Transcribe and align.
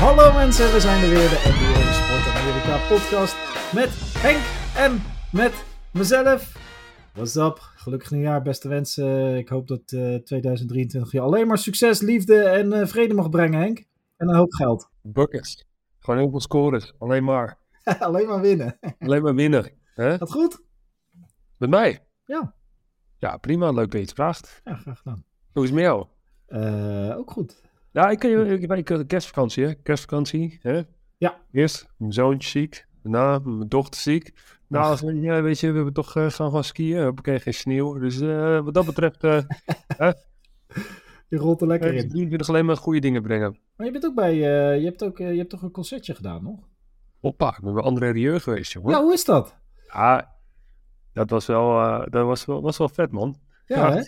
Hallo 0.00 0.32
mensen, 0.32 0.72
we 0.72 0.80
zijn 0.80 1.02
er 1.02 1.08
weer, 1.08 1.28
de 1.28 1.40
NBA 1.44 1.92
Sport 1.92 2.36
Amerika 2.36 2.88
podcast 2.88 3.36
met 3.74 3.88
Henk 4.18 4.40
en 4.76 5.02
met 5.32 5.64
mezelf. 5.92 6.56
What's 7.12 7.34
up? 7.34 7.58
Gelukkig 7.58 8.10
nieuwjaar, 8.10 8.42
beste 8.42 8.68
wensen. 8.68 9.36
Ik 9.36 9.48
hoop 9.48 9.68
dat 9.68 9.92
eh 9.92 10.14
2023 10.14 11.12
je 11.12 11.20
alleen 11.20 11.46
maar 11.46 11.58
succes, 11.58 12.00
liefde 12.00 12.42
en 12.42 12.72
eh, 12.72 12.86
vrede 12.86 13.14
mag 13.14 13.30
brengen, 13.30 13.60
Henk. 13.60 13.84
En 14.16 14.28
een 14.28 14.34
hoop 14.34 14.52
geld. 14.52 14.90
Buckets. 15.02 15.64
Gewoon 15.98 16.20
heel 16.20 16.30
veel 16.30 16.40
scores. 16.40 16.94
Alleen 16.98 17.24
maar. 17.24 17.58
alleen 17.98 18.26
maar 18.26 18.40
winnen. 18.40 18.78
Alleen 18.98 19.22
maar 19.22 19.34
winnen. 19.34 19.72
Hè? 19.94 20.18
Gaat 20.18 20.30
goed? 20.30 20.62
Met 21.56 21.70
mij? 21.70 22.06
Ja. 22.24 22.54
Ja, 23.18 23.36
prima. 23.36 23.70
Leuk 23.70 23.90
dat 23.90 24.00
je 24.00 24.06
het 24.06 24.12
vraagt. 24.12 24.60
Ja, 24.64 24.74
graag 24.74 24.98
gedaan. 24.98 25.24
Hoe 25.52 25.62
is 25.62 25.70
het 25.70 25.78
met 25.78 25.88
jou? 25.88 26.06
Eh, 26.46 27.16
ook 27.16 27.30
goed. 27.30 27.68
Ja, 27.92 28.10
ik 28.10 28.24
ik- 28.24 29.06
kerstvakantie, 29.08 29.64
hè? 29.64 29.74
Kerstvakantie, 29.74 30.58
hè? 30.62 30.82
Ja. 31.16 31.40
Eerst 31.52 31.88
mijn 31.96 32.12
zoontje 32.12 32.48
ziek. 32.48 32.86
Daarna 33.02 33.38
mijn 33.38 33.68
dochter 33.68 34.00
ziek. 34.00 34.32
Nou, 34.68 34.84
Ach. 34.84 34.90
als 34.90 35.00
we- 35.00 35.20
ja, 35.20 35.42
weet 35.42 35.60
je, 35.60 35.68
we 35.70 35.74
hebben 35.74 35.92
toch 35.92 36.16
eh, 36.16 36.30
gaan 36.30 36.50
gaan 36.52 36.64
skiën. 36.64 37.02
Hoppakee, 37.04 37.40
geen 37.40 37.54
sneeuw. 37.54 37.98
Dus 37.98 38.20
eh, 38.20 38.60
wat 38.60 38.74
dat 38.74 38.86
betreft, 38.86 39.24
eh 39.24 39.40
Je 41.28 41.36
rolt 41.36 41.60
er 41.60 41.66
lekker 41.66 41.94
in. 41.94 42.08
die 42.08 42.28
wil 42.28 42.40
ik 42.40 42.48
alleen 42.48 42.64
maar 42.64 42.76
goede 42.76 42.98
dingen 43.00 43.22
brengen. 43.22 43.58
Maar 43.76 43.86
je 43.86 43.92
bent 43.92 44.04
ook 44.06 44.14
bij, 44.14 44.34
je 44.80 44.84
hebt 44.84 45.04
ook, 45.04 45.18
je 45.18 45.24
hebt 45.24 45.50
toch 45.50 45.62
een 45.62 45.70
concertje 45.70 46.14
gedaan, 46.14 46.42
nog? 46.42 46.68
Hoppa, 47.20 47.48
ik 47.56 47.62
ben 47.64 47.74
bij 47.74 47.82
André 47.82 48.10
Rieu 48.10 48.38
geweest, 48.38 48.72
jongen. 48.72 48.90
Ja, 48.90 49.02
hoe 49.02 49.12
is 49.12 49.24
dat? 49.24 49.56
Ja, 49.92 50.36
dat 51.12 51.30
was 51.30 51.46
wel, 51.46 51.74
dat 52.10 52.24
was 52.26 52.44
wel, 52.44 52.62
was 52.62 52.78
wel 52.78 52.88
vet, 52.88 53.10
man. 53.10 53.36
Ja, 53.66 53.76
Ja. 53.76 53.92
hè? 53.96 54.02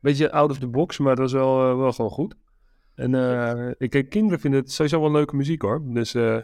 beetje 0.00 0.32
out 0.32 0.50
of 0.50 0.58
the 0.58 0.66
box, 0.68 0.98
maar 0.98 1.16
dat 1.16 1.30
was 1.30 1.32
wel, 1.32 1.76
wel 1.76 1.92
gewoon 1.92 2.10
goed. 2.10 2.34
En 2.94 3.14
eh, 3.14 3.70
ik, 3.78 3.94
eh, 3.94 4.08
kinderen 4.08 4.40
vinden 4.40 4.60
het 4.60 4.72
sowieso 4.72 5.00
wel 5.00 5.10
leuke 5.12 5.36
muziek 5.36 5.62
hoor. 5.62 5.82
Dus 5.84 6.14
eh, 6.14 6.38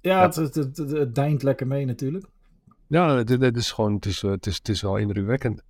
Ja, 0.00 0.22
Het, 0.22 0.34
het, 0.36 0.54
het, 0.54 0.76
het- 0.76 0.90
het 0.90 1.14
deint 1.14 1.42
lekker 1.42 1.66
mee 1.66 1.84
natuurlijk. 1.84 2.26
ja, 2.86 3.16
het, 3.16 3.28
het 3.28 3.56
is 3.56 3.72
gewoon, 3.72 3.94
het 3.94 4.06
is, 4.06 4.22
eh, 4.22 4.30
het 4.30 4.46
is, 4.46 4.56
het 4.56 4.68
is 4.68 4.82
wel 4.82 4.96
indrukwekkend. 4.96 5.62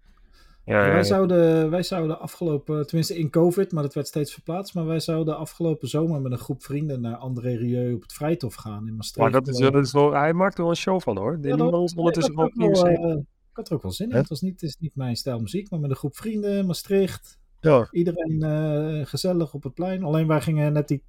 Ja, 0.64 0.74
wij, 0.86 0.96
ja, 0.96 1.02
zouden, 1.02 1.70
wij 1.70 1.82
zouden 1.82 2.20
afgelopen, 2.20 2.86
tenminste 2.86 3.18
in 3.18 3.30
COVID, 3.30 3.72
maar 3.72 3.82
dat 3.82 3.94
werd 3.94 4.06
steeds 4.06 4.32
verplaatst. 4.32 4.74
Maar 4.74 4.86
wij 4.86 5.00
zouden 5.00 5.36
afgelopen 5.36 5.88
zomer 5.88 6.20
met 6.20 6.32
een 6.32 6.38
groep 6.38 6.62
vrienden 6.64 7.00
naar 7.00 7.16
André 7.16 7.54
Rieu 7.56 7.94
op 7.94 8.02
het 8.02 8.12
Vrijthof 8.12 8.54
gaan 8.54 8.86
in 8.86 8.96
Maastricht. 8.96 9.30
maar 9.30 9.40
dat 9.42 9.48
is, 9.54 9.60
wel- 9.60 9.70
dat 9.70 9.84
is 9.84 9.92
wel, 9.92 10.12
hij 10.12 10.32
maakt 10.32 10.54
er 10.56 10.60
wel 10.62 10.70
een 10.70 10.76
show 10.76 11.00
van 11.00 11.16
hoor. 11.16 11.32
Ja, 11.32 11.38
Die 11.38 11.56
dat- 11.56 11.70
nee, 11.70 11.80
ondertussen 11.96 12.36
ook 12.38 12.54
wel, 12.54 12.66
74. 12.74 13.04
eh, 13.04 13.16
Ik 13.50 13.56
had 13.64 13.68
er 13.68 13.74
ook 13.74 13.82
wel 13.82 13.92
zin 13.92 14.10
in. 14.10 14.16
Het, 14.16 14.28
was 14.28 14.40
niet, 14.40 14.52
het 14.52 14.62
is 14.62 14.76
niet 14.78 14.94
mijn 14.94 15.16
stijl 15.16 15.38
muziek, 15.40 15.70
maar 15.70 15.80
met 15.80 15.90
een 15.90 15.96
groep 15.96 16.16
vrienden, 16.16 16.66
Maastricht. 16.66 17.38
Ja, 17.60 17.88
Iedereen 17.90 18.42
eh, 18.42 19.06
gezellig 19.06 19.54
op 19.54 19.62
het 19.62 19.74
plein. 19.74 20.02
Alleen 20.02 20.26
wij 20.26 20.40
gingen 20.40 20.72
net 20.72 20.88
die, 20.88 21.02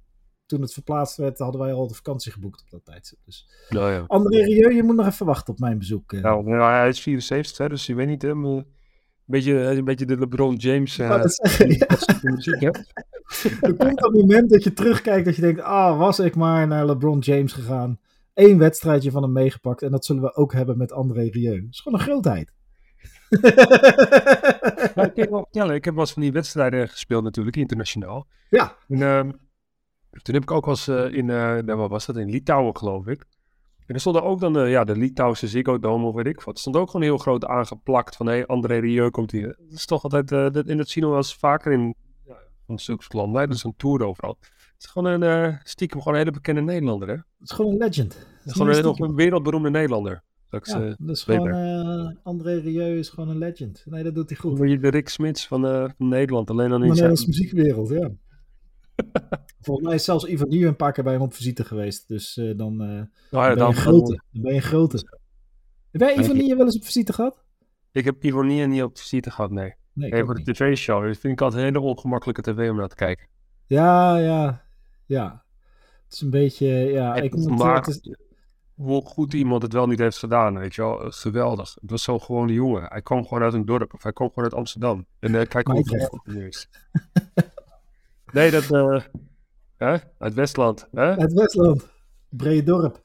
toen 0.46 0.60
het 0.60 0.72
verplaatst 0.72 1.16
werd, 1.16 1.38
hadden 1.38 1.60
wij 1.60 1.72
al 1.72 1.88
de 1.88 1.94
vakantie 1.94 2.32
geboekt 2.32 2.60
op 2.60 2.70
dat 2.70 2.84
tijdstip. 2.84 3.18
Dus 3.24 3.48
nou 3.68 3.90
ja. 3.92 4.04
André 4.06 4.42
Rieu, 4.42 4.74
je 4.74 4.82
moet 4.82 4.96
nog 4.96 5.06
even 5.06 5.26
wachten 5.26 5.52
op 5.52 5.60
mijn 5.60 5.78
bezoek. 5.78 6.12
eh. 6.12 6.22
Nou, 6.22 6.50
ja, 6.50 6.78
hij 6.78 6.88
is 6.88 7.00
74, 7.00 7.58
hè, 7.58 7.68
dus 7.68 7.86
je 7.86 7.94
weet 7.94 8.06
niet, 8.06 8.22
hè, 8.22 8.34
maar 8.34 8.50
een 8.50 8.64
beetje, 9.24 9.60
is 9.70 9.78
een 9.78 9.84
beetje 9.84 10.06
de 10.06 10.18
LeBron 10.18 10.54
James 10.54 10.98
eh, 10.98 11.22
zeggen, 11.24 11.70
ja. 11.70 11.86
muziek, 12.22 12.60
hè? 12.60 12.70
Er 13.60 13.74
komt 13.76 13.98
dat 13.98 14.12
moment 14.12 14.50
dat 14.50 14.62
je 14.64 14.72
terugkijkt 14.72 15.24
dat 15.24 15.36
je 15.36 15.42
denkt, 15.42 15.60
ah, 15.60 15.98
was 15.98 16.18
ik 16.18 16.36
maar 16.36 16.66
naar 16.66 16.86
LeBron 16.86 17.18
James 17.18 17.52
gegaan. 17.52 17.98
Eén 18.34 18.58
wedstrijdje 18.58 19.10
van 19.10 19.22
hem 19.22 19.32
meegepakt 19.32 19.82
en 19.82 19.90
dat 19.90 20.04
zullen 20.04 20.22
we 20.22 20.34
ook 20.34 20.52
hebben 20.52 20.78
met 20.78 20.92
André 20.92 21.22
Rieu. 21.22 21.60
Dat 21.60 21.70
is 21.70 21.80
gewoon 21.80 21.98
een 21.98 22.04
grootheid. 22.04 22.52
Maar 24.94 25.06
ik, 25.06 25.16
heb 25.16 25.30
wel, 25.30 25.48
ja, 25.50 25.72
ik 25.72 25.84
heb 25.84 25.94
wel 25.94 26.02
eens 26.02 26.12
van 26.12 26.22
die 26.22 26.32
wedstrijden 26.32 26.88
gespeeld 26.88 27.24
natuurlijk, 27.24 27.56
internationaal. 27.56 28.26
Ja. 28.48 28.76
En, 28.88 29.02
ehm, 29.02 29.30
toen 30.22 30.34
heb 30.34 30.42
ik 30.42 30.50
ook 30.50 30.64
wel 30.64 30.74
eens 30.74 30.88
eh, 30.88 31.18
in, 31.18 31.30
eh 31.30 31.56
nou, 31.56 31.74
wat 31.74 31.90
was 31.90 32.06
dat, 32.06 32.16
in 32.16 32.30
Litouwen 32.30 32.76
geloof 32.76 33.06
ik. 33.06 33.24
En 33.86 33.94
er 33.94 34.00
stond 34.00 34.20
ook 34.20 34.40
dan 34.40 34.58
eh, 34.58 34.70
ja, 34.70 34.84
de 34.84 34.96
Litouwse 34.96 35.48
Ziggo 35.48 35.78
Dome 35.78 36.06
of 36.06 36.14
weet 36.14 36.26
ik 36.26 36.40
wat. 36.40 36.54
Er 36.54 36.60
stond 36.60 36.76
ook 36.76 36.90
gewoon 36.90 37.06
heel 37.06 37.18
groot 37.18 37.44
aangeplakt 37.44 38.16
van, 38.16 38.26
hé, 38.26 38.32
hey, 38.32 38.46
André 38.46 38.78
Rieu 38.78 39.10
komt 39.10 39.30
hier. 39.30 39.46
Dat 39.46 39.72
is 39.72 39.86
toch 39.86 40.02
altijd, 40.02 40.32
eh, 40.32 40.50
dat, 40.50 40.66
en 40.66 40.76
dat 40.76 40.88
zien 40.88 41.02
we 41.02 41.08
wel 41.08 41.18
eens 41.18 41.34
vaker 41.34 41.72
in 41.72 41.94
ja, 42.26 42.36
van 42.66 42.78
zulke 42.78 43.16
landen. 43.16 43.48
Dat 43.48 43.56
is 43.56 43.64
een 43.64 43.76
tour 43.76 44.04
overal. 44.04 44.36
Het 44.40 44.74
is 44.78 44.86
gewoon 44.86 45.22
een, 45.22 45.58
stiekem 45.62 45.98
gewoon 45.98 46.14
een 46.14 46.20
hele 46.20 46.34
bekende 46.34 46.60
Nederlander, 46.60 47.08
hè. 47.08 47.14
Het 47.14 47.24
is 47.38 47.50
gewoon 47.50 47.72
een 47.72 47.78
legend. 47.78 48.14
Het 48.14 48.26
is 48.44 48.52
is 48.52 48.78
gewoon 48.78 49.10
een 49.10 49.14
wereldberoemde 49.14 49.70
Nederlander. 49.70 50.22
Straks, 50.50 50.70
Ja, 50.72 50.80
eh, 50.82 50.94
dat 50.98 51.16
is 51.16 51.24
weet 51.24 51.36
gewoon, 51.36 51.52
eh, 51.52 52.16
André 52.22 52.54
Rieu 52.58 52.98
is 52.98 53.08
gewoon 53.08 53.28
een 53.28 53.38
legend. 53.38 53.82
Nee, 53.86 54.02
dat 54.02 54.14
doet 54.14 54.28
hij 54.28 54.38
goed. 54.38 54.58
word 54.58 54.70
je 54.70 54.78
de 54.78 54.88
Rick 54.88 55.08
Smits 55.08 55.46
van, 55.46 55.66
eh, 55.66 55.88
van 55.96 56.08
Nederland. 56.08 56.50
Alleen 56.50 56.68
dan 56.70 56.78
In 56.80 56.84
de. 56.86 56.92
Nederlandse 56.92 57.26
muziekwereld, 57.26 57.88
ja. 57.88 58.10
Volgens 59.60 59.86
mij 59.86 59.94
is 59.96 60.04
zelfs 60.04 60.24
Ivan 60.24 60.48
Nieuw 60.48 60.68
een 60.68 60.76
paar 60.76 60.92
keer 60.92 61.04
bij 61.04 61.12
hem 61.12 61.22
op 61.22 61.34
visite 61.34 61.64
geweest. 61.64 62.08
Dus 62.08 62.40
dan, 62.56 62.76
ben 62.76 63.10
ja, 63.30 63.50
je 63.50 63.56
dan 63.56 63.68
een 63.68 63.74
grote. 63.74 64.20
Dan 64.32 64.42
ben 64.42 64.54
je 64.54 64.60
grote. 64.60 64.96
Heb 65.90 66.00
jij 66.00 66.16
Ivan 66.16 66.36
je- 66.36 66.42
Nieuw 66.42 66.56
wel 66.56 66.64
eens 66.66 66.76
op 66.76 66.84
visite 66.84 67.12
gehad? 67.12 67.44
Ik 67.92 68.04
heb 68.04 68.24
Ivonie 68.24 68.66
niet 68.66 68.82
op 68.82 68.98
visite 68.98 69.30
gehad, 69.30 69.50
nee. 69.50 69.74
Nee, 69.92 70.24
voor 70.24 70.34
de 70.34 70.52
tv-show. 70.52 71.06
Dat 71.06 71.16
vind 71.16 71.32
ik 71.32 71.40
altijd 71.40 71.60
een 71.62 71.66
hele 71.74 71.80
ongemakkelijke 71.86 72.42
tv 72.42 72.70
om 72.70 72.76
naar 72.76 72.88
te 72.88 72.94
kijken. 72.94 73.26
Ja, 73.66 74.16
ja, 74.18 74.62
ja. 75.06 75.44
Het 76.04 76.12
is 76.14 76.20
een 76.20 76.30
beetje, 76.30 76.66
ja, 76.66 77.14
ik 77.14 77.34
moet, 77.34 77.62
het 77.62 77.86
is- 77.88 78.16
hoe 78.80 79.04
goed 79.04 79.34
iemand 79.34 79.62
het 79.62 79.72
wel 79.72 79.86
niet 79.86 79.98
heeft 79.98 80.18
gedaan, 80.18 80.58
weet 80.58 80.74
je 80.74 80.82
wel. 80.82 80.98
Geweldig. 81.10 81.76
Het 81.80 81.90
was 81.90 82.02
zo'n 82.02 82.20
gewone 82.20 82.52
jongen. 82.52 82.86
Hij 82.88 83.02
kwam 83.02 83.26
gewoon 83.26 83.42
uit 83.42 83.54
een 83.54 83.64
dorp. 83.64 83.94
Of 83.94 84.02
hij 84.02 84.12
kwam 84.12 84.28
gewoon 84.28 84.44
uit 84.44 84.54
Amsterdam. 84.54 85.06
En 85.18 85.34
eh, 85.34 85.48
kijk 85.48 85.66
hoe 85.66 85.78
het 85.78 86.68
nee, 88.32 88.50
dat... 88.50 88.70
eh 88.70 89.00
hè? 89.76 89.96
Uit 90.18 90.34
Westland. 90.34 90.88
Hè? 90.92 91.14
Het 91.14 91.32
Westland. 91.32 91.88
Brede 92.30 92.62
dorp. 92.62 93.00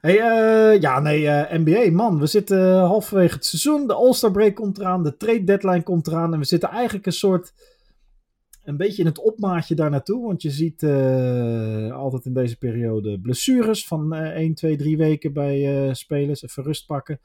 Hey, 0.00 0.20
eh, 0.20 0.80
ja, 0.80 1.00
nee, 1.00 1.28
eh, 1.28 1.58
NBA, 1.58 1.90
man. 1.90 2.18
We 2.18 2.26
zitten 2.26 2.58
eh, 2.58 2.86
halverwege 2.86 3.34
het 3.34 3.44
seizoen. 3.44 3.86
De 3.86 3.94
All-Star 3.94 4.30
break 4.30 4.54
komt 4.54 4.78
eraan. 4.78 5.02
De 5.02 5.16
trade 5.16 5.44
deadline 5.44 5.82
komt 5.82 6.06
eraan. 6.06 6.32
En 6.32 6.38
we 6.38 6.44
zitten 6.44 6.68
eigenlijk 6.68 7.06
een 7.06 7.12
soort. 7.12 7.52
Een 8.66 8.76
beetje 8.76 9.02
in 9.02 9.08
het 9.08 9.18
opmaatje 9.18 9.74
daar 9.74 9.90
naartoe. 9.90 10.26
Want 10.26 10.42
je 10.42 10.50
ziet 10.50 10.82
eh, 10.82 11.92
altijd 11.92 12.24
in 12.24 12.32
deze 12.34 12.58
periode 12.58 13.20
blessures 13.20 13.86
van 13.86 14.14
eh 14.14 14.36
1, 14.36 14.54
2, 14.54 14.76
3 14.76 14.96
weken 14.96 15.32
bij 15.32 15.86
eh, 15.86 15.94
spelers. 15.94 16.42
Even 16.42 16.62
rust 16.62 16.86
pakken. 16.86 17.20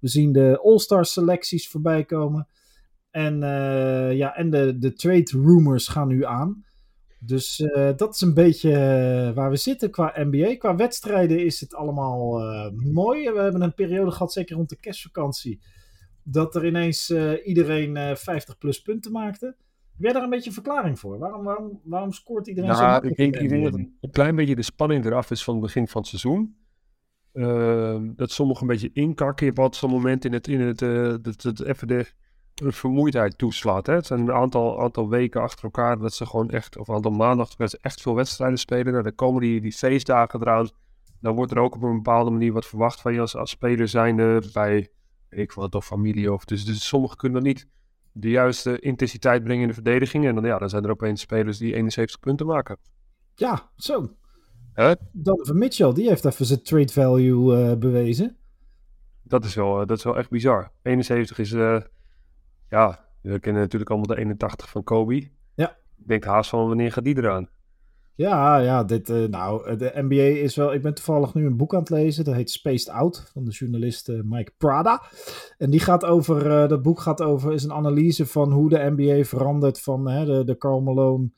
We 0.00 0.08
zien 0.08 0.32
de 0.32 0.58
All-Star 0.62 1.04
selecties 1.04 1.68
voorbij 1.68 2.04
komen. 2.04 2.48
En, 3.10 3.42
eh, 3.42 4.16
ja, 4.16 4.36
en 4.36 4.50
de, 4.50 4.78
de 4.78 4.92
trade 4.92 5.30
rumors 5.30 5.88
gaan 5.88 6.08
nu 6.08 6.24
aan. 6.24 6.64
Dus 7.18 7.68
dat 7.96 8.14
is 8.14 8.20
een 8.20 8.34
beetje 8.34 8.70
waar 9.34 9.50
we 9.50 9.56
zitten 9.56 9.90
qua 9.90 10.12
NBA. 10.16 10.56
Qua 10.56 10.76
wedstrijden 10.76 11.44
is 11.44 11.60
het 11.60 11.74
allemaal 11.74 12.40
mooi. 12.74 13.30
We 13.30 13.40
hebben 13.40 13.62
een 13.62 13.74
periode 13.74 14.10
gehad, 14.10 14.32
zeker 14.32 14.56
rond 14.56 14.68
de 14.68 14.80
kerstvakantie, 14.80 15.60
dat 16.22 16.54
er 16.54 16.66
ineens 16.66 17.10
iedereen 17.44 17.96
eh 17.96 18.14
50 18.14 18.58
plus 18.58 18.82
punten 18.82 19.12
maakte. 19.12 19.56
Heb 19.94 20.02
jij 20.02 20.12
daar 20.12 20.22
een 20.22 20.30
beetje 20.30 20.48
een 20.48 20.54
verklaring 20.54 20.98
voor? 20.98 21.18
Waarom, 21.18 21.44
waarom, 21.44 21.80
waarom 21.84 22.12
scoort 22.12 22.46
iedereen 22.46 22.74
zo 22.74 22.82
Nou, 22.82 23.08
ik 23.08 23.16
denk, 23.16 23.34
in 23.36 23.42
ik 23.42 23.48
denk 23.48 23.64
dat 23.64 23.74
een 23.74 24.10
klein 24.10 24.36
beetje 24.36 24.54
de 24.54 24.62
spanning 24.62 25.04
eraf 25.04 25.30
is 25.30 25.44
van 25.44 25.54
het 25.54 25.62
begin 25.62 25.88
van 25.88 26.00
het 26.00 26.10
seizoen. 26.10 26.56
Ehm, 27.32 28.12
dat 28.16 28.30
sommigen 28.30 28.62
een 28.62 28.68
beetje 28.68 28.90
inkakken. 28.92 29.46
Je 29.46 29.52
hebt 29.52 29.58
altijd 29.58 29.76
zo'n 29.76 29.90
moment 29.90 30.24
in 30.24 30.32
het, 30.32 30.48
in 30.48 30.60
het 30.60 30.82
eh, 30.82 31.14
dat 31.22 31.42
het 31.42 31.62
even 31.62 31.88
de, 31.88 32.12
de 32.54 32.72
vermoeidheid 32.72 33.38
toeslaat. 33.38 33.86
Hè? 33.86 33.94
Het 33.94 34.06
zijn 34.06 34.20
een 34.20 34.32
aantal, 34.32 34.80
aantal 34.80 35.08
weken 35.08 35.40
achter 35.40 35.64
elkaar 35.64 35.98
dat 35.98 36.14
ze 36.14 36.26
gewoon 36.26 36.50
echt, 36.50 36.78
of 36.78 36.88
een 36.88 36.94
aantal 36.94 37.10
maanden 37.10 37.38
achter 37.38 37.50
elkaar, 37.50 37.70
dat 37.70 37.80
ze 37.80 37.88
echt 37.88 38.00
veel 38.00 38.14
wedstrijden 38.14 38.58
spelen. 38.58 38.92
Nou, 38.92 39.02
dan 39.02 39.14
komen 39.14 39.40
die, 39.40 39.60
die 39.60 39.72
feestdagen 39.72 40.40
eraan. 40.40 40.68
Dan 41.20 41.34
wordt 41.34 41.52
er 41.52 41.58
ook 41.58 41.74
op 41.74 41.82
een 41.82 41.96
bepaalde 41.96 42.30
manier 42.30 42.52
wat 42.52 42.66
verwacht 42.66 43.00
van 43.00 43.12
je 43.12 43.20
als, 43.20 43.36
als 43.36 43.50
speler 43.50 43.88
zijnde 43.88 44.42
bij, 44.52 44.88
weet 45.28 45.40
ik 45.40 45.52
wat, 45.52 45.74
of 45.74 45.86
familie. 45.86 46.32
Of, 46.32 46.44
dus, 46.44 46.64
dus 46.64 46.86
sommigen 46.86 47.16
kunnen 47.16 47.42
dan 47.42 47.52
niet 47.52 47.68
de 48.16 48.30
juiste 48.30 48.78
intensiteit 48.78 49.44
brengen 49.44 49.62
in 49.62 49.68
de 49.68 49.74
verdediging. 49.74 50.26
En 50.26 50.34
dan, 50.34 50.44
ja, 50.44 50.58
dan 50.58 50.68
zijn 50.68 50.84
er 50.84 50.90
opeens 50.90 51.20
spelers 51.20 51.58
die 51.58 51.74
71 51.74 52.20
punten 52.20 52.46
maken. 52.46 52.76
Ja, 53.34 53.70
zo. 53.76 54.16
Hè? 54.72 54.94
Donovan 55.12 55.58
Mitchell, 55.58 55.92
die 55.92 56.08
heeft 56.08 56.24
even 56.24 56.46
zijn 56.46 56.62
trade 56.62 56.92
value 56.92 57.56
eh, 57.56 57.76
bewezen. 57.76 58.36
Dat 59.22 59.44
is 59.44 59.54
wel, 59.54 59.80
eh, 59.80 59.86
dat 59.86 59.98
is 59.98 60.04
wel 60.04 60.18
echt 60.18 60.30
bizar. 60.30 60.70
71 60.82 61.38
is, 61.38 61.52
eh, 61.52 61.80
ja, 62.70 63.08
we 63.20 63.38
kennen 63.38 63.62
natuurlijk 63.62 63.90
allemaal 63.90 64.14
de 64.14 64.20
81 64.20 64.68
van 64.68 64.84
Kobe. 64.84 65.30
Ja. 65.54 65.76
Ik 65.96 66.08
denk 66.08 66.24
haast 66.24 66.50
van 66.50 66.66
wanneer 66.68 66.92
gaat 66.92 67.04
die 67.04 67.16
eraan? 67.16 67.48
Ja, 68.16 68.58
ja, 68.58 68.84
dit, 68.84 69.10
eh, 69.10 69.24
nou, 69.24 69.76
de 69.76 69.92
NBA 69.94 70.22
is 70.22 70.56
wel. 70.56 70.74
Ik 70.74 70.82
ben 70.82 70.94
toevallig 70.94 71.34
nu 71.34 71.46
een 71.46 71.56
boek 71.56 71.74
aan 71.74 71.80
het 71.80 71.90
lezen. 71.90 72.24
Dat 72.24 72.34
heet 72.34 72.50
Spaced 72.50 72.88
Out 72.88 73.30
van 73.32 73.44
de 73.44 73.50
journalist 73.50 74.08
eh, 74.08 74.20
Mike 74.22 74.52
Prada. 74.56 75.02
En 75.58 75.70
die 75.70 75.80
gaat 75.80 76.04
over. 76.04 76.50
eh, 76.50 76.68
dat 76.68 76.82
boek 76.82 77.00
gaat 77.00 77.22
over. 77.22 77.52
Is 77.52 77.64
een 77.64 77.72
analyse 77.72 78.26
van 78.26 78.52
hoe 78.52 78.68
de 78.68 78.92
NBA 78.96 79.24
verandert 79.24 79.80
van 79.80 80.08
hè, 80.08 80.24
de, 80.24 80.44
de 80.44 80.54
Karl 80.56 80.80
Malone, 80.80 81.30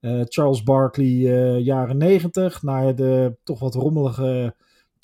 eh, 0.00 0.20
Charles 0.24 0.62
Barkley 0.62 1.06
eh, 1.06 1.64
jaren 1.64 1.96
90 1.96 2.62
naar 2.62 2.94
de 2.94 3.36
toch 3.44 3.60
wat 3.60 3.74
rommelige 3.74 4.54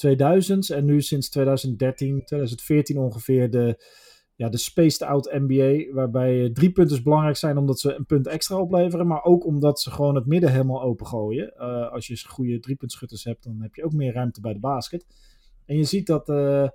2000s. 0.06 0.74
En 0.74 0.84
nu 0.84 1.02
sinds 1.02 1.28
2013, 1.30 2.22
2014 2.24 2.98
ongeveer 2.98 3.50
de 3.50 3.84
ja, 4.36 4.48
de 4.48 4.56
spaced 4.56 5.02
out 5.02 5.32
NBA, 5.32 5.92
waarbij 5.92 6.50
drie 6.52 6.72
punten 6.72 7.02
belangrijk 7.02 7.36
zijn 7.36 7.56
omdat 7.56 7.80
ze 7.80 7.94
een 7.94 8.06
punt 8.06 8.26
extra 8.26 8.60
opleveren, 8.60 9.06
maar 9.06 9.22
ook 9.24 9.46
omdat 9.46 9.80
ze 9.80 9.90
gewoon 9.90 10.14
het 10.14 10.26
midden 10.26 10.50
helemaal 10.50 10.82
opengooien. 10.82 11.52
Uh, 11.56 11.92
als 11.92 12.06
je 12.06 12.28
goede 12.28 12.60
driepuntschutters 12.60 13.24
hebt, 13.24 13.44
dan 13.44 13.60
heb 13.60 13.74
je 13.74 13.84
ook 13.84 13.92
meer 13.92 14.12
ruimte 14.12 14.40
bij 14.40 14.52
de 14.52 14.58
basket. 14.58 15.06
En 15.64 15.76
je 15.76 15.84
ziet 15.84 16.06
dat, 16.06 16.28
uh, 16.28 16.68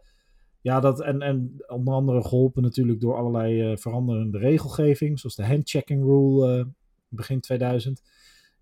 ja, 0.62 0.80
dat 0.80 1.02
en, 1.02 1.22
en 1.22 1.64
onder 1.68 1.94
andere 1.94 2.24
geholpen 2.24 2.62
natuurlijk 2.62 3.00
door 3.00 3.16
allerlei 3.16 3.78
veranderende 3.78 4.38
regelgeving, 4.38 5.20
zoals 5.20 5.36
de 5.36 5.46
handchecking 5.46 6.04
rule 6.04 6.68
begin 7.08 7.40
2000. 7.40 8.02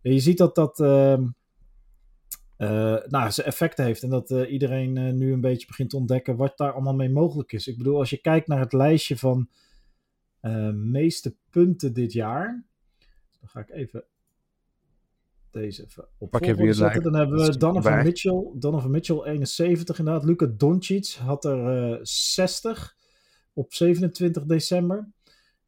En 0.02 0.14
je 0.14 0.20
ziet 0.20 0.38
dat 0.38 0.56
dat 0.56 0.80
ehm, 0.80 1.28
nou, 3.08 3.32
zijn 3.32 3.48
effecten 3.48 3.86
heeft. 3.86 4.04
En 4.04 4.10
dat 4.10 4.32
uh, 4.32 4.52
iedereen 4.52 4.96
uh, 4.96 5.14
nu 5.14 5.34
een 5.34 5.42
beetje 5.42 5.68
begint 5.68 5.90
te 5.90 5.98
ontdekken 5.98 6.36
wat 6.36 6.58
daar 6.58 6.72
allemaal 6.72 6.96
mee 6.96 7.10
mogelijk 7.10 7.52
is. 7.52 7.68
Ik 7.68 7.78
bedoel, 7.78 7.98
als 7.98 8.10
je 8.10 8.18
kijkt 8.18 8.48
naar 8.48 8.60
het 8.60 8.74
lijstje 8.74 9.18
van 9.18 9.50
meeste 10.74 11.36
punten 11.50 11.94
dit 11.94 12.14
jaar. 12.14 12.64
Dan 13.40 13.50
ga 13.50 13.60
ik 13.60 13.70
even 13.70 14.04
deze 15.52 15.84
even 15.84 16.08
op 16.18 16.30
Pak 16.30 16.46
zetten. 16.46 17.04
Dan 17.04 17.16
hebben 17.16 17.46
we 17.46 17.58
Donovan 17.58 18.04
Mitchell. 18.04 18.52
Donovan 18.54 18.92
Mitchell 18.92 19.24
71 19.24 20.00
inderdaad. 20.00 20.24
Luca 20.24 20.46
Doncic 20.46 21.08
had 21.08 21.46
er 21.46 22.00
60 22.02 22.96
op 23.54 23.74
27 23.74 24.46
december. 24.46 25.12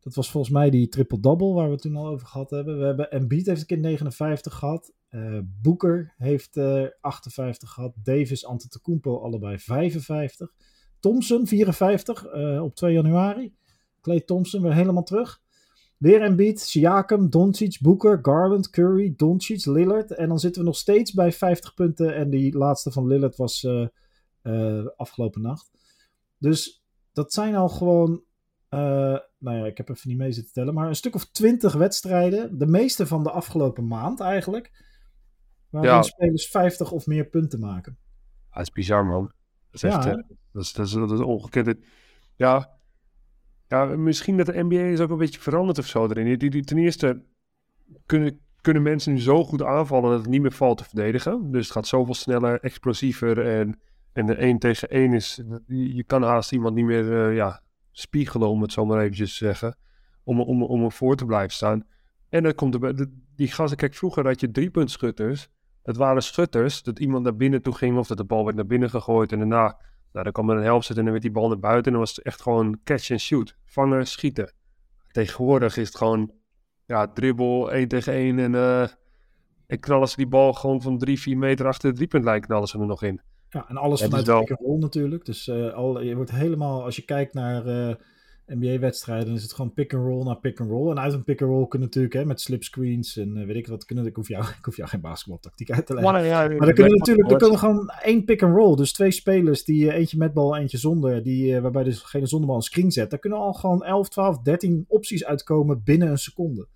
Dat 0.02 0.16
was 0.16 0.32
volgens 0.32 0.54
mij 0.54 0.70
die 0.70 0.88
triple-double 0.88 1.54
waar 1.54 1.66
we 1.66 1.72
het 1.72 1.82
toen 1.82 1.96
al 1.96 2.08
over 2.08 2.28
gehad 2.28 2.50
hebben. 2.50 2.80
We 2.80 2.86
hebben 2.86 3.12
Embiid 3.12 3.46
heeft 3.46 3.62
een 3.62 3.68
keer 3.68 3.78
59 3.78 4.54
gehad. 4.54 4.94
Uh, 5.10 5.40
Boeker 5.62 6.14
heeft 6.18 6.58
uh, 6.58 6.86
58 7.02 7.70
gehad. 7.70 7.94
Davis, 8.04 8.46
Antetokounmpo 8.46 9.18
allebei 9.18 9.60
55. 9.60 10.54
Thompson 11.00 11.48
54 11.48 12.34
uh, 12.34 12.64
op 12.64 12.76
2 12.76 12.94
januari. 12.94 13.54
Clay 14.02 14.20
Thompson 14.20 14.62
weer 14.62 14.74
helemaal 14.74 15.04
terug. 15.04 15.42
Weer 15.98 16.22
Embiid, 16.22 16.60
Siakam, 16.60 17.30
Doncic, 17.30 17.78
Booker, 17.82 18.20
Garland, 18.22 18.70
Curry, 18.70 19.14
Doncic, 19.18 19.66
Lillard. 19.66 20.12
En 20.12 20.28
dan 20.28 20.40
zitten 20.40 20.62
we 20.62 20.68
nog 20.68 20.78
steeds 20.78 21.14
bij 21.14 21.32
50 21.32 21.74
punten. 21.74 22.16
En 22.16 22.30
die 22.30 22.58
laatste 22.58 22.92
van 22.92 23.08
Lillard 23.08 23.36
was 23.36 23.64
uh, 24.44 24.86
afgelopen 24.96 25.42
nacht. 25.42 25.72
Dus 26.38 26.84
dat 27.14 27.34
zijn 27.34 27.56
al 27.56 27.70
gewoon 27.70 28.24
uh, 28.74 29.18
nou 29.38 29.58
ja, 29.58 29.66
ik 29.66 29.78
heb 29.78 29.90
even 29.90 30.10
niet 30.10 30.18
mee 30.18 30.32
zitten 30.32 30.54
tellen, 30.54 30.74
maar 30.74 30.88
een 30.88 30.96
stuk 30.96 31.16
of 31.16 31.26
twintig 31.26 31.74
wedstrijden. 31.74 32.58
De 32.58 32.68
meeste 32.68 33.08
van 33.08 33.24
de 33.24 33.32
afgelopen 33.32 33.88
maand 33.88 34.20
eigenlijk. 34.20 34.72
Waarin 35.70 35.92
ja. 35.92 36.02
spelers 36.02 36.48
50 36.48 36.92
of 36.92 37.06
meer 37.06 37.26
punten 37.26 37.60
maken. 37.60 37.98
Ja, 38.50 38.58
dat 38.58 38.62
is 38.62 38.72
bizar, 38.72 39.06
man. 39.06 39.24
Dat 39.72 39.84
is 39.84 39.84
echt, 39.84 40.04
ja, 40.04 40.24
dat, 40.52 40.64
is, 40.64 40.74
dat, 40.74 40.86
is, 40.86 40.92
dat 40.92 41.12
is 41.12 41.20
ongekend. 41.20 41.78
Ja, 42.36 42.80
ja, 43.68 43.86
misschien 43.86 44.38
dat 44.38 44.46
de 44.46 44.64
NBA 44.64 44.76
is 44.76 45.00
ook 45.00 45.10
een 45.10 45.18
beetje 45.18 45.40
veranderd 45.40 45.78
of 45.78 45.86
zo 45.86 46.08
erin. 46.08 46.38
Die, 46.38 46.50
die, 46.50 46.64
ten 46.64 46.78
eerste 46.78 47.24
kunnen, 48.06 48.40
kunnen 48.62 48.82
mensen 48.82 49.14
nu 49.14 49.20
zo 49.20 49.44
goed 49.44 49.64
aanvallen 49.64 50.10
dat 50.10 50.20
het 50.20 50.30
niet 50.30 50.42
meer 50.42 50.52
valt 50.52 50.78
te 50.78 50.84
verdedigen. 50.84 51.52
Dus 51.52 51.64
het 51.64 51.72
gaat 51.74 51.88
zoveel 51.88 52.14
sneller, 52.14 52.60
explosiever 52.60 53.46
en, 53.46 53.80
en 54.14 54.26
de 54.26 54.36
1 54.36 54.60
tegen 54.60 54.90
1 54.90 55.14
is... 55.14 55.42
Je 55.68 56.04
kan 56.04 56.24
haast 56.24 56.52
iemand 56.52 56.76
niet 56.76 56.86
meer 56.86 57.30
uh, 57.30 57.36
ja, 57.36 57.62
spiegelen, 57.92 58.50
om 58.50 58.62
het 58.62 58.72
zo 58.72 58.86
maar 58.86 59.00
eventjes 59.00 59.38
te 59.38 59.46
zeggen. 59.46 59.78
Om, 60.24 60.42
om, 60.42 60.64
om 60.64 60.84
er 60.84 60.92
voor 60.92 61.16
te 61.16 61.26
blijven 61.26 61.54
staan. 61.54 61.86
En 62.30 62.44
dan 62.44 62.56
komt 62.56 62.84
er 62.84 63.08
die 63.36 63.52
gasten, 63.52 63.78
kijk, 63.78 63.94
vroeger 63.94 64.26
had 64.26 64.40
je 64.40 64.52
driepuntschutters. 64.52 65.50
Het 65.84 65.98
waren 65.98 66.24
schutters, 66.24 66.84
dat 66.84 67.00
iemand 67.00 67.24
naar 67.24 67.36
binnen 67.36 67.62
toe 67.62 67.74
ging 67.74 67.98
of 67.98 68.08
dat 68.08 68.18
de 68.18 68.24
bal 68.24 68.44
werd 68.44 68.56
naar 68.56 68.66
binnen 68.66 68.90
gegooid. 68.90 69.32
En 69.32 69.38
daarna, 69.38 69.80
nou, 70.12 70.24
dan 70.24 70.32
kwam 70.32 70.50
er 70.50 70.58
een 70.58 70.64
helft 70.64 70.90
en 70.90 70.96
dan 70.96 71.06
werd 71.06 71.22
die 71.22 71.32
bal 71.32 71.48
naar 71.48 71.60
buiten. 71.60 71.86
En 71.86 71.92
dan 71.92 72.00
was 72.00 72.16
het 72.16 72.26
echt 72.26 72.42
gewoon 72.42 72.80
catch 72.84 73.12
and 73.12 73.20
shoot. 73.20 73.58
Vangen, 73.66 74.08
schieten. 74.08 74.54
Tegenwoordig 75.08 75.78
is 75.78 75.88
het 75.88 75.98
gewoon, 75.98 76.32
ja, 76.86 77.08
dribbel, 77.08 77.72
1 77.72 77.88
tegen 77.88 78.14
1. 78.14 78.40
En, 78.40 78.54
uh, 78.54 78.82
en 79.68 79.80
knallen 79.80 80.10
ze 80.10 80.16
die 80.16 80.28
bal 80.28 80.54
gewoon 80.54 80.82
van 80.82 80.98
3, 80.98 81.20
4 81.20 81.38
meter 81.38 81.68
achter 81.68 81.90
de 81.90 81.96
driepuntlijn 81.96 82.42
knallen 82.42 82.68
ze 82.68 82.80
er 82.80 82.86
nog 82.86 83.04
in. 83.04 83.22
Ja, 83.52 83.66
en 83.70 83.78
alles 83.78 84.02
vanuit 84.02 84.26
de 84.26 84.44
pick 84.44 84.58
roll 84.60 84.80
natuurlijk. 84.80 85.26
Dus 85.26 85.48
uh, 85.48 85.74
al, 85.74 86.02
je 86.02 86.16
wordt 86.16 86.32
helemaal, 86.32 86.84
als 86.84 86.96
je 86.96 87.02
kijkt 87.02 87.34
naar 87.34 87.68
uh, 87.68 87.94
NBA-wedstrijden, 88.46 89.26
dan 89.26 89.36
is 89.36 89.44
het 89.44 89.54
gewoon 89.54 89.74
pick 89.74 89.94
and 89.94 90.06
roll 90.06 90.24
naar 90.24 90.40
pick 90.40 90.60
and 90.60 90.70
roll. 90.70 90.90
En 90.90 91.00
uit 91.00 91.14
een 91.14 91.24
pick 91.24 91.42
and 91.42 91.52
roll 91.52 91.68
kunnen 91.68 91.88
natuurlijk 91.88 92.14
hè, 92.14 92.26
met 92.26 92.42
slipscreens 92.42 93.18
en 93.18 93.38
uh, 93.38 93.46
weet 93.46 93.56
ik 93.56 93.68
wat 93.68 93.86
kunnen. 93.86 94.06
Ik 94.06 94.16
hoef 94.16 94.28
jou, 94.28 94.44
ik 94.60 94.66
hoef 94.66 94.78
jou 94.78 94.90
geen 94.90 95.02
basketbaltactiek 95.02 95.72
uit 95.72 95.86
te 95.86 95.94
leggen. 95.94 96.14
Maar, 96.14 96.26
ja, 96.26 96.48
maar 96.48 96.66
dan 96.66 96.74
kunnen 96.74 96.98
natuurlijk, 96.98 97.32
er 97.32 97.38
kunnen 97.38 97.60
gewoon 97.60 97.90
één 98.02 98.26
pick 98.26 98.44
and 98.44 98.56
roll. 98.56 98.76
Dus 98.76 98.94
twee 98.94 99.12
spelers, 99.12 99.64
die 99.64 99.94
eentje 99.94 100.18
met 100.18 100.34
bal, 100.34 100.58
eentje 100.58 100.78
zonder, 100.78 101.24
die, 101.24 101.62
waarbij 101.62 101.84
dus 101.84 102.02
degene 102.02 102.26
zonder 102.26 102.48
bal 102.48 102.58
een 102.58 102.62
screen 102.62 102.92
zet. 102.92 103.10
Daar 103.10 103.20
kunnen 103.20 103.40
al 103.40 103.54
gewoon 103.54 103.84
11, 103.84 104.10
12, 104.10 104.38
13 104.38 104.86
opties 104.88 105.26
uitkomen 105.26 105.82
binnen 105.84 106.08
een 106.08 106.18
seconde. 106.18 106.68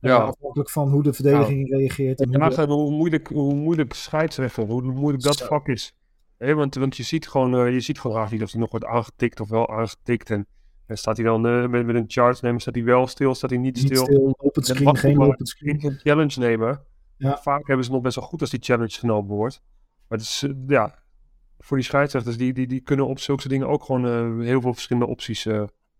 Ja. 0.00 0.18
Uh, 0.18 0.28
afhankelijk 0.28 0.70
van 0.70 0.90
hoe 0.90 1.02
de 1.02 1.12
verdediging 1.12 1.68
nou, 1.68 1.80
reageert. 1.80 2.20
En 2.20 2.40
hoe, 2.40 2.50
de... 2.50 2.72
hoe, 2.72 2.90
moeilijk, 2.90 3.28
hoe 3.28 3.54
moeilijk 3.54 3.92
scheidsrechter, 3.92 4.64
hoe 4.64 4.82
moeilijk 4.82 5.22
dat 5.22 5.42
vak 5.42 5.68
is. 5.68 5.94
Hey, 6.40 6.54
want, 6.54 6.74
want 6.74 6.96
je 6.96 7.02
ziet 7.02 7.28
gewoon, 7.28 7.54
uh, 7.54 7.72
je 7.72 7.80
ziet 7.80 8.00
gewoon 8.00 8.16
graag 8.16 8.30
niet 8.30 8.42
of 8.42 8.50
hij 8.50 8.60
nog 8.60 8.70
wordt 8.70 8.86
aangetikt 8.86 9.40
of 9.40 9.48
wel 9.48 9.68
aangetikt. 9.68 10.30
En, 10.30 10.46
en 10.86 10.98
staat 10.98 11.16
hij 11.16 11.26
dan 11.26 11.46
uh, 11.46 11.66
met, 11.68 11.86
met 11.86 11.94
een 11.94 12.04
charge 12.06 12.44
nemen, 12.44 12.60
staat 12.60 12.74
hij 12.74 12.84
wel 12.84 13.06
stil, 13.06 13.34
staat 13.34 13.50
hij 13.50 13.58
niet, 13.58 13.74
niet 13.74 13.84
stil. 13.84 14.04
stil 14.04 14.34
open 14.38 14.62
screen, 14.62 14.96
geen 14.96 15.20
open 15.20 15.46
screen. 15.46 15.84
Een 15.84 15.98
challenge 16.02 16.38
nemen. 16.38 16.82
Ja. 17.16 17.38
Vaak 17.38 17.66
hebben 17.66 17.84
ze 17.84 17.90
nog 17.90 18.02
best 18.02 18.16
wel 18.16 18.24
goed 18.24 18.40
als 18.40 18.50
die 18.50 18.60
challenge 18.62 18.98
genomen 18.98 19.36
wordt. 19.36 19.62
Maar 20.08 20.18
het 20.18 20.26
is, 20.26 20.42
uh, 20.42 20.52
ja, 20.66 21.02
voor 21.58 21.76
die 21.76 21.86
scheidsrechters, 21.86 22.36
die, 22.36 22.52
die, 22.52 22.66
die 22.66 22.80
kunnen 22.80 23.06
op 23.06 23.18
zulke 23.18 23.48
dingen 23.48 23.68
ook 23.68 23.84
gewoon 23.84 24.40
heel 24.42 24.60
veel 24.60 24.72
verschillende 24.72 25.08
opties 25.08 25.48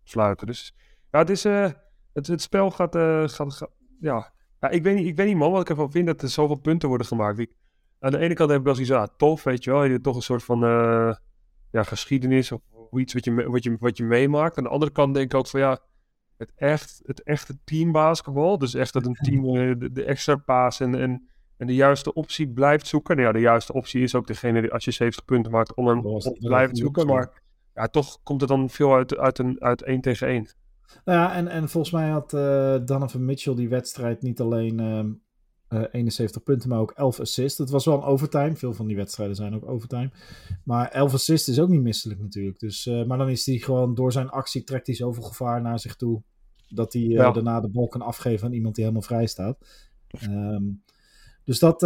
sluiten. 0.03 0.47
Dus 0.47 0.75
ja, 1.11 1.19
het 1.19 1.29
is, 1.29 1.43
het, 1.43 2.27
het 2.27 2.41
spel 2.41 2.71
gaat, 2.71 2.95
gaat, 3.31 3.53
gaat, 3.53 3.69
ja. 3.99 4.33
ja. 4.59 4.69
ik 4.69 4.83
weet 4.83 4.95
niet, 4.95 5.07
ik 5.07 5.15
weet 5.15 5.27
niet 5.27 5.37
man, 5.37 5.51
wat 5.51 5.61
ik 5.61 5.69
ervan 5.69 5.91
vind 5.91 6.07
dat 6.07 6.21
er 6.21 6.29
zoveel 6.29 6.55
punten 6.55 6.89
worden 6.89 7.07
gemaakt. 7.07 7.39
Ik, 7.39 7.51
aan 8.01 8.11
de 8.11 8.17
ene 8.17 8.33
kant 8.33 8.49
heb 8.49 8.59
ik 8.59 8.65
wel 8.65 8.75
zoiets, 8.75 8.93
ah, 8.93 9.07
tof, 9.17 9.43
weet 9.43 9.63
je 9.63 9.71
wel. 9.71 9.83
Je 9.83 9.91
hebt 9.91 10.03
toch 10.03 10.15
een 10.15 10.21
soort 10.21 10.43
van 10.43 10.63
uh, 10.63 11.13
ja, 11.71 11.83
geschiedenis 11.83 12.51
of 12.51 12.61
iets 12.91 13.13
wat 13.13 13.25
je, 13.25 13.49
wat, 13.49 13.63
je, 13.63 13.75
wat 13.79 13.97
je 13.97 14.03
meemaakt. 14.03 14.57
Aan 14.57 14.63
de 14.63 14.69
andere 14.69 14.91
kant 14.91 15.13
denk 15.13 15.31
ik 15.31 15.37
ook 15.37 15.47
van, 15.47 15.59
ja, 15.59 15.79
het, 16.37 16.51
echt, 16.55 17.01
het 17.05 17.23
echte 17.23 17.57
teambasketbal. 17.63 18.57
Dus 18.57 18.73
echt 18.73 18.93
dat 18.93 19.05
een 19.05 19.13
team 19.13 19.55
uh, 19.55 19.75
de, 19.77 19.91
de, 19.91 20.03
extra 20.03 20.35
paas 20.35 20.79
en, 20.79 20.95
en, 20.95 21.29
en 21.57 21.67
de 21.67 21.75
juiste 21.75 22.13
optie 22.13 22.49
blijft 22.49 22.87
zoeken. 22.87 23.15
Nou 23.15 23.27
ja, 23.27 23.33
de 23.33 23.39
juiste 23.39 23.73
optie 23.73 24.01
is 24.01 24.15
ook 24.15 24.27
degene 24.27 24.61
die 24.61 24.71
als 24.71 24.85
je 24.85 24.91
70 24.91 25.25
punten 25.25 25.51
maakt 25.51 25.73
om 25.73 25.87
hem 25.87 26.05
op 26.05 26.21
te 26.21 26.47
blijven 26.47 26.75
zoeken. 26.75 27.07
Maar 27.07 27.41
ja, 27.73 27.87
toch 27.87 28.23
komt 28.23 28.41
het 28.41 28.49
dan 28.49 28.69
veel 28.69 28.95
uit, 28.95 29.17
uit, 29.17 29.39
een, 29.39 29.61
uit 29.61 29.83
1 29.83 30.01
tegen 30.01 30.27
1. 30.27 30.47
Nou 31.05 31.19
ja, 31.19 31.33
en, 31.33 31.47
en 31.47 31.69
volgens 31.69 31.93
mij 31.93 32.09
had 32.09 32.33
uh, 32.33 32.75
Donovan 32.85 33.25
Mitchell 33.25 33.55
die 33.55 33.69
wedstrijd 33.69 34.21
niet 34.21 34.39
alleen... 34.39 34.81
Uh, 34.81 35.13
uh, 35.73 35.83
71 35.91 36.43
punten, 36.43 36.69
maar 36.69 36.79
ook 36.79 36.91
11 36.91 37.19
assists. 37.19 37.57
Het 37.57 37.69
was 37.69 37.85
wel 37.85 37.95
een 37.95 38.03
overtime. 38.03 38.55
Veel 38.55 38.73
van 38.73 38.87
die 38.87 38.95
wedstrijden 38.95 39.35
zijn 39.35 39.55
ook 39.55 39.69
overtime. 39.69 40.11
Maar 40.63 40.89
11 40.89 41.13
assists 41.13 41.47
is 41.47 41.59
ook 41.59 41.69
niet 41.69 41.81
misselijk 41.81 42.19
natuurlijk. 42.19 42.59
Dus, 42.59 42.85
uh, 42.85 43.05
maar 43.05 43.17
dan 43.17 43.29
is 43.29 43.45
hij 43.45 43.57
gewoon 43.57 43.95
door 43.95 44.11
zijn 44.11 44.29
actie 44.29 44.63
trekt 44.63 44.87
hij 44.87 44.95
zoveel 44.95 45.23
gevaar 45.23 45.61
naar 45.61 45.79
zich 45.79 45.95
toe. 45.95 46.21
Dat 46.67 46.93
hij 46.93 47.01
uh, 47.01 47.11
ja. 47.11 47.31
daarna 47.31 47.59
de 47.59 47.69
bal 47.69 47.87
kan 47.87 48.01
afgeven 48.01 48.47
aan 48.47 48.53
iemand 48.53 48.75
die 48.75 48.83
helemaal 48.83 49.07
vrij 49.07 49.27
staat. 49.27 49.57
Um, 50.23 50.83
dus 51.45 51.59
dat, 51.59 51.81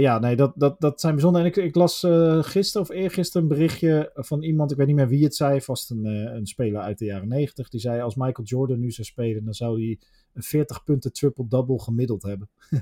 ja, 0.00 0.18
nee, 0.18 0.36
dat, 0.36 0.52
dat, 0.56 0.80
dat 0.80 1.00
zijn 1.00 1.12
bijzonder. 1.12 1.40
En 1.40 1.46
ik, 1.46 1.56
ik 1.56 1.74
las 1.74 2.06
gisteren 2.40 2.88
of 2.88 2.94
eergisteren 2.94 3.42
een 3.42 3.54
berichtje 3.54 4.10
van 4.14 4.42
iemand, 4.42 4.70
ik 4.70 4.76
weet 4.76 4.86
niet 4.86 4.96
meer 4.96 5.08
wie 5.08 5.24
het 5.24 5.36
zei, 5.36 5.60
vast 5.60 5.90
een, 5.90 6.04
een 6.04 6.46
speler 6.46 6.80
uit 6.80 6.98
de 6.98 7.04
jaren 7.04 7.28
90. 7.28 7.68
Die 7.68 7.80
zei: 7.80 8.00
Als 8.00 8.14
Michael 8.14 8.46
Jordan 8.46 8.80
nu 8.80 8.90
zou 8.90 9.06
spelen, 9.06 9.44
dan 9.44 9.54
zou 9.54 9.84
hij 9.84 9.98
een 10.34 10.42
40 10.42 10.84
punten 10.84 11.12
triple-double 11.12 11.80
gemiddeld 11.80 12.22
hebben. 12.22 12.48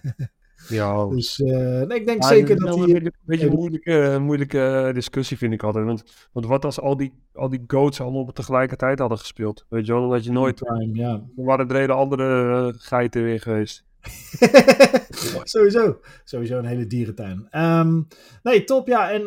ja. 0.68 1.06
Dus 1.06 1.38
uh, 1.38 1.49
nee, 1.82 1.99
ik 1.99 2.06
denk 2.06 2.25
zeker 2.25 2.59
dat 2.59 2.78
hij... 2.78 2.94
Een 2.94 3.12
beetje 3.25 3.47
een 3.47 3.52
moeilijke, 3.52 4.18
moeilijke 4.21 4.90
discussie 4.94 5.37
vind 5.38 5.52
ik 5.52 5.62
altijd. 5.62 5.85
Want, 5.85 6.02
want 6.32 6.47
wat 6.47 6.64
als 6.64 6.80
al 6.80 6.97
die, 6.97 7.12
al 7.32 7.49
die 7.49 7.64
goats 7.66 8.00
allemaal 8.00 8.32
tegelijkertijd 8.32 8.99
hadden 8.99 9.18
gespeeld? 9.18 9.66
Weet 9.68 9.87
je 9.87 9.92
wel, 9.92 10.09
dat 10.09 10.25
je 10.25 10.32
nooit... 10.32 10.54
Prime, 10.54 10.99
ja. 10.99 11.12
Er 11.37 11.44
waren 11.44 11.68
er 11.68 11.76
hele 11.76 11.92
andere 11.92 12.44
uh, 12.66 12.75
geiten 12.76 13.23
weer 13.23 13.40
geweest. 13.40 13.85
sowieso. 15.42 16.00
Sowieso 16.25 16.59
een 16.59 16.64
hele 16.64 16.87
dierentuin. 16.87 17.49
Um, 17.50 18.06
nee, 18.42 18.64
top. 18.64 18.88
Ja, 18.88 19.11
en 19.11 19.23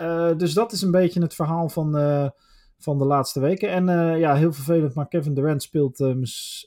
uh, 0.00 0.38
dus 0.38 0.52
dat 0.52 0.72
is 0.72 0.82
een 0.82 0.90
beetje 0.90 1.20
het 1.20 1.34
verhaal 1.34 1.68
van 1.68 1.94
van 2.78 2.98
de 2.98 3.04
laatste 3.04 3.40
weken. 3.40 3.70
En 3.70 3.88
uh, 3.88 4.18
ja, 4.18 4.34
heel 4.34 4.52
vervelend, 4.52 4.94
maar 4.94 5.08
Kevin 5.08 5.34
Durant 5.34 5.62
speelt 5.62 6.00
uh, 6.00 6.08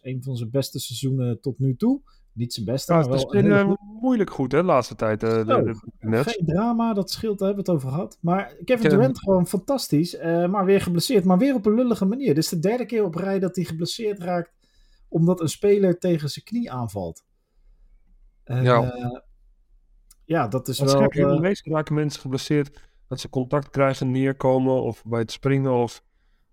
een 0.02 0.24
van 0.24 0.36
zijn 0.36 0.50
beste 0.50 0.80
seizoenen 0.80 1.42
tot 1.42 1.60
nu 1.60 1.76
toe. 1.76 2.02
Niet 2.34 2.54
zijn 2.54 2.66
beste, 2.66 2.94
ja, 2.94 3.00
maar 3.00 3.10
wel... 3.10 3.20
Het 3.20 3.34
is 3.34 3.42
uh, 3.44 3.74
moeilijk 4.02 4.30
goed, 4.30 4.52
hè, 4.52 4.60
de 4.60 4.66
laatste 4.66 4.96
tijd. 4.96 5.24
Uh, 5.24 5.30
de, 5.30 5.46
de, 5.46 6.10
de 6.10 6.24
geen 6.24 6.46
drama, 6.46 6.94
dat 6.94 7.12
scheelt, 7.12 7.40
daar 7.40 7.48
hebben 7.48 7.66
we 7.66 7.72
het 7.72 7.82
over 7.82 7.96
gehad. 7.96 8.18
Maar 8.22 8.56
Kevin 8.66 8.90
Durant 8.90 9.20
gewoon 9.20 9.48
fantastisch, 9.48 10.18
maar 10.22 10.66
weer 10.66 10.82
geblesseerd. 10.82 11.24
Maar 11.24 11.38
weer 11.38 11.54
op 11.54 11.66
een 11.66 11.76
lullige 11.76 12.06
manier. 12.06 12.28
Dit 12.28 12.44
is 12.44 12.50
de 12.50 12.60
derde 12.60 12.86
keer 12.86 13.04
op 13.04 13.16
rij 13.16 13.40
dat 13.40 13.56
hij 13.56 13.66
geblesseerd 13.66 14.20
raakt, 14.20 14.52
omdat 15.08 15.42
een 15.42 15.50
speler 15.50 16.00
tegen 16.00 16.30
zijn 16.30 16.46
knie 16.46 16.72
aanvalt. 16.72 17.26
ja. 18.44 18.94
ja, 20.26 20.48
dat 20.48 20.68
is 20.68 20.80
wel... 20.80 21.40
Meeste 21.40 21.70
raken 21.70 21.96
mensen 21.96 22.22
geblesseerd 22.22 22.87
dat 23.08 23.20
ze 23.20 23.30
contact 23.30 23.70
krijgen, 23.70 24.12
neerkomen 24.12 24.82
of 24.82 25.04
bij 25.06 25.20
het 25.20 25.32
springen 25.32 25.72
of 25.72 26.04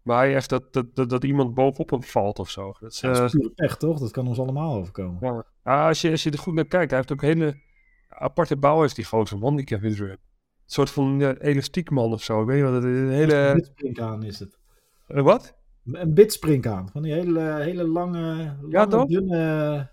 hij 0.04 0.34
echt 0.34 0.48
dat, 0.48 0.72
dat, 0.72 0.94
dat, 0.96 1.10
dat 1.10 1.24
iemand 1.24 1.54
bovenop 1.54 1.90
hem 1.90 2.02
valt 2.02 2.38
of 2.38 2.50
zo. 2.50 2.72
Dat 2.80 2.92
is, 2.92 3.00
Dat 3.00 3.18
eh, 3.18 3.24
is 3.24 3.48
pech, 3.54 3.76
toch? 3.76 3.98
Dat 3.98 4.10
kan 4.10 4.26
ons 4.28 4.38
allemaal 4.38 4.74
overkomen. 4.74 5.18
ja. 5.20 5.44
Ah, 5.62 5.86
als, 5.86 6.00
je, 6.00 6.10
als 6.10 6.22
je 6.22 6.30
er 6.30 6.38
goed 6.38 6.54
naar 6.54 6.64
kijkt, 6.64 6.90
hij 6.90 6.98
heeft 6.98 7.12
ook 7.12 7.22
hele 7.22 7.60
aparte 8.08 8.56
bouw, 8.56 8.80
heeft 8.80 8.96
die 8.96 9.04
grote 9.04 9.36
man, 9.36 9.56
die 9.56 9.64
Kevin 9.64 9.92
Durant. 9.94 10.18
Een 10.18 10.70
soort 10.70 10.90
van 10.90 11.18
ja, 11.18 11.34
elastiek 11.34 11.90
man 11.90 12.12
of 12.12 12.22
zo. 12.22 12.40
Ik 12.40 12.46
weet 12.46 12.56
niet 12.62 12.64
wat 12.70 12.82
het 12.82 12.84
is. 12.84 12.98
Een 12.98 13.04
Een 13.06 13.12
hele... 13.12 13.52
bidspringkaan 13.54 14.22
is 14.22 14.38
het. 14.38 14.58
eh, 15.06 15.22
wat? 15.22 15.54
Een 15.84 16.14
bidspringkaan. 16.14 16.88
Van 16.92 17.02
die 17.02 17.12
hele, 17.12 17.40
hele 17.40 17.84
lange, 17.88 18.56
lange 18.60 18.68
Ja, 18.70 18.86
dunne 19.06 19.90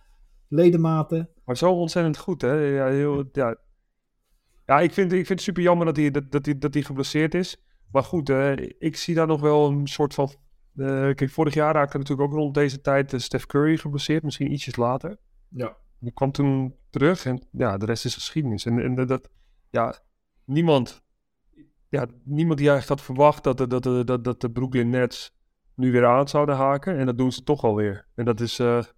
ledematen. 0.48 1.30
Maar 1.46 1.58
zo 1.58 1.72
ontzettend 1.74 2.18
goed, 2.18 2.42
hè? 2.42 2.54
Ja, 2.54 2.88
heel, 2.88 3.24
ja. 3.32 3.56
Ja 4.72 4.80
ik, 4.80 4.94
vind, 4.94 5.12
ik 5.12 5.26
vind 5.26 5.30
het 5.30 5.42
super 5.42 5.64
jammer 5.64 5.86
dat 5.86 5.96
hij, 5.96 6.12
dat, 6.12 6.32
dat 6.32 6.46
hij, 6.46 6.58
dat 6.58 6.74
hij 6.74 6.84
geblesseerd 6.84 7.34
is. 7.34 7.58
Maar 7.92 8.04
goed, 8.04 8.30
eh, 8.30 8.52
ik 8.80 8.96
zie 8.96 9.16
daar 9.16 9.28
nog 9.28 9.42
wel 9.42 9.70
een 9.70 9.88
soort 9.88 10.14
van... 10.14 10.30
eh, 10.76 10.86
kijk, 11.14 11.30
vorig 11.30 11.54
jaar 11.54 11.74
raakte 11.74 11.98
natuurlijk 11.98 12.30
ook 12.30 12.38
rond 12.38 12.54
deze 12.54 12.82
tijd 12.82 13.14
eh, 13.14 13.20
Steph 13.20 13.46
Curry 13.46 13.78
geblesseerd. 13.78 14.24
Misschien 14.24 14.52
ietsjes 14.52 14.76
later. 14.76 15.18
Ja. 15.50 15.78
Die 16.00 16.12
kwam 16.12 16.32
toen 16.32 16.76
terug 16.90 17.26
en 17.26 17.48
ja, 17.52 17.78
de 17.78 17.86
rest 17.86 18.06
is 18.06 18.14
geschiedenis. 18.14 18.66
En, 18.66 18.80
en 18.80 19.08
dat, 19.08 19.30
ja, 19.70 20.00
niemand, 20.46 21.04
ja, 21.90 22.08
niemand 22.24 22.60
die 22.60 22.70
eigenlijk 22.70 23.00
had 23.00 23.16
verwacht 23.16 23.44
dat 23.44 23.58
de, 23.58 23.68
dat, 23.68 23.84
de, 23.84 24.04
dat, 24.04 24.24
dat 24.24 24.42
de 24.42 24.52
Brooklyn 24.52 24.90
Nets 24.90 25.36
nu 25.76 25.92
weer 25.92 26.06
aan 26.06 26.28
zouden 26.28 26.56
haken. 26.56 26.98
En 26.98 27.06
dat 27.06 27.18
doen 27.18 27.32
ze 27.32 27.44
toch 27.44 27.64
alweer. 27.64 28.08
En 28.16 28.26
dat 28.26 28.40
is, 28.40 28.56
dat 28.56 28.94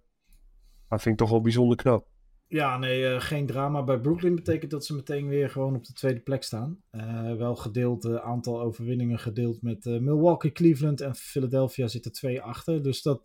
vind 0.88 1.06
ik 1.06 1.16
toch 1.16 1.30
wel 1.30 1.40
bijzonder 1.40 1.76
knap. 1.76 2.06
Ja, 2.48 2.78
nee, 2.78 3.06
eh, 3.06 3.20
geen 3.20 3.46
drama. 3.46 3.84
Bij 3.84 4.00
Brooklyn 4.00 4.34
betekent 4.34 4.70
dat 4.70 4.84
ze 4.84 4.94
meteen 4.94 5.28
weer 5.28 5.50
gewoon 5.50 5.76
op 5.76 5.84
de 5.84 5.92
tweede 5.92 6.20
plek 6.20 6.42
staan. 6.42 6.78
Eh, 6.90 7.34
wel 7.34 7.56
gedeeld, 7.56 8.04
eh, 8.04 8.14
aantal 8.14 8.60
overwinningen 8.60 9.18
gedeeld 9.18 9.62
met 9.62 9.84
Milwaukee, 9.84 10.52
Cleveland 10.52 11.00
en 11.00 11.14
Philadelphia 11.14 11.86
zitten 11.86 12.12
twee 12.12 12.42
achter. 12.42 12.82
Dus 12.82 13.02
dat, 13.02 13.24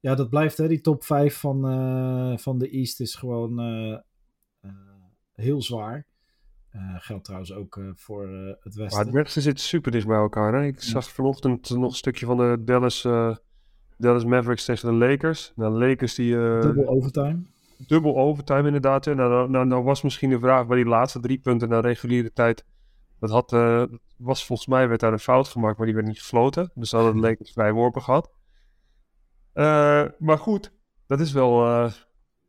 ja, 0.00 0.14
dat 0.14 0.28
blijft, 0.28 0.56
hè. 0.56 0.68
Die 0.68 0.80
top 0.80 1.04
5 1.04 1.36
van, 1.36 1.60
van 2.38 2.58
de 2.58 2.68
East 2.68 3.00
is 3.00 3.14
gewoon 3.14 3.58
heel 5.32 5.62
zwaar. 5.62 6.06
Geldt 6.98 7.24
trouwens 7.24 7.52
ook 7.52 7.80
voor 7.94 8.28
het 8.28 8.74
Maar 8.76 8.84
Westen. 8.84 9.04
het 9.04 9.10
Westen 9.10 9.42
zit 9.42 9.60
super 9.60 9.90
dicht 9.90 10.06
bij 10.06 10.16
elkaar. 10.16 10.54
Hè? 10.54 10.66
Ik 10.66 10.82
zag 10.82 11.10
vanochtend 11.10 11.70
nog 11.70 11.90
een 11.90 11.96
stukje 11.96 12.26
van 12.26 12.36
de 12.36 12.62
Dallas, 12.64 13.02
Dallas 13.96 14.24
Mavericks 14.24 14.64
tegen 14.64 14.88
de 14.88 15.06
Lakers. 15.06 15.52
Nou, 15.56 15.72
de 15.78 15.86
Lakers 15.86 16.14
die... 16.14 16.30
Dubbel 16.60 16.88
overtime. 16.88 17.42
Dubbel 17.78 18.16
overtime 18.16 18.66
inderdaad. 18.66 19.04
Nou, 19.06 19.48
nou, 19.66 19.82
was 19.82 20.02
misschien 20.02 20.30
de 20.30 20.38
vraag 20.38 20.66
bij 20.66 20.76
die 20.76 20.86
laatste 20.86 21.20
drie 21.20 21.38
punten 21.38 21.68
na 21.68 21.80
reguliere 21.80 22.32
tijd. 22.32 22.64
Dat 23.20 23.30
had, 23.30 23.52
eh, 23.52 23.82
was 24.16 24.46
volgens 24.46 24.68
mij 24.68 24.88
werd 24.88 25.00
daar 25.00 25.12
een 25.12 25.18
fout 25.18 25.48
gemaakt, 25.48 25.76
maar 25.76 25.86
die 25.86 25.94
werd 25.94 26.06
niet 26.06 26.18
gefloten. 26.20 26.70
Dus 26.74 26.92
hadden 26.92 27.14
de 27.14 27.20
Lakers 27.20 27.52
vrij 27.52 27.72
worpen 27.72 28.02
gehad. 28.02 28.30
Eh, 29.52 30.04
maar 30.18 30.38
goed, 30.38 30.72
dat 31.06 31.20
is 31.20 31.32
wel. 31.32 31.66
eh, 31.66 31.92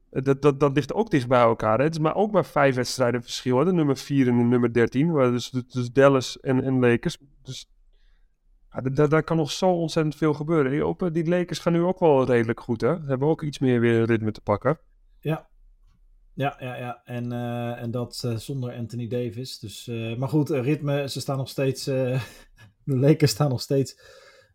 dat, 0.10 0.42
dat, 0.42 0.60
dat 0.60 0.74
ligt 0.74 0.94
ook 0.94 1.10
dicht 1.10 1.28
bij 1.28 1.42
elkaar. 1.42 1.78
Hè. 1.78 1.84
Het 1.84 1.94
is 1.94 2.00
maar 2.00 2.16
ook 2.16 2.32
maar 2.32 2.46
vijf 2.46 2.76
wedstrijden 2.76 3.22
verschil. 3.22 3.64
De 3.64 3.74
nummer 3.74 3.98
4 3.98 4.28
en 4.28 4.38
de 4.38 4.44
nummer 4.44 4.74
13. 4.74 5.12
Waar 5.12 5.32
dus, 5.32 5.50
dus 5.50 5.92
Dallas 5.92 6.40
en, 6.40 6.64
en 6.64 6.80
Lakers. 6.80 7.18
Dus 7.42 7.70
ja, 8.72 8.82
da- 8.82 8.90
da- 8.90 9.08
daar 9.08 9.24
kan 9.24 9.38
nog 9.38 9.52
zo 9.52 9.70
ontzettend 9.70 10.16
veel 10.16 10.34
gebeuren. 10.34 10.72
Die, 10.98 11.12
die 11.12 11.28
Lakers 11.30 11.60
gaan 11.60 11.74
nu 11.74 11.82
ook 11.82 12.00
wel 12.00 12.26
redelijk 12.26 12.60
goed. 12.60 12.82
Hè. 12.82 12.94
Ze 12.96 13.08
hebben 13.08 13.28
ook 13.28 13.42
iets 13.42 13.60
meer 13.60 13.80
weer 13.80 14.04
ritme 14.04 14.32
te 14.32 14.42
pakken. 14.42 14.80
Ja. 15.26 15.48
Ja, 16.34 16.56
ja, 16.60 16.76
ja. 16.76 17.02
En, 17.04 17.32
eh, 17.32 17.82
en 17.82 17.92
dat 17.92 18.22
eh, 18.26 18.36
zonder 18.36 18.74
Anthony 18.74 19.08
Davis. 19.08 19.60
Dus, 19.60 19.88
eh, 19.88 20.16
maar 20.16 20.30
goed, 20.30 20.50
ritme, 20.50 21.10
ze 21.10 21.20
staan 21.20 21.38
nog 21.38 21.50
steeds. 21.50 21.84
de 21.86 22.20
Lakers 22.84 23.32
staan 23.32 23.50
nog 23.50 23.62
steeds. 23.62 24.00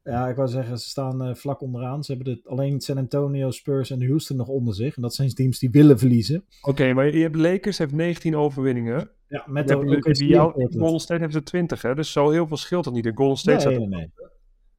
Ja, 0.02 0.28
ik 0.28 0.36
wou 0.36 0.48
zeggen, 0.48 0.78
ze 0.78 0.88
staan 0.88 1.36
vlak 1.36 1.60
onderaan. 1.60 2.04
Ze 2.04 2.12
hebben 2.14 2.34
de, 2.34 2.48
alleen 2.48 2.80
San 2.80 2.98
Antonio, 2.98 3.50
Spurs 3.50 3.90
en 3.90 4.06
Houston 4.06 4.36
nog 4.36 4.48
onder 4.48 4.74
zich. 4.74 4.96
En 4.96 5.02
dat 5.02 5.14
zijn 5.14 5.28
teams 5.28 5.58
die 5.58 5.70
willen 5.70 5.98
verliezen. 5.98 6.44
Oké, 6.62 6.92
maar 6.92 7.16
je 7.16 7.22
hebt 7.22 7.36
Lakers 7.36 7.78
heeft 7.78 7.92
19 7.92 8.36
overwinningen. 8.36 9.10
Ja, 9.28 9.44
met 9.46 9.66
Portland. 9.66 10.76
Golden 10.76 11.00
State 11.00 11.20
heeft 11.20 11.34
er 11.34 11.44
20, 11.44 11.82
hè? 11.82 11.94
Dus 11.94 12.12
zo 12.12 12.30
heel 12.30 12.46
veel 12.46 12.56
scheelt 12.56 12.84
dat 12.84 12.92
niet. 12.92 13.06
En 13.06 13.16
Golden 13.16 13.36
State 13.36 13.68
Nee, 13.68 13.76
staat 13.76 13.88
nee, 13.88 13.98
nee. 13.98 14.10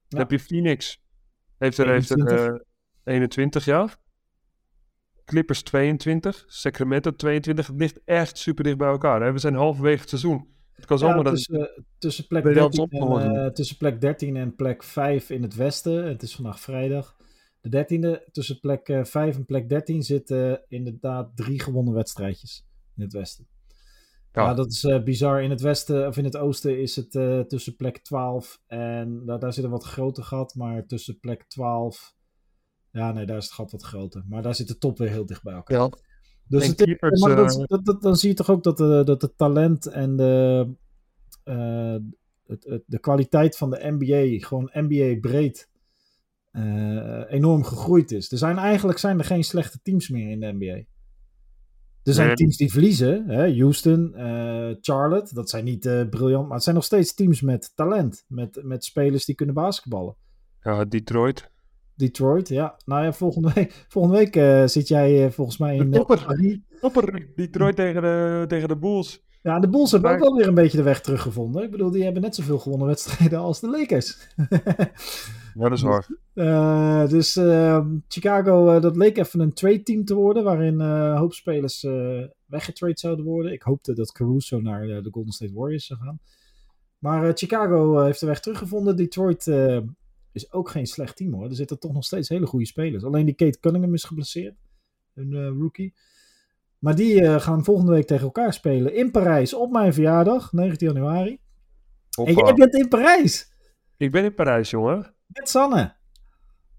Dan 0.07 0.19
heb 0.19 0.31
je 0.31 0.39
Phoenix. 0.39 1.01
Heeft 1.57 1.77
er, 1.77 1.89
heeft 1.89 2.09
er 2.09 2.17
21. 2.17 2.47
eh, 2.47 3.13
21, 3.13 3.65
ja. 3.65 3.89
Clippers 5.31 5.61
22. 5.61 6.43
Sacramento 6.47 7.15
22. 7.15 7.67
Het 7.67 7.79
ligt 7.79 7.99
echt 8.05 8.37
super 8.37 8.63
dicht 8.63 8.77
bij 8.77 8.87
elkaar. 8.87 9.21
Hè? 9.21 9.31
We 9.31 9.39
zijn 9.39 9.53
halverwege 9.55 9.99
het 9.99 10.09
seizoen. 10.09 10.47
Het 10.71 10.85
kan 10.85 10.97
Ja, 10.97 11.03
zomaar 11.07 11.23
dat... 11.23 11.33
tussen, 11.33 11.83
tussen, 11.97 12.27
plek 12.27 12.43
Bij 12.43 12.53
de 12.53 12.59
13 12.59 12.87
Jans 12.91 13.23
en, 13.23 13.35
eh, 13.35 13.51
tussen 13.51 13.77
plek 13.77 14.01
13 14.01 14.35
en 14.35 14.55
plek 14.55 14.83
5 14.83 15.29
in 15.29 15.41
het 15.41 15.55
westen. 15.55 16.07
Het 16.07 16.21
is 16.21 16.35
vandaag 16.35 16.59
vrijdag. 16.59 17.15
De 17.61 17.69
13e, 17.69 18.31
tussen 18.31 18.59
plek 18.59 18.89
eh, 18.89 19.03
5 19.03 19.35
en 19.35 19.45
plek 19.45 19.69
13 19.69 20.03
zitten 20.03 20.61
inderdaad 20.67 21.31
drie 21.35 21.59
gewonnen 21.59 21.93
wedstrijdjes 21.93 22.65
in 22.95 23.03
het 23.03 23.13
westen. 23.13 23.47
Ja, 24.33 24.43
Ja. 24.43 24.53
dat 24.53 24.71
is 24.71 24.83
eh, 24.83 25.03
bizar. 25.03 25.43
In 25.43 25.49
het 25.49 25.61
westen 25.61 26.07
of 26.07 26.17
in 26.17 26.23
het 26.23 26.37
oosten 26.37 26.79
is 26.81 26.95
het 26.95 27.15
eh, 27.15 27.39
tussen 27.39 27.75
plek 27.75 27.97
12 27.97 28.59
en 28.67 29.25
daar, 29.25 29.39
daar 29.39 29.53
zit 29.53 29.63
een 29.63 29.69
wat 29.69 29.83
groter 29.83 30.23
gat, 30.23 30.55
maar 30.55 30.85
tussen 30.85 31.19
plek 31.19 31.43
12. 31.47 32.15
Ja, 32.91 33.11
nee, 33.11 33.25
daar 33.25 33.37
is 33.37 33.43
het 33.45 33.53
gat 33.53 33.71
wat 33.71 33.83
groter. 33.83 34.23
Maar 34.27 34.41
daar 34.41 34.55
zit 34.55 34.67
de 34.67 34.77
top 34.77 34.97
weer 34.97 35.09
heel 35.09 35.25
dicht 35.25 35.43
bij 35.43 35.53
elkaar. 35.53 35.77
Ja. 35.79 35.89
Dus 36.47 36.67
het 36.67 36.79
is- 36.79 36.85
keepers, 36.85 37.21
maar 37.21 37.35
dat, 37.35 37.59
eh, 37.59 37.63
dat, 37.65 37.85
dat- 37.85 38.01
dan 38.01 38.15
zie 38.15 38.29
je 38.29 38.35
toch 38.35 38.49
ook 38.49 38.63
dat 38.63 38.77
de, 38.77 39.01
dat 39.05 39.21
de 39.21 39.35
talent 39.35 39.85
en 39.85 40.15
de, 40.15 40.67
eh, 41.43 41.95
het, 42.47 42.63
het- 42.63 42.83
de 42.85 42.99
kwaliteit 42.99 43.57
van 43.57 43.69
de 43.69 43.79
NBA, 43.97 44.45
gewoon 44.47 44.69
NBA 44.73 45.19
breed, 45.19 45.69
eh, 46.51 47.21
enorm 47.31 47.63
gegroeid 47.63 48.11
is. 48.11 48.31
Er 48.31 48.37
zijn 48.37 48.57
eigenlijk 48.57 48.99
zijn 48.99 49.17
er 49.19 49.25
geen 49.25 49.43
slechte 49.43 49.79
teams 49.83 50.09
meer 50.09 50.29
in 50.29 50.39
de 50.39 50.51
NBA. 50.53 50.83
Er 52.03 52.13
zijn 52.13 52.27
Nee. 52.27 52.35
teams 52.35 52.57
die 52.57 52.71
verliezen, 52.71 53.29
hè? 53.29 53.57
Houston, 53.57 54.15
eh, 54.15 54.75
Charlotte, 54.81 55.33
dat 55.33 55.49
zijn 55.49 55.63
niet 55.63 55.85
eh, 55.85 56.09
briljant, 56.09 56.45
maar 56.45 56.53
het 56.55 56.63
zijn 56.63 56.75
nog 56.75 56.85
steeds 56.85 57.13
teams 57.13 57.41
met 57.41 57.71
talent, 57.75 58.25
met, 58.27 58.59
met 58.63 58.83
spelers 58.85 59.25
die 59.25 59.35
kunnen 59.35 59.55
basketballen. 59.55 60.15
ja, 60.61 60.85
Detroit. 60.85 61.49
Detroit, 62.01 62.47
ja. 62.47 62.75
Nou 62.85 63.03
ja, 63.03 63.13
volgende 63.13 63.51
week, 63.53 63.85
volgende 63.87 64.17
week 64.17 64.35
eh, 64.35 64.65
zit 64.65 64.87
jij 64.87 65.25
eh, 65.25 65.31
volgens 65.31 65.57
mij 65.57 65.75
in... 65.75 65.91
De 65.91 65.97
topper. 65.97 66.25
eh. 66.27 66.57
Topper. 66.81 67.27
Detroit 67.35 67.75
tegen 67.75 68.01
de, 68.01 68.45
tegen 68.47 68.67
de 68.67 68.77
Bulls. 68.77 69.23
Ja, 69.41 69.59
de 69.59 69.69
Bulls 69.69 69.91
hebben 69.91 70.11
ook 70.11 70.19
wel 70.19 70.35
weer 70.35 70.47
een 70.47 70.53
beetje 70.53 70.77
de 70.77 70.83
weg 70.83 71.01
teruggevonden. 71.01 71.63
Ik 71.63 71.71
bedoel, 71.71 71.91
die 71.91 72.03
hebben 72.03 72.21
net 72.21 72.35
zoveel 72.35 72.59
gewonnen 72.59 72.87
wedstrijden 72.87 73.39
als 73.39 73.59
de 73.59 73.69
Lakers. 73.69 74.17
Ja, 75.53 75.69
dat 75.69 75.77
is 75.77 75.83
waar. 75.83 76.07
Dus 77.09 77.35
eh, 77.35 77.85
Chicago, 78.07 78.79
dat 78.79 78.95
leek 78.95 79.17
even 79.17 79.39
een 79.39 79.53
trade-team 79.53 80.05
te 80.05 80.13
worden, 80.15 80.43
waarin 80.43 80.79
een 80.79 81.17
hoop 81.17 81.33
spelers 81.33 81.87
weggetrade 82.45 82.99
zouden 82.99 83.25
worden. 83.25 83.51
Ik 83.51 83.61
hoopte 83.61 83.93
dat 83.93 84.11
Caruso 84.11 84.59
naar 84.61 84.87
de 84.87 85.07
Golden 85.11 85.33
State 85.33 85.53
Warriors 85.53 85.85
zou 85.85 85.99
gaan. 85.99 86.19
Maar 86.97 87.31
Chicago 87.37 88.03
heeft 88.03 88.19
de 88.19 88.25
weg 88.25 88.39
teruggevonden. 88.39 88.95
Detroit 88.95 89.45
is 90.31 90.51
ook 90.51 90.69
geen 90.69 90.85
slecht 90.87 91.15
team 91.15 91.33
hoor. 91.33 91.45
Er 91.49 91.55
zitten 91.55 91.79
toch 91.79 91.93
nog 91.93 92.03
steeds 92.03 92.29
hele 92.29 92.45
goede 92.45 92.65
spelers. 92.65 93.03
Alleen 93.03 93.25
die 93.25 93.35
Kate 93.35 93.59
Cunningham 93.59 93.93
is 93.93 94.03
geblesseerd, 94.03 94.55
een 95.13 95.33
eh, 95.33 95.47
rookie. 95.59 95.93
Maar 96.79 96.95
die 96.95 97.21
eh, 97.23 97.39
gaan 97.39 97.63
volgende 97.63 97.91
week 97.91 98.07
tegen 98.07 98.23
elkaar 98.25 98.53
spelen 98.53 98.93
in 98.95 99.11
Parijs 99.11 99.53
op 99.53 99.71
mijn 99.71 99.93
verjaardag, 99.93 100.51
19 100.53 100.87
januari. 100.87 101.39
En 102.25 102.33
jij 102.33 102.53
bent 102.53 102.75
in 102.75 102.87
Parijs 102.87 103.51
Ik 103.97 104.11
ben 104.11 104.23
in 104.23 104.33
Parijs, 104.33 104.69
jongen. 104.69 105.13
met 105.27 105.49
Sanne. 105.49 105.95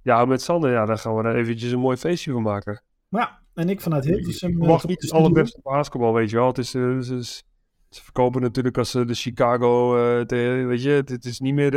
Ja, 0.03 0.25
met 0.25 0.43
Sander, 0.43 0.71
ja, 0.73 0.85
daar 0.85 0.99
gaan 0.99 1.17
we 1.17 1.23
er 1.23 1.37
eventjes 1.37 1.73
een 1.73 1.79
mooi 1.79 1.97
feestje 1.97 2.33
van 2.33 2.43
maken. 2.43 2.83
Ja, 3.09 3.41
en 3.55 3.69
ik 3.69 3.81
vanuit 3.81 4.05
Hilversum. 4.05 4.51
Ik 4.51 4.63
eh, 4.63 4.69
tot 4.79 4.89
niet 4.89 5.03
het 5.03 5.13
allerbeste 5.13 5.61
basketbal, 5.63 6.15
weet 6.15 6.31
je 6.31 6.37
wel. 6.37 6.47
Het 6.47 6.59
is, 6.59 6.73
het 6.73 7.09
is- 7.11 7.45
ze 7.89 8.03
verkopen 8.03 8.41
natuurlijk 8.41 8.79
als 8.79 8.93
de 8.93 9.15
Chicago, 9.15 9.95
te- 10.25 10.65
weet 10.69 10.83
je, 10.83 10.89
het, 10.91 11.09
het 11.09 11.25
is 11.25 11.41
niet 11.41 11.55
meer 11.55 11.75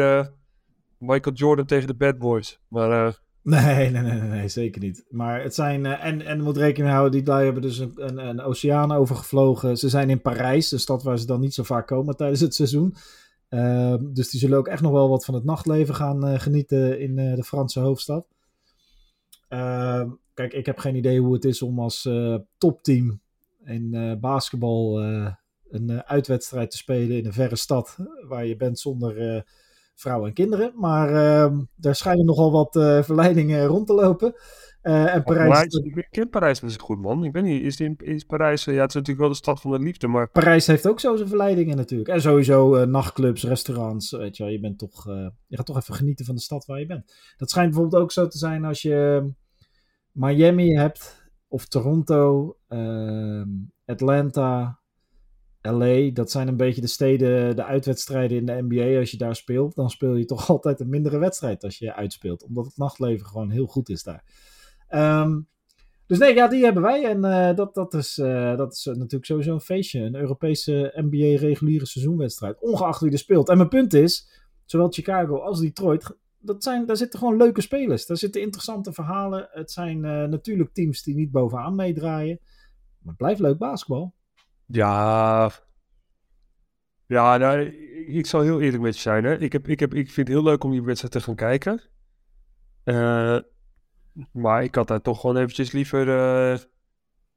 Michael 0.98 1.36
Jordan 1.36 1.66
tegen 1.66 1.88
de 1.88 1.96
Bad 1.96 2.18
Boys. 2.18 2.60
Maar 2.68 3.06
eh, 3.08 3.14
Nee, 3.46 3.90
nee, 3.90 4.02
nee, 4.02 4.22
nee, 4.22 4.48
zeker 4.48 4.82
niet. 4.82 5.06
Maar 5.10 5.42
het 5.44 5.56
zijn. 5.56 5.86
eh, 5.86 6.06
en, 6.06 6.22
en 6.22 6.42
moet 6.42 6.58
rekening 6.58 6.94
houden, 6.94 7.12
die 7.20 7.28
lui 7.30 7.44
hebben 7.44 7.62
dus 7.62 7.78
een, 7.78 7.92
een, 7.96 8.18
een 8.18 8.42
oceaan 8.42 8.92
overgevlogen. 8.92 9.78
Ze 9.78 9.90
zijn 9.90 10.10
in 10.10 10.22
Parijs, 10.22 10.72
een 10.72 10.80
stad 10.80 11.04
waar 11.04 11.20
ze 11.20 11.25
dan 11.25 11.40
niet 11.40 11.54
zo 11.54 11.64
vaak 11.64 11.88
komen 11.88 12.16
tijdens 12.16 12.40
het 12.40 12.56
seizoen. 12.56 12.96
Ehm, 13.50 14.14
dus 14.14 14.30
die 14.30 14.40
zullen 14.40 14.58
ook 14.58 14.68
echt 14.68 14.82
nog 14.82 14.92
wel 14.92 15.10
wat 15.10 15.25
van 15.25 15.34
het 15.34 15.44
nachtleven 15.44 15.96
gaan 15.96 16.28
eh, 16.28 16.40
genieten 16.40 17.00
in 17.00 17.16
de 17.16 17.44
Franse 17.44 17.80
hoofdstad. 17.80 18.28
Ehm, 19.48 20.10
kijk, 20.34 20.54
ik 20.54 20.66
heb 20.66 20.78
geen 20.78 20.96
idee 20.96 21.20
hoe 21.20 21.34
het 21.34 21.46
is 21.46 21.62
om 21.62 21.80
als 21.80 22.10
topteam 22.58 23.20
in 23.64 24.18
basketbal 24.22 25.02
een 25.70 26.04
uitwedstrijd 26.04 26.72
te 26.72 26.78
spelen 26.78 27.18
in 27.18 27.25
een 27.25 27.34
verre 27.34 27.56
stad. 27.56 27.98
Waar 28.28 28.46
je 28.46 28.56
bent 28.56 28.80
zonder, 28.80 29.46
vrouwen 29.96 30.28
en 30.28 30.34
kinderen. 30.34 30.72
Maar 30.75 31.10
uh, 31.10 31.60
daar 31.75 31.96
schijnen 31.96 32.25
nogal 32.25 32.52
wat 32.52 32.75
uh, 32.75 33.04
verleidingen 33.04 33.66
rond 33.66 33.88
te 33.88 33.94
lopen. 33.94 34.34
Uh, 34.84 35.14
en 35.14 35.24
Parijs... 35.24 35.50
Maar, 35.50 35.66
ik 35.84 36.08
ken 36.12 36.30
Parijs 36.30 36.62
goed, 36.78 37.02
man. 37.02 37.24
Ik 37.24 37.32
weet 37.32 37.44
niet, 37.44 37.64
is, 37.64 37.80
in, 37.80 37.96
is 37.98 38.24
Parijs... 38.24 38.64
ja, 38.64 38.72
het 38.72 38.90
is 38.90 38.94
natuurlijk 38.94 39.20
wel 39.20 39.30
de 39.30 39.36
stad 39.36 39.62
van 39.62 39.72
de 39.72 39.80
liefde, 39.80 40.08
maar... 40.08 40.30
Parijs 40.30 40.68
heeft 40.68 40.88
ook 40.88 41.00
zo 41.00 41.16
zijn 41.16 41.28
verleidingen 41.28 41.78
natuurlijk. 41.78 42.10
En 42.10 42.22
sowieso 42.22 42.86
nachtclubs, 42.86 43.44
restaurants, 43.44 44.12
weet 44.12 44.38
je 44.38 44.44
wel. 44.44 44.52
Je, 44.52 44.60
bent 44.60 44.78
toch, 44.78 45.04
je 45.48 45.58
gaat 45.58 45.66
toch 45.66 45.78
even 45.78 45.96
genieten 45.96 46.25
van 46.25 46.36
de 46.36 46.42
stad 46.42 46.66
waar 46.66 46.80
je 46.80 46.86
bent. 46.86 47.16
Dat 47.38 47.50
schijnt 47.50 47.70
bijvoorbeeld 47.70 48.02
ook 48.02 48.12
zo 48.12 48.28
te 48.28 48.38
zijn 48.38 48.66
als 48.66 48.82
je 48.82 49.30
Miami 50.12 50.75
hebt, 50.75 51.30
of 51.48 51.66
Toronto, 51.66 52.58
ehm, 52.68 53.48
Atlanta, 53.86 54.80
LA, 55.66 56.12
dat 56.14 56.32
zijn 56.32 56.48
een 56.48 56.58
beetje 56.58 56.82
de 56.82 56.88
steden, 56.88 57.56
de 57.56 57.64
uitwedstrijden 57.64 58.38
in 58.38 58.46
de 58.46 58.66
NBA. 58.68 59.00
Als 59.00 59.12
je 59.12 59.18
daar 59.18 59.36
speelt, 59.36 59.76
dan 59.76 59.90
speel 59.90 60.16
je 60.16 60.26
toch 60.26 60.50
altijd 60.50 60.80
een 60.80 60.90
mindere 60.90 61.18
wedstrijd 61.18 61.64
als 61.64 61.78
je 61.78 61.94
uitspeelt. 61.94 62.44
Omdat 62.44 62.66
het 62.66 62.78
nachtleven 62.78 63.26
gewoon 63.26 63.50
heel 63.50 63.66
goed 63.66 63.90
is 63.90 64.04
daar. 64.04 64.24
Ehm, 64.88 65.40
dus 66.08 66.18
nee, 66.18 66.34
ja, 66.34 66.48
die 66.48 66.64
hebben 66.64 66.84
wij. 66.84 67.04
En 67.04 67.26
uh, 67.26 67.56
dat, 67.56 67.74
dat, 67.74 67.94
is, 67.94 68.18
uh, 68.18 68.58
dat 68.58 68.74
is 68.74 68.86
natuurlijk 68.86 69.26
sowieso 69.26 69.54
een 69.54 69.60
feestje. 69.60 70.00
Een 70.00 70.16
Europese 70.16 70.92
NBA 70.96 71.40
reguliere 71.40 71.86
seizoenwedstrijd. 71.86 72.60
Ongeacht 72.60 73.02
wie 73.02 73.12
er 73.12 73.18
speelt. 73.18 73.50
En 73.50 73.58
mijn 73.58 73.70
punt 73.70 73.94
is, 73.94 74.30
zowel 74.66 74.92
Chicago 74.92 75.38
als 75.38 75.60
Detroit, 75.60 76.18
dat 76.40 76.64
zijn, 76.64 76.86
daar 76.86 76.98
zitten 76.98 77.20
gewoon 77.20 77.38
leuke 77.38 77.62
spelers. 77.62 78.06
Daar 78.06 78.18
zitten 78.18 78.42
interessante 78.42 78.94
verhalen. 78.94 79.48
Het 79.52 79.72
zijn 79.72 79.98
uh, 79.98 80.24
natuurlijk 80.24 80.74
teams 80.74 81.04
die 81.04 81.16
niet 81.16 81.32
bovenaan 81.32 81.76
meedraaien. 81.76 82.40
Maar 83.00 83.14
het 83.14 83.18
blijft 83.18 83.40
leuk 83.40 83.58
basketbal. 83.58 84.14
Ja, 84.66 85.52
ja 87.06 87.38
nou, 87.38 87.60
ik 88.08 88.26
zal 88.26 88.42
heel 88.42 88.62
eerlijk 88.62 88.84
met 88.84 88.96
je 88.96 89.02
zijn. 89.02 89.24
Hè. 89.24 89.38
Ik, 89.38 89.52
heb, 89.52 89.68
ik, 89.68 89.80
heb, 89.80 89.94
ik 89.94 90.12
vind 90.12 90.28
het 90.28 90.38
heel 90.38 90.46
leuk 90.46 90.64
om 90.64 90.72
die 90.72 90.84
wedstrijd 90.84 91.14
te 91.14 91.22
gaan 91.22 91.36
kijken. 91.36 91.82
Uh, 92.86 93.40
maar 94.32 94.64
ik 94.64 94.76
had 94.76 94.88
daar 94.88 95.02
toch 95.02 95.20
gewoon 95.20 95.38
eventjes 95.38 95.72
liever, 95.72 96.08
uh, 96.08 96.58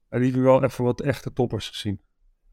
liever 0.08 0.42
wel 0.42 0.64
even 0.64 0.84
wat 0.84 1.00
echte 1.00 1.32
toppers 1.32 1.68
gezien. 1.68 2.00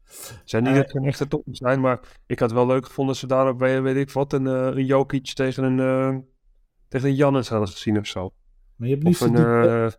Het 0.04 0.42
zijn 0.44 0.62
niet 0.62 0.72
uh, 0.72 0.78
dat 0.78 1.04
echte 1.04 1.28
toppers 1.28 1.58
zijn, 1.58 1.80
maar 1.80 2.00
ik 2.26 2.38
had 2.38 2.52
wel 2.52 2.66
leuk 2.66 2.86
gevonden 2.86 3.12
als 3.12 3.20
ze 3.20 3.26
daarop, 3.26 3.58
weet 3.58 3.96
ik 3.96 4.10
wat, 4.10 4.32
een, 4.32 4.44
een 4.46 4.84
Jokic 4.84 5.32
tegen 5.32 5.64
een, 5.64 6.26
tegen 6.88 7.08
een 7.08 7.14
Jannes 7.14 7.48
hadden 7.48 7.68
gezien 7.68 7.98
of 7.98 8.06
zo. 8.06 8.32
Maar 8.76 8.88
je 8.88 8.94
hebt 8.94 9.06
of 9.06 9.20
een, 9.20 9.92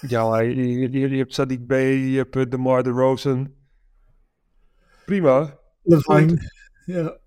ja, 0.00 0.40
je, 0.40 0.90
je, 0.90 1.08
je 1.08 1.16
hebt 1.16 1.40
Sadiq 1.40 1.66
B, 1.66 1.70
je 1.72 2.16
hebt 2.16 2.36
uh, 2.36 2.44
DeMar 2.48 2.82
DeRozan. 2.82 3.52
Prima. 5.04 5.58
Levine. 5.82 6.52
Ja. 6.84 7.18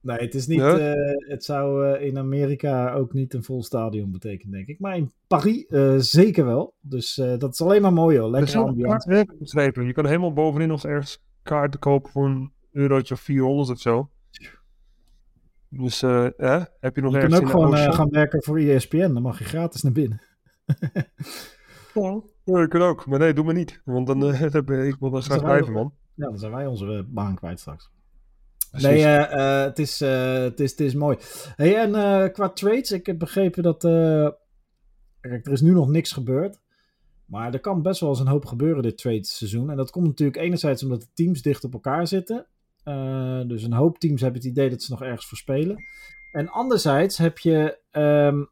Nee, 0.00 0.18
het 0.18 0.34
is 0.34 0.46
niet. 0.46 0.58
Ja? 0.58 0.78
Uh, 0.78 1.28
het 1.28 1.44
zou 1.44 1.86
uh, 1.86 2.06
in 2.06 2.18
Amerika 2.18 2.92
ook 2.92 3.12
niet 3.12 3.34
een 3.34 3.42
vol 3.42 3.62
stadion 3.62 4.12
betekenen, 4.12 4.52
denk 4.52 4.66
ik. 4.66 4.78
Maar 4.78 4.96
in 4.96 5.12
Paris 5.26 5.64
uh, 5.68 5.94
zeker 5.98 6.44
wel. 6.44 6.74
Dus 6.80 7.14
dat 7.14 7.52
is 7.52 7.60
alleen 7.60 7.82
maar 7.82 7.92
mooi 7.92 8.18
hoor. 8.18 8.30
Lekker 8.30 8.58
ambiance. 8.58 9.26
Je 9.72 9.92
kan 9.92 10.06
helemaal 10.06 10.32
bovenin 10.32 10.68
nog 10.68 10.84
ergens 10.84 11.22
kaarten 11.42 11.80
kopen 11.80 12.10
voor 12.10 12.26
een 12.26 12.52
eurotje 12.72 13.14
of 13.14 13.20
400 13.20 13.70
of 13.70 13.80
zo. 13.80 14.10
Dus 15.70 16.02
eh, 16.02 16.64
heb 16.80 16.96
je 16.96 17.02
nog 17.02 17.12
je 17.12 17.18
ergens 17.18 17.38
kan 17.38 17.44
ook 17.44 17.50
gewoon 17.50 17.92
gaan 17.92 18.10
werken 18.10 18.42
voor 18.42 18.58
ESPN. 18.58 19.12
Dan 19.12 19.22
mag 19.22 19.38
je 19.38 19.44
gratis 19.44 19.82
naar 19.82 19.92
binnen. 19.92 20.22
Ja, 22.44 22.62
ik 22.62 22.68
kan 22.68 22.82
ook. 22.82 23.06
Maar 23.06 23.18
nee, 23.18 23.32
doe 23.32 23.44
me 23.44 23.52
niet. 23.52 23.80
Want 23.84 24.06
dan 24.06 24.24
uh, 24.34 24.86
ik 24.86 24.96
wil 25.00 25.10
dan 25.10 25.22
straks 25.22 25.42
blijven, 25.42 25.72
man. 25.72 25.94
Ja, 26.14 26.26
dan 26.26 26.38
zijn 26.38 26.52
wij 26.52 26.66
onze 26.66 27.06
baan 27.08 27.34
kwijt 27.34 27.60
straks. 27.60 27.90
Precies. 28.70 28.88
Nee, 28.88 28.98
uh, 28.98 29.32
uh, 29.32 29.62
het, 29.62 29.78
is, 29.78 30.00
het, 30.00 30.60
is, 30.60 30.70
het 30.70 30.80
is 30.80 30.94
mooi. 30.94 31.16
Hey, 31.56 31.76
en 31.76 31.92
qua 32.32 32.48
trades, 32.48 32.92
ik 32.92 33.06
heb 33.06 33.18
begrepen 33.18 33.62
dat... 33.62 33.80
kijk, 35.20 35.46
er 35.46 35.52
is 35.52 35.60
nu 35.60 35.72
nog 35.72 35.88
niks 35.88 36.12
gebeurd. 36.12 36.60
Maar 37.26 37.52
er 37.52 37.60
kan 37.60 37.82
best 37.82 38.00
wel 38.00 38.10
eens 38.10 38.20
een 38.20 38.26
hoop 38.26 38.44
gebeuren 38.44 38.82
dit 38.82 38.98
trade 38.98 39.24
seizoen. 39.24 39.70
En 39.70 39.76
dat 39.76 39.90
komt 39.90 40.06
natuurlijk 40.06 40.38
enerzijds 40.38 40.82
omdat 40.82 41.00
de 41.00 41.08
teams 41.14 41.42
dicht 41.42 41.64
op 41.64 41.72
elkaar 41.72 42.06
zitten. 42.06 42.46
dus 43.46 43.62
een 43.62 43.72
hoop 43.72 43.98
teams 43.98 44.20
hebben 44.20 44.40
het 44.40 44.50
idee 44.50 44.70
dat 44.70 44.82
ze 44.82 44.90
nog 44.90 45.02
ergens 45.02 45.26
voor 45.26 45.38
spelen. 45.38 45.76
En 46.32 46.48
anderzijds 46.48 47.18
heb 47.18 47.38
je... 47.38 47.78
Um, 47.92 48.48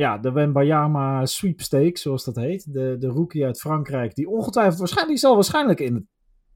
ja, 0.00 0.18
de 0.18 0.32
Wembayama 0.32 1.26
sweepstakes, 1.26 2.02
zoals 2.02 2.24
dat 2.24 2.36
heet. 2.36 2.72
De, 2.72 2.96
de 2.98 3.06
rookie 3.06 3.44
uit 3.44 3.60
Frankrijk, 3.60 4.14
die 4.14 4.28
ongetwijfeld 4.28 4.78
waarschijnlijk, 4.78 5.18
die 5.18 5.26
zal 5.26 5.34
waarschijnlijk 5.34 5.80
in 5.80 6.08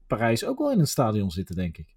Parijs 0.07 0.45
ook 0.45 0.57
wel 0.57 0.71
in 0.71 0.79
het 0.79 0.89
stadion 0.89 1.31
zitten, 1.31 1.55
denk 1.55 1.77
ik. 1.77 1.95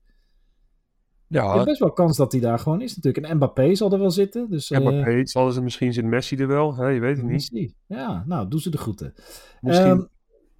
Ja. 1.27 1.55
Je 1.55 1.65
best 1.65 1.79
wel 1.79 1.93
kans 1.93 2.17
dat 2.17 2.33
hij 2.33 2.41
daar 2.41 2.59
gewoon 2.59 2.81
is 2.81 2.97
natuurlijk. 2.97 3.27
En 3.27 3.37
Mbappé 3.37 3.75
zal 3.75 3.93
er 3.93 3.99
wel 3.99 4.11
zitten. 4.11 4.51
Dus, 4.51 4.71
Mbappé 4.71 5.15
uh, 5.15 5.25
zal 5.25 5.55
er 5.55 5.63
misschien 5.63 5.93
zit 5.93 6.05
Messi 6.05 6.37
er 6.37 6.47
wel. 6.47 6.75
Hè? 6.77 6.87
Je 6.87 7.01
weet 7.01 7.17
het 7.17 7.27
niet. 7.27 7.33
Messi. 7.33 7.75
Ja, 7.87 8.25
nou, 8.27 8.49
doe 8.49 8.61
ze 8.61 8.71
de 8.71 8.79
groeten. 8.79 9.15
Misschien, 9.61 9.91
um, 9.91 10.09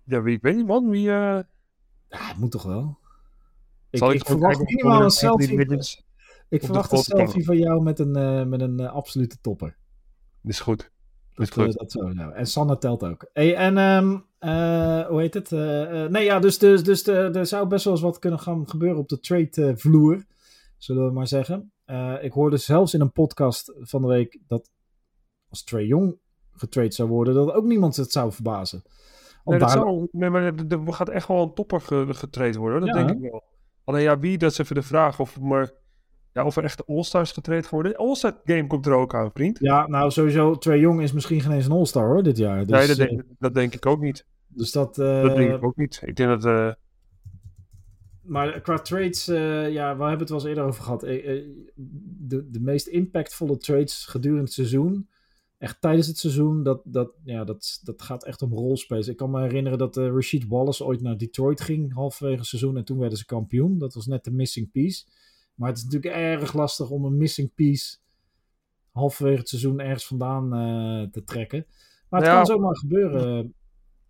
ja, 0.05 0.23
wie, 0.23 0.37
ik 0.37 0.43
weet 0.43 0.57
niet 0.57 0.67
man. 0.67 0.91
Wie, 0.91 1.07
uh... 1.07 1.41
Ja, 2.09 2.29
het 2.29 2.39
moet 2.39 2.51
toch 2.51 2.63
wel. 2.63 2.99
Ik, 3.91 4.03
ik, 4.03 4.13
ik 4.13 4.25
verwacht 4.25 4.59
minimaal 4.59 5.03
een 5.03 5.11
selfie. 5.11 5.79
Ik 6.49 6.65
verwacht 6.65 6.93
een 6.93 6.99
selfie 6.99 7.45
van 7.45 7.59
jou 7.59 7.83
met 7.83 7.99
een, 7.99 8.19
uh, 8.19 8.45
met 8.45 8.61
een 8.61 8.81
absolute 8.81 9.39
topper. 9.41 9.78
Is 10.49 10.61
goed. 10.61 10.91
Is 11.35 11.51
dat, 11.51 11.65
goed. 11.65 11.79
dat 11.79 11.93
zo, 11.93 12.09
nou. 12.09 12.33
En 12.33 12.47
Sanne 12.47 12.79
telt 12.79 13.05
ook. 13.05 13.31
Hey, 13.33 13.55
en 13.55 13.79
um, 13.79 14.25
uh, 14.41 15.07
hoe 15.07 15.21
heet 15.21 15.35
het? 15.35 15.51
Uh, 15.51 16.07
nee, 16.07 16.25
ja, 16.25 16.39
dus, 16.39 16.59
dus, 16.59 16.83
dus 16.83 17.07
er 17.07 17.47
zou 17.47 17.69
best 17.69 17.85
wel 17.85 17.93
eens 17.93 18.03
wat 18.03 18.19
kunnen 18.19 18.39
gaan 18.39 18.69
gebeuren 18.69 18.99
op 18.99 19.09
de 19.09 19.21
trade 19.21 19.77
vloer, 19.77 20.25
zullen 20.77 21.07
we 21.07 21.13
maar 21.13 21.27
zeggen. 21.27 21.73
ik 22.21 22.33
hoorde 22.33 22.57
zelfs 22.57 22.95
in 22.95 23.01
een 23.01 23.13
podcast 23.13 23.73
van 23.77 24.03
de 24.03 24.09
week 24.09 24.39
dat 24.47 24.71
als 25.49 25.65
Trey 25.65 25.85
Young 25.85 26.19
getrade 26.53 26.93
zou 26.93 27.09
worden, 27.09 27.35
dat 27.35 27.53
ook 27.53 27.65
niemand 27.65 27.97
het 27.97 28.13
zou 28.13 28.33
verbazen. 28.33 28.83
Nee, 29.45 29.59
daar... 29.59 29.71
zou, 29.71 30.09
nee, 30.13 30.31
maar 30.31 30.43
er 30.43 30.93
gaat 30.93 31.09
echt 31.09 31.29
wel 31.29 31.43
een 31.43 31.55
topper 31.55 31.81
getrade 32.15 32.59
worden, 32.59 32.81
dat 32.81 32.89
ja, 32.89 33.05
denk 33.05 33.25
ik 33.25 33.31
wel. 33.31 33.43
Alleen 33.85 34.03
ja, 34.03 34.19
wie, 34.19 34.39
dat 34.39 34.51
is 34.51 34.59
even 34.59 34.75
de 34.75 34.83
vraag. 34.83 35.21
Of 35.21 35.41
maar 35.41 35.71
ja, 36.33 36.45
of 36.45 36.57
er 36.57 36.65
echt 36.65 36.87
All-Stars 36.87 37.33
getraind 37.33 37.69
worden. 37.69 37.93
De 37.93 37.99
All-Star 37.99 38.41
game 38.45 38.67
komt 38.67 38.87
er 38.87 38.93
ook 38.93 39.15
aan, 39.15 39.31
vriend. 39.33 39.59
Ja, 39.61 39.87
nou 39.87 40.11
sowieso, 40.11 40.59
Trey 40.59 40.79
Jong 40.79 41.03
is 41.03 41.13
misschien 41.13 41.41
geen 41.41 41.53
eens 41.53 41.67
een 41.67 41.73
All-Star 41.73 42.07
hoor, 42.07 42.23
dit 42.23 42.37
jaar. 42.37 42.67
Dus, 42.67 42.79
nee, 42.79 42.87
dat 42.87 42.97
denk, 42.97 43.23
dat 43.39 43.55
denk, 43.55 43.75
ik 43.75 43.87
ook 43.87 44.01
niet. 44.01 44.27
Dus 44.47 44.73
dat... 44.73 44.99
Uh, 44.99 45.23
dat 45.23 45.37
denk 45.37 45.55
ik 45.55 45.65
ook 45.65 45.77
niet. 45.77 46.03
Ik 46.05 46.17
denk 46.17 46.29
dat... 46.29 46.45
Uh... 46.45 46.73
Maar 48.23 48.61
qua 48.61 48.79
trades, 48.79 49.29
uh, 49.29 49.73
ja, 49.73 49.97
we 49.97 50.03
hebben 50.03 50.19
het 50.19 50.29
wel 50.29 50.39
eens 50.39 50.49
eerder 50.49 50.65
over 50.65 50.83
gehad. 50.83 51.01
De, 51.01 52.49
de 52.51 52.61
meest 52.61 52.87
impactvolle 52.87 53.57
trades 53.57 54.07
gedurende 54.07 54.43
het 54.43 54.53
seizoen, 54.53 55.09
echt 55.59 55.81
tijdens 55.81 56.07
het 56.07 56.19
seizoen, 56.19 56.63
dat, 56.63 56.81
dat, 56.85 57.11
ja, 57.25 57.45
dat, 57.45 57.81
dat 57.83 58.03
gaat 58.03 58.25
echt 58.25 58.43
om 58.43 58.53
rolspelers. 58.53 59.09
Ik 59.09 59.17
kan 59.17 59.31
me 59.31 59.41
herinneren 59.41 59.79
dat 59.79 59.97
Rashid 59.97 60.47
Wallace 60.47 60.85
ooit 60.85 61.01
naar 61.01 61.17
Detroit 61.17 61.61
ging, 61.61 61.95
halverwege 61.95 62.39
het 62.39 62.47
seizoen, 62.47 62.77
en 62.77 62.85
toen 62.85 62.99
werden 62.99 63.19
ze 63.19 63.27
kampioen. 63.27 63.79
Dat 63.79 63.95
was 63.95 64.07
net 64.07 64.25
de 64.25 64.33
missing 64.33 64.71
piece. 64.71 65.07
Maar 65.59 65.69
het 65.69 65.79
is 65.79 65.85
natuurlijk 65.85 66.15
erg 66.15 66.53
lastig 66.53 66.91
om 66.91 67.05
een 67.05 67.17
missing 67.17 67.55
piece 67.55 67.97
halverwege 68.93 69.39
het 69.39 69.49
seizoen 69.49 69.81
ergens 69.81 70.07
vandaan 70.07 70.45
uh, 70.45 71.09
te 71.09 71.25
trekken. 71.25 71.67
Maar 72.09 72.21
het 72.21 72.29
ja, 72.29 72.37
kan 72.37 72.47
zomaar 72.47 72.77
gebeuren. 72.77 73.55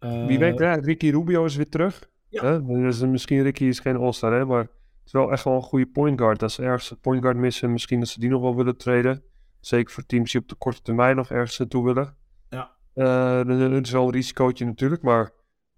Uh, 0.01 0.27
wie 0.27 0.39
weet, 0.39 0.59
ja, 0.59 0.75
Ricky 0.75 1.11
Rubio 1.11 1.45
is 1.45 1.57
weer 1.57 1.69
terug. 1.69 2.11
Ja. 2.29 2.59
Dus 2.59 3.01
misschien 3.01 3.43
Ricky 3.43 3.65
is 3.65 3.81
geen 3.81 3.97
All-Star, 3.97 4.33
hè, 4.33 4.45
maar 4.45 4.63
het 4.63 4.71
is 5.05 5.13
wel 5.13 5.33
echt 5.33 5.45
wel 5.45 5.55
een 5.55 5.63
goede 5.63 5.87
point 5.87 6.21
guard. 6.21 6.43
Als 6.43 6.55
ze 6.55 6.63
ergens 6.63 6.91
een 6.91 7.01
point 7.01 7.23
guard 7.23 7.37
missen, 7.37 7.73
misschien 7.73 7.99
dat 7.99 8.09
ze 8.09 8.21
die 8.21 8.31
nog 8.31 8.41
wel 8.41 8.57
willen 8.57 8.77
treden. 8.77 9.23
Zeker 9.61 9.93
voor 9.93 10.07
teams 10.07 10.33
die 10.33 10.41
op 10.41 10.49
de 10.49 10.55
korte 10.55 10.83
termijn 10.83 11.17
nog 11.17 11.31
ergens 11.31 11.59
naartoe 11.59 11.85
willen. 11.85 12.17
Ja. 12.49 12.77
Uh, 12.95 13.71
dat 13.71 13.87
is 13.87 13.91
wel 13.91 14.05
een 14.05 14.13
risicootje 14.13 14.65
natuurlijk, 14.65 15.03
maar... 15.03 15.33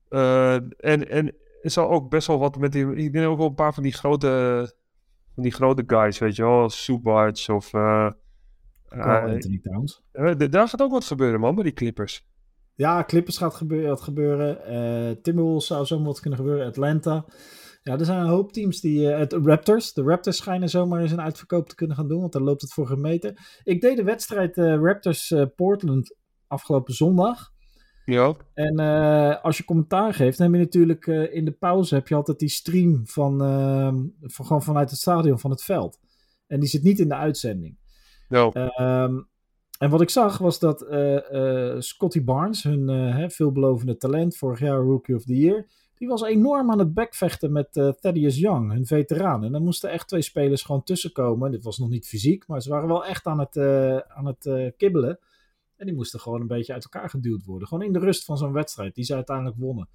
en, 0.09 1.09
en 1.09 1.35
er 1.62 1.70
zal 1.70 1.90
ook 1.90 2.11
best 2.11 2.26
wel 2.26 2.38
wat 2.38 2.59
met 2.59 2.72
die... 2.72 2.94
Ik 2.94 3.12
denk 3.12 3.26
ook 3.26 3.38
wel 3.38 3.46
een 3.46 3.54
paar 3.54 3.74
van 3.74 3.83
die 3.83 3.92
grote 3.92 4.74
die 5.42 5.53
grote 5.53 5.85
guys, 5.87 6.18
weet 6.18 6.37
je 6.37 6.42
wel, 6.42 6.68
Soebarts 6.68 7.48
of... 7.48 7.72
Uh, 7.72 8.11
Anthony 8.88 9.61
Towns. 9.62 10.03
daar 10.50 10.68
gaat 10.68 10.83
ook 10.83 10.90
wat 10.90 11.05
gebeuren, 11.05 11.40
man, 11.40 11.55
bij 11.55 11.64
die 11.64 11.72
Clippers. 11.72 12.29
Ja, 12.74 13.05
Clippers 13.05 13.38
gaat 13.38 13.55
gebeuren, 13.55 13.88
wat 13.88 14.00
gebeuren. 14.00 14.59
Uh, 14.72 15.16
Timberwolves 15.22 15.66
zou 15.66 15.87
zomaar 15.87 16.07
wat 16.07 16.20
kunnen 16.20 16.38
gebeuren. 16.38 16.66
Atlanta. 16.66 17.24
Ja, 17.83 17.98
er 17.98 18.05
zijn 18.05 18.20
een 18.20 18.26
hoop 18.26 18.53
teams 18.53 18.81
die... 18.81 19.00
Uh, 19.00 19.18
het 19.18 19.33
Raptors. 19.33 19.92
De 19.92 20.03
Raptors 20.03 20.37
schijnen 20.37 20.68
zomaar 20.68 21.00
eens 21.00 21.11
een 21.11 21.20
uitverkoop 21.20 21.68
te 21.68 21.74
kunnen 21.74 21.96
gaan 21.96 22.09
doen, 22.09 22.20
want 22.20 22.33
daar 22.33 22.42
loopt 22.42 22.61
het 22.61 22.72
voor 22.72 22.87
gemeten. 22.87 23.37
Ik 23.62 23.81
deed 23.81 23.96
de 23.96 24.05
wedstrijd 24.05 24.57
uh, 24.57 24.74
Raptors-Portland 24.74 26.16
afgelopen 26.46 26.94
zondag. 26.94 27.50
Ja. 28.11 28.35
En 28.55 28.81
uh, 28.81 29.44
als 29.44 29.57
je 29.57 29.64
commentaar 29.64 30.14
geeft, 30.14 30.38
dan 30.38 30.46
heb 30.46 30.57
je 30.57 30.64
natuurlijk 30.64 31.07
uh, 31.07 31.35
in 31.35 31.44
de 31.44 31.53
pauze 31.53 31.94
heb 31.94 32.09
je 32.09 32.14
altijd 32.14 32.38
die 32.38 32.49
stream 32.49 33.01
van, 33.05 33.42
uh, 33.42 33.94
van 34.20 34.46
gewoon 34.46 34.62
vanuit 34.62 34.90
het 34.90 34.99
stadion 34.99 35.38
van 35.38 35.51
het 35.51 35.62
veld. 35.62 35.99
En 36.46 36.61
die 36.61 36.68
zit 36.68 36.83
niet 36.83 36.99
in 36.99 37.09
de 37.09 37.14
uitzending. 37.14 37.79
No. 38.29 38.53
Um, 38.55 39.29
en 39.79 39.90
wat 39.90 40.01
ik 40.01 40.11
zag 40.11 40.38
was 40.38 40.59
dat 40.59 40.83
uh, 40.83 41.77
Scotty 41.79 42.25
Barnes, 42.25 42.62
hun 42.62 42.88
hè, 42.88 43.31
veelbelovende 43.31 43.96
talent, 43.96 44.37
vorig 44.37 44.61
jaar 44.61 44.79
Rookie 44.79 45.14
of 45.14 45.25
the 45.25 45.37
Year, 45.37 45.66
die 45.94 46.09
was 46.09 46.23
enorm 46.23 46.70
aan 46.70 46.79
het 46.79 46.94
backvechten 46.94 47.53
met 47.53 47.73
Thaddeus 47.73 48.38
Young, 48.38 48.73
hun 48.73 48.87
veteraan. 48.87 49.44
En 49.44 49.53
dan 49.53 49.62
moesten 49.62 49.90
echt 49.90 50.09
twee 50.09 50.23
spelers 50.23 50.62
gewoon 50.62 50.83
tussenkomen. 50.83 51.51
Dit 51.51 51.64
was 51.64 51.79
nog 51.79 51.88
niet 51.88 52.07
fysiek, 52.07 52.46
maar 52.46 52.62
ze 52.62 52.70
waren 52.70 52.88
wel 52.88 53.05
echt 53.05 53.27
aan 53.27 53.40
het, 53.40 53.59
aan 54.09 54.27
het 54.27 54.75
kibbelen. 54.77 55.18
En 55.81 55.87
die 55.87 55.95
moesten 55.95 56.21
gewoon 56.21 56.40
een 56.40 56.47
beetje 56.47 56.73
uit 56.73 56.85
elkaar 56.85 57.11
geduwd 57.11 57.45
worden. 57.45 57.69
Gewoon 57.69 57.85
in 57.85 57.93
de 57.93 57.99
rust 57.99 58.25
van 58.25 58.37
zo'n 58.37 58.53
wedstrijd, 58.53 58.95
die 58.95 59.05
ze 59.05 59.14
uiteindelijk 59.14 59.57
wonnen. 59.57 59.88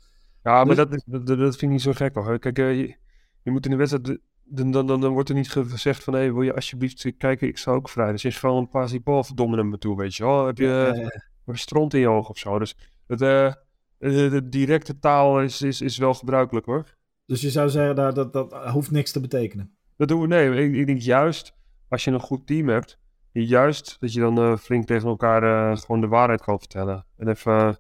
Ja, 0.44 0.64
maar 0.64 0.76
dus- 0.76 1.04
dat, 1.06 1.26
dat, 1.26 1.38
dat, 1.38 1.38
vind 1.38 1.62
ik 1.62 1.70
niet 1.70 1.82
zo 1.82 1.92
gek 1.92 2.16
hoor. 2.16 2.40
Kijk, 2.40 2.58
je, 2.58 2.96
je 3.42 3.52
moet 3.52 3.66
in 3.66 3.72
de 3.72 3.78
wedstrijd 3.78 4.20
dan, 4.44 4.72
dan, 4.72 4.88
dan, 4.88 5.08
wordt 5.08 5.30
er 5.30 5.36
niet 5.36 5.52
gezegd 5.52 6.04
van, 6.04 6.14
hé, 6.14 6.20
hey, 6.20 6.34
wil 6.34 6.42
je 6.42 6.56
alsjeblieft 6.56 7.18
kijken, 7.18 7.48
ik 7.48 7.58
sta 7.58 7.72
ook 7.72 7.90
vrij. 7.90 8.12
Dus 8.12 8.26
is 8.26 8.38
gewoon 8.38 8.58
een 8.58 8.70
quasi 8.70 9.02
bal 9.02 9.24
verdomme 9.24 9.56
naar 9.56 9.66
me 9.66 9.78
toe, 9.78 9.98
weet 9.98 10.16
je 10.16 10.24
wel. 10.24 10.46
Heb 10.46 10.58
je 10.58 11.10
uh, 11.46 11.56
stront 11.56 11.94
in 11.94 12.00
je 12.00 12.10
oog 12.10 12.30
of 12.30 12.38
zo. 12.38 12.60
Dus 12.60 12.76
het, 13.08 13.22
uh, 13.22 13.54
de, 13.98 14.50
directe 14.50 15.00
taal 15.00 15.42
is, 15.42 15.62
is, 15.62 15.82
is 15.82 15.98
wel 15.98 16.14
gebruikelijk 16.14 16.66
hoor. 16.66 16.98
Dus 17.26 17.42
je 17.42 17.50
zou 17.50 17.70
zeggen, 17.70 17.96
dat, 17.96 18.16
dat, 18.16 18.34
dat 18.34 18.66
hoeft 18.68 18.92
niks 18.92 19.12
te 19.12 19.20
betekenen? 19.20 19.78
Dat 19.98 20.08
doen 20.08 20.22
we, 20.22 20.28
nee. 20.28 20.68
Ik, 20.68 20.76
ik 20.76 20.86
denk 20.86 21.02
juist, 21.02 21.56
als 21.90 22.04
je 22.04 22.12
een 22.12 22.20
goed 22.20 22.48
team 22.48 22.68
hebt, 22.68 23.00
juist 23.44 23.98
dat 24.00 24.14
je 24.14 24.20
dan 24.20 24.40
uh, 24.40 24.58
flink 24.58 24.86
tegen 24.86 25.08
elkaar 25.08 25.78
gewoon 25.78 26.02
de 26.02 26.08
waarheid 26.08 26.42
kan 26.42 26.60
vertellen. 26.60 27.06
En 27.18 27.28
even 27.28 27.78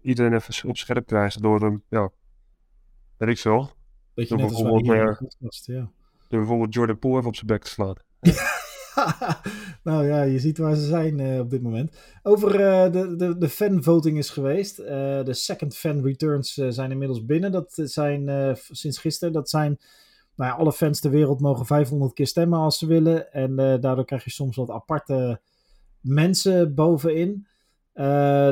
iedereen 0.00 0.34
even 0.34 0.68
op 0.68 0.76
scherp 0.76 1.06
krijgen 1.06 1.42
door 1.42 1.60
hem, 1.60 1.82
ja, 1.88 2.10
weet 3.16 3.28
ik 3.28 3.38
veel. 3.38 3.70
Dat 4.14 4.28
je 4.28 4.34
net 4.34 4.46
bijvoorbeeld 4.46 4.86
meer, 4.86 5.16
podcast, 5.16 5.66
ja. 5.66 5.90
Door 6.28 6.40
bijvoorbeeld 6.40 6.74
Jordan 6.74 6.98
Poole 6.98 7.16
even 7.16 7.28
op 7.28 7.34
zijn 7.34 7.46
bek 7.46 7.62
te 7.62 7.70
slaan. 7.70 7.94
nou 9.82 10.06
ja, 10.06 10.22
je 10.22 10.38
ziet 10.38 10.58
waar 10.58 10.74
ze 10.74 10.86
zijn 10.86 11.18
uh, 11.18 11.38
op 11.38 11.50
dit 11.50 11.62
moment. 11.62 11.96
Over 12.22 12.60
uh, 12.60 12.92
de, 12.92 13.16
de, 13.16 13.38
de 13.38 13.48
fanvoting 13.48 14.18
is 14.18 14.30
geweest. 14.30 14.78
Uh, 14.78 14.86
de 15.24 15.34
second 15.34 15.76
fan 15.76 16.02
returns 16.02 16.54
zijn 16.54 16.90
inmiddels 16.90 17.24
binnen. 17.24 17.52
Dat 17.52 17.72
zijn 17.74 18.56
sinds 18.70 18.98
gisteren. 18.98 19.32
Dat 19.32 19.50
zijn 19.50 19.78
nou 20.36 20.50
ja, 20.50 20.56
alle 20.56 20.72
fans 20.72 21.00
ter 21.00 21.10
wereld 21.10 21.40
mogen 21.40 21.66
500 21.66 22.12
keer 22.12 22.26
stemmen 22.26 22.58
als 22.58 22.78
ze 22.78 22.86
willen. 22.86 23.32
En 23.32 23.56
daardoor 23.56 24.04
krijg 24.04 24.24
je 24.24 24.30
soms 24.30 24.56
wat 24.56 24.70
aparte 24.70 25.40
mensen 26.00 26.74
bovenin. 26.74 27.46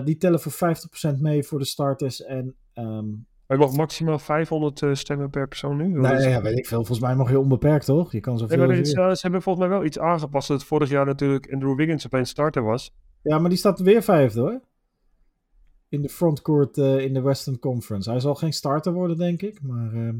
die 0.04 0.16
tellen 0.16 0.40
voor 0.40 0.76
50% 1.16 1.20
mee 1.20 1.42
voor 1.42 1.58
de 1.58 1.64
starters. 1.64 2.22
En 2.22 2.54
um, 2.74 3.26
je 3.46 3.56
mag 3.56 3.72
maximaal 3.72 4.18
500 4.18 4.80
uh, 4.80 4.94
stemmen 4.94 5.30
per 5.30 5.48
persoon 5.48 5.76
nu? 5.76 5.88
Nee, 5.88 6.28
ja, 6.28 6.42
weet 6.42 6.58
ik 6.58 6.66
veel. 6.66 6.76
Volgens 6.76 7.00
mij 7.00 7.16
mag 7.16 7.30
je 7.30 7.38
onbeperkt, 7.38 7.84
toch? 7.84 8.12
Je 8.12 8.20
kan 8.20 8.38
zoveel... 8.38 8.66
Nee, 8.66 8.78
iets, 8.78 8.90
ze 8.90 9.18
hebben 9.20 9.42
volgens 9.42 9.66
mij 9.66 9.76
wel 9.76 9.84
iets 9.84 9.98
aangepast. 9.98 10.48
Dat 10.48 10.64
vorig 10.64 10.90
jaar 10.90 11.06
natuurlijk 11.06 11.52
Andrew 11.52 11.76
Wiggins 11.76 12.06
opeens 12.06 12.30
starter 12.30 12.62
was. 12.62 12.94
Ja, 13.22 13.38
maar 13.38 13.48
die 13.48 13.58
staat 13.58 13.80
weer 13.80 14.02
vijfde, 14.02 14.40
hoor. 14.40 14.60
In 15.88 16.02
de 16.02 16.08
frontcourt 16.08 16.76
in 16.76 17.14
de 17.14 17.20
Western 17.20 17.58
Conference. 17.58 18.10
Hij 18.10 18.20
zal 18.20 18.34
geen 18.34 18.52
starter 18.52 18.92
worden, 18.92 19.16
denk 19.16 19.42
ik. 19.42 19.62
Maar... 19.62 19.92
Ehm, 19.92 20.16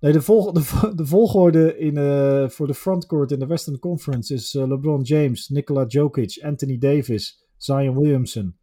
nee, 0.00 0.12
de, 0.12 0.22
vol 0.22 0.52
de, 0.52 0.92
de 0.94 1.06
volgorde 1.06 1.78
in, 1.78 1.96
uh, 1.96 2.48
voor 2.48 2.66
de 2.66 2.74
frontcourt 2.74 3.30
in 3.30 3.38
de 3.38 3.46
Western 3.46 3.78
Conference 3.78 4.34
is 4.34 4.52
LeBron 4.52 5.02
James, 5.02 5.48
Nikola 5.48 5.84
Jokic, 5.84 6.38
Anthony 6.42 6.78
Davis, 6.78 7.46
Zion 7.56 7.98
Williamson, 7.98 8.56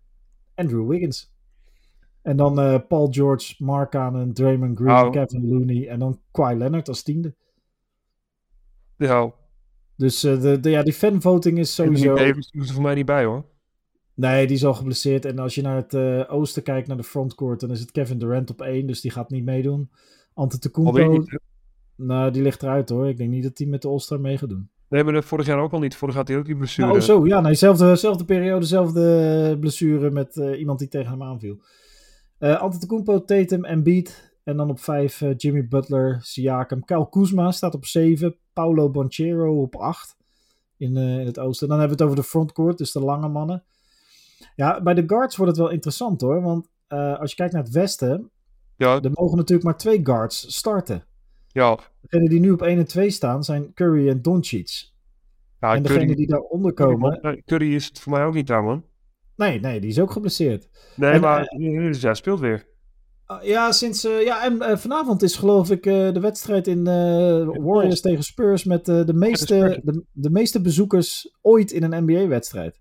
Andrew 0.55 0.89
Wiggins. 0.89 1.33
En 2.21 2.37
dan 2.37 2.59
uh, 2.59 2.79
Paul 2.87 3.07
George, 3.11 3.55
Mark 3.57 3.91
Cannon, 3.91 4.33
Draymond 4.33 4.77
Green, 4.77 5.05
oh. 5.05 5.11
Kevin 5.11 5.47
Looney 5.47 5.87
en 5.87 5.99
dan 5.99 6.21
Kawhi 6.31 6.55
Leonard 6.57 6.87
als 6.87 7.03
tiende. 7.03 7.35
Ja. 8.97 9.33
Dus 9.95 10.19
de, 10.19 10.59
de, 10.59 10.69
ja, 10.69 10.83
die 10.83 10.93
fanvoting 10.93 11.57
is 11.57 11.75
sowieso... 11.75 12.15
Die 12.15 12.25
Davis 12.25 12.51
er 12.51 12.73
voor 12.73 12.81
mij 12.81 12.95
niet 12.95 13.05
bij 13.05 13.25
hoor. 13.25 13.45
Nee, 14.13 14.47
die 14.47 14.55
is 14.55 14.65
al 14.65 14.73
geblesseerd. 14.73 15.25
En 15.25 15.39
als 15.39 15.55
je 15.55 15.61
naar 15.61 15.75
het 15.75 15.93
oosten 16.29 16.63
kijkt, 16.63 16.87
naar 16.87 16.97
de 16.97 17.03
frontcourt, 17.03 17.59
dan 17.59 17.71
is 17.71 17.79
het 17.79 17.91
Kevin 17.91 18.17
Durant 18.17 18.49
op 18.49 18.61
één. 18.61 18.87
Dus 18.87 19.01
die 19.01 19.11
gaat 19.11 19.29
niet 19.29 19.45
meedoen. 19.45 19.89
Antetokounmpo... 20.35 21.23
Nou, 21.97 22.31
die 22.31 22.41
ligt 22.41 22.63
eruit 22.63 22.89
hoor. 22.89 23.07
Ik 23.07 23.17
denk 23.17 23.29
niet 23.29 23.43
dat 23.43 23.57
hij 23.57 23.67
met 23.67 23.81
de 23.81 23.87
All-Star 23.87 24.19
mee 24.19 24.37
gaat 24.37 24.49
doen. 24.49 24.69
Nee, 24.89 25.03
maar 25.03 25.23
vorig 25.23 25.45
jaar 25.45 25.59
ook 25.59 25.71
al 25.71 25.79
niet. 25.79 25.95
Vorig 25.95 26.15
had 26.15 26.27
hij 26.27 26.37
ook 26.37 26.45
die 26.45 26.55
blessure. 26.55 26.93
Oh, 26.93 26.99
zo. 26.99 27.25
Ja, 27.25 27.39
nee, 27.39 27.53
zelfde, 27.53 27.95
zelfde 27.95 28.25
periode, 28.25 28.65
zelfde 28.65 29.57
blessure 29.59 30.11
met 30.11 30.35
iemand 30.35 30.79
die 30.79 30.87
tegen 30.87 31.11
hem 31.11 31.23
aanviel. 31.23 31.57
Uh, 32.39 32.61
Antetokounmpo, 32.61 33.25
Tatum 33.25 33.65
en 33.65 33.83
Beat. 33.83 34.33
En 34.43 34.57
dan 34.57 34.69
op 34.69 34.79
5 34.79 35.21
uh, 35.21 35.29
eh, 35.29 35.35
Jimmy 35.37 35.67
Butler, 35.67 36.17
Siakam. 36.21 36.85
Kyle 36.85 37.09
Kuzma 37.09 37.51
staat 37.51 37.75
op 37.75 37.85
7. 37.85 38.35
Paulo 38.53 38.89
Banchero 38.89 39.61
op 39.61 39.75
8 39.75 40.15
in, 40.77 40.97
uh, 40.97 41.19
in 41.19 41.25
het 41.25 41.39
oosten. 41.39 41.67
Dan 41.67 41.79
hebben 41.79 41.97
we 41.97 42.03
het 42.03 42.11
over 42.11 42.23
de 42.23 42.29
frontcourt, 42.29 42.77
dus 42.77 42.91
de 42.91 42.99
lange 42.99 43.27
mannen. 43.27 43.63
Ja, 44.55 44.81
bij 44.81 44.93
de 44.93 45.03
guards 45.07 45.35
wordt 45.35 45.51
het 45.51 45.61
wel 45.61 45.71
interessant 45.71 46.21
hoor. 46.21 46.41
Want 46.41 46.67
als 47.19 47.29
je 47.29 47.35
kijkt 47.35 47.53
naar 47.53 47.63
het 47.63 47.71
westen, 47.71 48.31
ja. 48.77 49.01
er 49.01 49.11
mogen 49.13 49.37
natuurlijk 49.37 49.67
maar 49.67 49.77
twee 49.77 49.99
guards 50.03 50.55
starten. 50.55 51.05
Ja. 51.47 51.79
Degenen 52.01 52.29
die 52.29 52.39
nu 52.39 52.51
op 52.51 52.61
1 52.61 52.77
en 52.77 52.87
2 52.87 53.09
staan 53.09 53.43
zijn 53.43 53.73
Curry 53.73 54.09
en 54.09 54.21
Doncic. 54.21 54.93
Ja, 55.59 55.75
en 55.75 55.83
degenen 55.83 56.15
die 56.15 56.27
daaronder 56.27 56.73
komen... 56.73 57.41
Curry 57.45 57.73
is 57.73 57.85
het 57.85 57.99
voor 57.99 58.11
mij 58.11 58.25
ook 58.25 58.33
niet 58.33 58.47
daar, 58.47 58.63
man. 58.63 58.83
Nee, 59.35 59.59
nee, 59.59 59.79
die 59.79 59.89
is 59.89 59.99
ook 59.99 60.11
geblesseerd. 60.11 60.69
Nee, 60.95 61.19
maar 61.19 61.55
uh, 61.57 62.01
hij 62.01 62.13
speelt 62.13 62.39
weer. 62.39 62.67
Uh, 63.31 63.37
ja, 63.43 63.71
sinds, 63.71 64.05
uh, 64.05 64.23
ja, 64.23 64.43
en 64.45 64.53
uh, 64.55 64.77
vanavond 64.77 65.21
is 65.21 65.35
geloof 65.35 65.71
ik 65.71 65.83
de 65.83 66.19
wedstrijd 66.19 66.67
in 66.67 66.83
Warriors 67.63 68.01
tegen 68.01 68.23
Spurs 68.23 68.63
met 68.63 68.85
de, 68.85 69.13
meeste, 69.13 69.81
de, 69.83 70.03
de, 70.11 70.29
meeste 70.29 70.61
bezoekers 70.61 71.35
ooit 71.41 71.71
in 71.71 71.83
een 71.83 72.03
NBA-wedstrijd. 72.03 72.79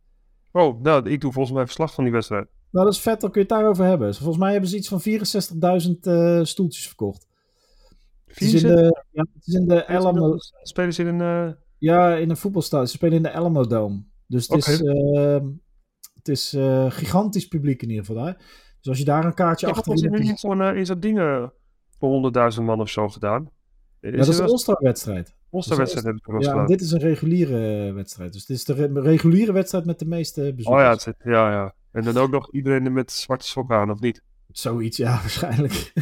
Oh, 0.52 0.82
nou, 0.82 1.10
ik 1.10 1.20
doe 1.20 1.32
volgens 1.32 1.54
mij 1.54 1.64
verslag 1.64 1.94
van 1.94 2.04
die 2.04 2.12
wedstrijd. 2.12 2.48
Nou, 2.74 2.86
dat 2.86 2.94
is 2.94 3.00
vet, 3.00 3.20
dan 3.20 3.30
kun 3.30 3.40
je 3.40 3.46
het 3.46 3.56
daarover 3.58 3.84
hebben. 3.84 4.06
Dus 4.06 4.18
volgens 4.18 4.38
mij 4.38 4.52
hebben 4.52 4.70
ze 4.70 4.76
iets 4.76 4.88
van 4.88 5.00
64.000 5.00 6.42
stoeltjes 6.42 6.86
verkocht. 6.86 7.26
Het 8.24 8.40
is 8.40 8.62
in 8.62 8.68
de, 8.68 9.02
ja, 9.10 9.26
het 9.34 9.46
is 9.46 9.54
in 9.54 9.68
de 9.68 9.86
Alamo... 9.86 10.34
Spelen 10.62 10.94
ze 10.94 11.02
in 11.02 11.20
een... 11.20 11.56
Ja, 11.78 12.14
in 12.14 12.30
een 12.30 12.36
voetbalstadion. 12.36 12.88
Ze 12.88 12.94
spelen 12.94 13.16
in 13.16 13.22
de 13.22 13.32
Alamo 13.32 13.66
Dome. 13.66 14.04
Dus 14.26 14.48
het 14.48 14.66
is... 14.66 14.82
Ehm, 14.82 15.46
het 16.14 16.28
is 16.28 16.54
uh, 16.54 16.90
gigantisch 16.90 17.48
publiek 17.48 17.82
in 17.82 17.88
ieder 17.88 18.04
geval 18.04 18.24
daar. 18.24 18.36
Dus 18.80 18.88
als 18.88 18.98
je 18.98 19.04
daar 19.04 19.24
een 19.24 19.34
kaartje 19.34 19.66
achter... 19.66 19.92
Is 19.92 20.02
er 20.02 20.72
uh, 20.72 20.80
is 20.80 20.88
dat 20.88 21.02
dingen 21.02 21.52
voor 21.98 22.32
100.000 22.56 22.62
man 22.62 22.80
of 22.80 22.90
zo 22.90 23.08
gedaan? 23.08 23.50
Is 24.00 24.10
ja, 24.10 24.16
dat 24.16 24.28
is 24.28 24.36
de 24.36 24.42
All-Star-wedstrijd. 24.42 25.34
All-Star-wedstrijd 25.54 26.06
heb 26.06 26.16
ik 26.16 26.26
wel 26.26 26.40
Ja, 26.40 26.66
dit 26.66 26.80
is 26.80 26.90
een 26.90 27.00
reguliere 27.00 27.92
wedstrijd. 27.92 28.32
Dus 28.32 28.46
dit 28.46 28.56
is 28.56 28.64
de 28.64 28.72
re 28.72 29.00
reguliere 29.00 29.52
wedstrijd 29.52 29.84
met 29.84 29.98
de 29.98 30.06
meeste 30.06 30.40
bezoekers. 30.40 30.66
Oh 30.66 30.80
ja, 30.80 30.98
zit, 30.98 31.16
ja, 31.24 31.50
ja. 31.50 31.74
En 31.92 32.04
dan 32.04 32.16
ook 32.16 32.30
nog 32.30 32.52
iedereen 32.52 32.92
met 32.92 33.12
zwarte 33.12 33.46
sokken 33.46 33.76
aan, 33.76 33.90
of 33.90 34.00
niet? 34.00 34.22
Zoiets, 34.50 34.96
ja, 34.96 35.10
waarschijnlijk. 35.20 35.92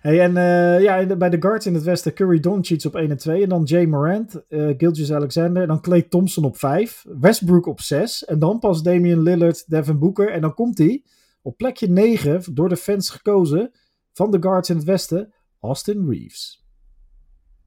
hey, 0.00 0.20
en 0.20 0.30
uh, 0.30 0.82
ja, 0.82 1.16
bij 1.16 1.30
de 1.30 1.40
guards 1.40 1.66
in 1.66 1.74
het 1.74 1.82
westen 1.82 2.14
Curry 2.14 2.40
Doncic 2.40 2.84
op 2.84 2.94
1 2.94 3.10
en 3.10 3.16
2. 3.16 3.42
En 3.42 3.48
dan 3.48 3.62
Jay 3.62 3.84
Morant, 3.84 4.42
uh, 4.48 4.74
Gilgis 4.76 5.12
Alexander. 5.12 5.62
En 5.62 5.68
dan 5.68 5.80
Clay 5.80 6.02
Thompson 6.02 6.44
op 6.44 6.56
5. 6.58 7.04
Westbrook 7.20 7.66
op 7.66 7.80
6. 7.80 8.24
En 8.24 8.38
dan 8.38 8.58
pas 8.58 8.82
Damian 8.82 9.22
Lillard, 9.22 9.70
Devin 9.70 9.98
Booker. 9.98 10.30
En 10.30 10.40
dan 10.40 10.54
komt 10.54 10.78
hij 10.78 11.04
op 11.42 11.56
plekje 11.56 11.88
9, 11.88 12.54
door 12.54 12.68
de 12.68 12.76
fans 12.76 13.10
gekozen, 13.10 13.70
van 14.12 14.30
de 14.30 14.38
guards 14.40 14.70
in 14.70 14.76
het 14.76 14.84
westen, 14.84 15.32
Austin 15.60 16.08
Reeves. 16.08 16.65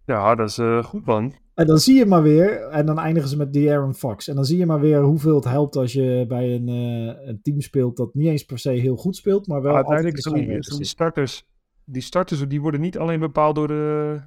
Ja, 0.10 0.36
dat 0.36 0.50
is 0.50 0.58
uh, 0.58 0.84
goed 0.84 1.06
man. 1.06 1.34
En 1.54 1.67
dan 1.67 1.78
zie 1.78 1.95
je 1.95 2.06
maar 2.06 2.24
weer, 2.24 2.62
en 2.62 2.86
dan 2.86 3.00
eindigen 3.00 3.30
ze 3.30 3.38
met 3.38 3.54
De'Aaron 3.54 3.93
Fox. 3.93 4.28
En 4.28 4.36
dan 4.36 4.45
zie 4.45 4.58
je 4.58 4.65
maar 4.65 4.80
weer 4.80 5.02
hoeveel 5.02 5.36
het 5.36 5.43
helpt 5.43 5.76
als 5.76 5.93
je 5.93 6.26
bij 6.28 6.56
een, 6.56 6.67
uh, 6.67 7.28
een 7.28 7.39
team 7.41 7.62
speelt 7.62 7.98
dat 7.98 8.13
niet 8.13 8.28
eens 8.28 8.43
per 8.43 8.60
se 8.60 8.69
heel 8.69 8.95
goed 8.95 9.15
speelt, 9.15 9.48
maar 9.48 9.62
wel. 9.62 9.76
uiteindelijk 9.76 10.22
zijn 10.22 10.62
die, 10.62 10.86
starters, 10.86 11.45
die 11.86 12.02
starters 12.02 12.48
die 12.48 12.62
worden 12.62 12.82
niet 12.82 12.98
alleen 12.98 13.19
bepaald 13.19 13.56
door 13.56 13.67
de. 13.67 14.22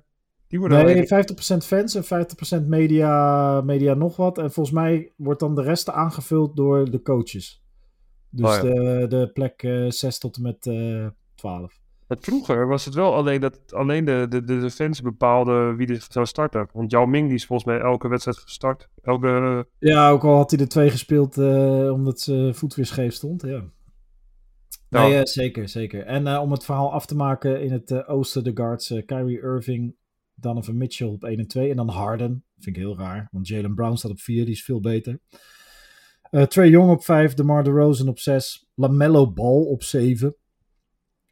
Die 0.49 0.59
worden 0.59 0.85
nee, 0.85 1.09
alleen... 1.09 1.63
50% 1.63 1.67
fans 1.67 1.95
en 1.95 2.27
50% 2.63 2.67
media, 2.67 3.61
media 3.61 3.95
nog 3.95 4.17
wat. 4.17 4.39
En 4.39 4.53
volgens 4.53 4.77
mij 4.77 5.13
wordt 5.17 5.41
dan 5.41 5.55
de 5.55 5.63
rest 5.63 5.91
aangevuld 5.91 6.57
door 6.57 6.91
de 6.91 7.03
coaches. 7.03 7.63
Dus 8.31 8.57
oh 8.57 8.61
de, 8.61 9.07
de 9.09 9.31
plek 9.33 9.63
uh, 9.63 9.87
eh, 9.87 9.91
6 9.91 10.19
tot 10.19 10.37
en 10.37 10.43
met 10.43 10.67
uh, 10.67 11.07
12 11.35 11.82
vroeger 12.21 12.67
was 12.67 12.85
het 12.85 12.95
wel 12.95 13.15
alleen 13.15 13.41
dat 13.41 13.59
alleen 13.73 14.05
de, 14.05 14.27
de, 14.29 14.45
de 14.45 14.71
fans 14.71 15.01
bepaalden 15.01 15.77
wie 15.77 15.87
er 15.87 16.07
zou 16.09 16.27
starten. 16.27 16.69
Want 16.73 16.91
Yao 16.91 17.07
Ming 17.07 17.27
die 17.27 17.37
is 17.37 17.47
volgens 17.47 17.69
mij 17.69 17.81
elke 17.81 18.09
wedstrijd 18.09 18.39
gestart. 18.39 18.89
Elke... 19.03 19.67
Ja, 19.79 20.11
ook 20.11 20.25
al 20.25 20.37
had 20.37 20.51
hij 20.51 20.61
er 20.61 20.69
twee 20.69 20.91
gespeeld 20.91 21.37
uh, 21.37 21.93
omdat 21.93 22.21
zijn 22.21 22.55
voet 22.55 22.75
weer 22.75 22.87
scheef 22.87 23.15
stond. 23.15 23.43
Ja. 23.43 23.65
Nee, 24.89 25.15
uh, 25.15 25.21
zeker, 25.23 25.69
zeker. 25.69 26.05
En 26.05 26.27
uh, 26.27 26.41
om 26.41 26.53
het 26.53 26.65
verhaal 26.65 26.93
af 26.93 27.07
te 27.07 27.17
maken 27.17 27.63
in 27.63 27.73
het 27.73 28.07
oosten, 28.07 28.45
de 28.45 28.51
guards, 28.55 28.95
Kyrie 29.07 29.41
Irving, 29.41 29.95
Donovan 30.35 30.77
Mitchell 30.77 31.09
op 31.09 31.25
1 31.25 31.39
en 31.39 31.47
2. 31.49 31.71
En 31.71 31.77
dan 31.77 31.89
Harden, 31.89 32.45
vind 32.59 32.77
ik 32.77 32.83
heel 32.83 32.99
raar, 32.99 33.29
want 33.31 33.49
Jalen 33.49 33.75
Brown 33.75 33.97
staat 33.97 34.11
op 34.11 34.21
4, 34.21 34.45
die 34.45 34.55
is 34.55 34.65
veel 34.65 34.81
beter. 34.81 35.21
Trey 36.49 36.69
Young 36.69 36.91
op 36.91 37.05
5, 37.05 37.35
DeMar 37.35 37.65
DeRozan 37.65 38.09
op 38.09 38.19
6, 38.19 38.67
LaMelo 38.75 39.33
Ball 39.33 39.63
op 39.63 39.83
7. 39.83 40.37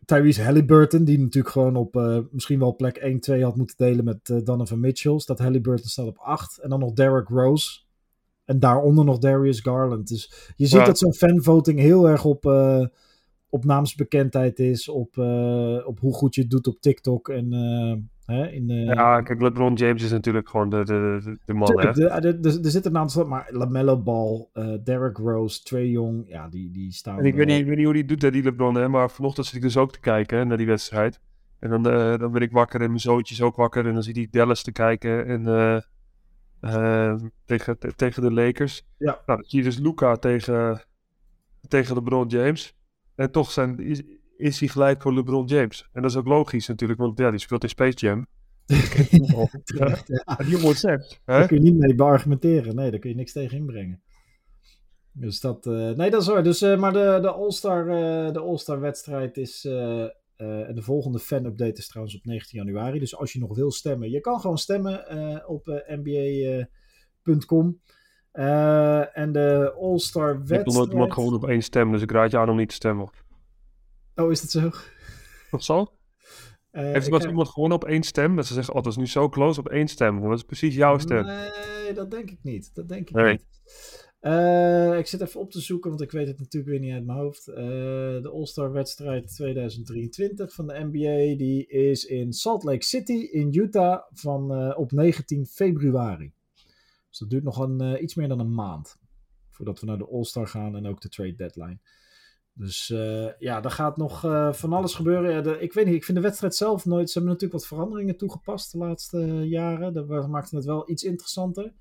Tyrese 0.05 0.43
Halliburton, 0.43 1.05
die 1.05 1.19
natuurlijk 1.19 1.55
gewoon 1.55 1.77
op 1.77 1.97
uh, 1.97 2.19
misschien 2.31 2.59
wel 2.59 2.77
plek 2.77 3.21
1-2 3.39 3.41
had 3.41 3.57
moeten 3.57 3.77
delen 3.77 4.05
met 4.05 4.29
uh, 4.29 4.45
Donovan 4.45 4.81
Mitchell. 4.81 5.19
Staat 5.19 5.39
Halliburton 5.39 5.89
staat 5.89 6.07
op 6.07 6.19
8. 6.19 6.59
En 6.59 6.71
dan 6.71 6.81
nog 6.81 6.93
Derrick 6.93 7.29
Rose. 7.29 7.81
En 8.45 8.59
daaronder 8.59 9.05
nog 9.05 9.19
Darius 9.19 9.61
Garland. 9.61 10.09
Dus 10.09 10.53
je 10.57 10.67
ziet 10.67 10.79
Ja. 10.79 10.85
dat 10.85 10.99
zo'n 10.99 11.15
fanvoting 11.15 11.79
heel 11.79 12.09
erg 12.09 12.25
op, 12.25 12.47
eh, 12.47 12.87
op 13.49 13.65
naamsbekendheid 13.65 14.59
is. 14.59 14.89
Op, 14.89 15.19
eh, 15.19 15.79
op 15.87 16.01
hoe 16.01 16.15
goed 16.15 16.35
je 16.35 16.41
het 16.41 16.51
doet 16.51 16.67
op 16.67 16.81
TikTok. 16.81 17.29
En 17.29 17.53
eh, 17.53 17.97
hè, 18.31 18.47
in 18.49 18.67
de, 18.67 18.75
Ja, 18.75 19.21
kijk, 19.23 19.41
LeBron 19.43 19.75
James 19.75 20.03
is 20.03 20.11
natuurlijk 20.11 20.49
gewoon 20.49 20.71
de, 20.71 20.85
de, 20.85 21.37
de, 21.45 21.55
man, 21.55 21.79
er 21.79 22.71
zitten 22.71 22.91
een 22.95 22.99
aantal, 23.01 23.25
maar 23.25 23.49
LaMelo 23.51 23.99
Ball, 24.03 24.49
eh 24.53 24.75
Derrick 24.85 25.17
Rose, 25.17 25.63
Trey 25.63 25.87
Young, 25.89 26.25
ja, 26.29 26.49
die, 26.49 26.71
die 26.71 26.93
staan. 26.93 27.19
En 27.19 27.25
ik 27.25 27.35
weet 27.35 27.45
wel- 27.47 27.55
niet, 27.55 27.63
ik 27.63 27.67
weet 27.69 27.77
niet 27.77 27.85
hoe 27.85 27.95
die 27.95 28.05
doet, 28.05 28.23
hè, 28.23 28.31
die 28.31 28.43
LeBron, 28.43 28.75
hè, 28.75 28.89
maar 28.89 29.11
vanochtend 29.11 29.47
zit 29.47 29.55
ik 29.57 29.63
dus 29.63 29.77
ook 29.77 29.93
te 29.93 30.01
kijken 30.01 30.39
hè, 30.39 30.45
naar 30.45 30.57
die 30.57 30.67
wedstrijd. 30.67 31.21
En 31.59 31.71
dan, 31.71 31.89
eh, 31.91 32.19
dan 32.19 32.33
ben 32.33 32.43
ik 32.43 32.53
wakker 32.53 32.81
en 32.81 32.87
mijn 32.87 33.01
zoontje 33.01 33.35
is 33.35 33.43
ook 33.43 33.57
wakker 33.57 33.87
en 33.87 33.93
dan 33.95 34.03
zit 34.03 34.17
hij 34.17 34.29
Dallas 34.31 34.63
te 34.63 34.73
kijken 34.73 35.27
en, 35.27 35.47
eh, 35.47 35.81
eh, 36.61 37.15
tegen, 37.45 37.79
te- 37.79 37.95
tegen 37.95 38.23
de 38.23 38.33
Lakers. 38.33 38.87
Ja. 38.99 39.07
Nou, 39.27 39.39
dan 39.39 39.45
zie 39.45 39.59
je 39.59 39.65
dus 39.65 39.79
Luca 39.79 40.17
tegen, 40.17 40.83
tegen 41.69 41.95
LeBron 41.95 42.29
James. 42.29 42.77
En 43.15 43.31
toch 43.31 43.51
zijn, 43.51 43.81
is, 44.41 44.61
hij 44.61 44.69
gelijk 44.69 45.03
voor 45.03 45.15
LeBron 45.15 45.47
James. 45.47 45.89
En 45.93 46.03
dat 46.03 46.11
is 46.11 46.17
ook 46.17 46.27
logisch 46.27 46.69
natuurlijk, 46.69 47.01
want 47.01 47.19
ja, 47.19 47.31
die 47.31 47.39
speelt 47.41 47.63
in 47.63 47.69
Space 47.69 47.97
Jam. 47.99 48.27
Ja. 49.65 50.37
En 50.39 50.47
die? 50.47 51.19
Daar 51.25 51.47
kun 51.47 51.57
je 51.57 51.63
niet 51.63 51.77
mee 51.79 51.95
beargumenteren. 51.95 52.75
Nee, 52.75 52.91
daar 52.91 53.01
kun 53.01 53.11
je 53.11 53.17
niks 53.17 53.33
tegen 53.33 53.57
inbrengen. 53.59 54.03
Dus 55.13 55.41
dat. 55.41 55.67
eh, 55.67 55.91
nee, 55.91 56.11
dat 56.11 56.21
is 56.23 56.29
waar. 56.29 56.43
Dus, 56.43 56.63
eh, 56.63 56.79
maar 56.79 56.93
de, 56.93 57.19
de 57.23 57.31
All-Star 57.31 57.89
eh, 57.89 58.33
de 58.33 58.41
All-Star 58.41 58.81
wedstrijd 58.81 59.37
is. 59.37 59.65
en 60.37 60.75
de 60.75 60.83
volgende 60.83 61.19
fan-update 61.19 61.79
is 61.79 61.89
trouwens 61.89 62.17
op 62.17 62.25
19 62.25 62.59
januari. 62.59 62.99
Dus 62.99 63.17
als 63.17 63.33
je 63.33 63.39
nog 63.39 63.55
wil 63.57 63.71
stemmen, 63.71 64.11
je 64.11 64.21
kan 64.21 64.41
gewoon 64.41 64.59
stemmen 64.59 65.05
op 65.49 65.83
nba.com. 65.87 67.81
En 69.13 69.33
de 69.33 69.73
All-Star 69.81 70.31
Ik 70.31 70.49
heb 70.49 70.65
nog 70.65 70.75
nooit 70.75 70.75
wedstrijd. 70.75 70.91
iemand 70.93 71.13
gewoon 71.13 71.35
op 71.35 71.49
één 71.49 71.63
stem, 71.63 71.93
dus 71.93 72.03
ik 72.03 72.11
raad 72.11 72.31
je 72.31 72.39
aan 72.39 72.51
om 72.51 72.57
niet 72.57 72.69
te 72.69 72.75
stemmen. 72.75 73.11
Oh, 74.21 74.31
is 74.31 74.41
dat 74.41 74.51
zo? 74.51 74.71
Toch 75.51 75.65
zo? 75.65 75.93
Eh, 76.71 76.83
Heeft 76.83 77.09
wel 77.09 77.19
heb- 77.19 77.29
iemand 77.29 77.49
gewoon 77.49 77.73
op 77.73 77.85
één 77.85 78.03
stem? 78.03 78.37
Dat 78.37 78.47
ze 78.47 78.55
zeggen, 78.55 78.75
oh, 78.75 78.83
dat 78.83 78.93
is 78.93 78.99
nu 78.99 79.07
zo 79.07 79.29
close 79.29 79.61
op 79.61 79.69
één 79.69 79.89
stem. 79.89 80.15
want 80.19 80.29
Dat 80.29 80.39
is 80.39 80.45
precies 80.45 80.75
jouw 80.75 80.99
stem. 80.99 81.25
Nee, 81.27 81.93
dat 81.95 82.11
denk 82.11 82.31
ik 82.31 82.39
niet. 82.43 82.75
Dat 82.75 82.89
denk 82.89 83.09
ik 83.09 83.15
Nee. 83.15 83.31
niet. 83.33 83.47
Eh, 84.21 84.99
ik 84.99 85.07
zit 85.07 85.21
even 85.21 85.41
op 85.41 85.51
te 85.51 85.61
zoeken, 85.61 85.91
want 85.91 86.03
ik 86.03 86.11
weet 86.11 86.27
het 86.27 86.39
natuurlijk 86.39 86.71
weer 86.73 86.81
niet 86.81 86.93
uit 86.93 87.05
mijn 87.07 87.19
hoofd. 87.19 87.49
Eh, 87.49 87.57
de 88.23 88.31
All-Star 88.33 88.73
wedstrijd 88.73 89.35
2023 89.35 90.55
van 90.55 90.67
de 90.67 90.75
NBA, 90.91 91.37
die 91.39 91.67
is 91.67 92.05
in 92.05 92.33
Salt 92.33 92.63
Lake 92.65 92.85
City 92.85 93.13
in 93.13 93.55
Utah 93.55 94.01
van, 94.13 94.75
op 94.77 94.93
19 94.93 95.47
februari. 95.47 96.33
Dus 97.09 97.19
dat 97.19 97.31
duurt 97.31 97.45
nog 97.45 97.59
een, 97.59 98.03
iets 98.03 98.15
meer 98.15 98.29
dan 98.29 98.41
een 98.41 98.55
maand 98.55 98.97
voordat 99.51 99.81
we 99.81 99.87
naar 99.87 99.99
de 99.99 100.09
All-Star 100.09 100.47
gaan 100.49 100.77
en 100.77 100.87
ook 100.87 101.01
de 101.01 101.09
trade 101.09 101.35
deadline. 101.35 101.79
Dus 102.53 102.91
eh, 102.91 103.39
ja, 103.39 103.63
er 103.63 103.71
gaat 103.71 103.97
nog 103.97 104.25
eh, 104.25 104.53
van 104.53 104.73
alles 104.73 104.95
gebeuren. 104.95 105.43
De, 105.43 105.61
ik 105.61 105.73
weet 105.73 105.87
niet, 105.87 105.95
ik 105.95 106.05
vind 106.05 106.17
de 106.17 106.23
wedstrijd 106.23 106.55
zelf 106.55 106.85
nooit. 106.85 107.11
Ze 107.11 107.19
hebben 107.19 107.33
natuurlijk 107.33 107.61
wat 107.61 107.69
veranderingen 107.69 108.17
toegepast 108.17 108.73
de 108.73 108.79
laatste 108.79 109.21
eh, 109.21 109.51
jaren. 109.51 109.93
Dat 109.93 110.29
maakte 110.29 110.57
het 110.57 110.65
wel 110.65 110.91
iets 110.91 111.03
interessanter. 111.03 111.73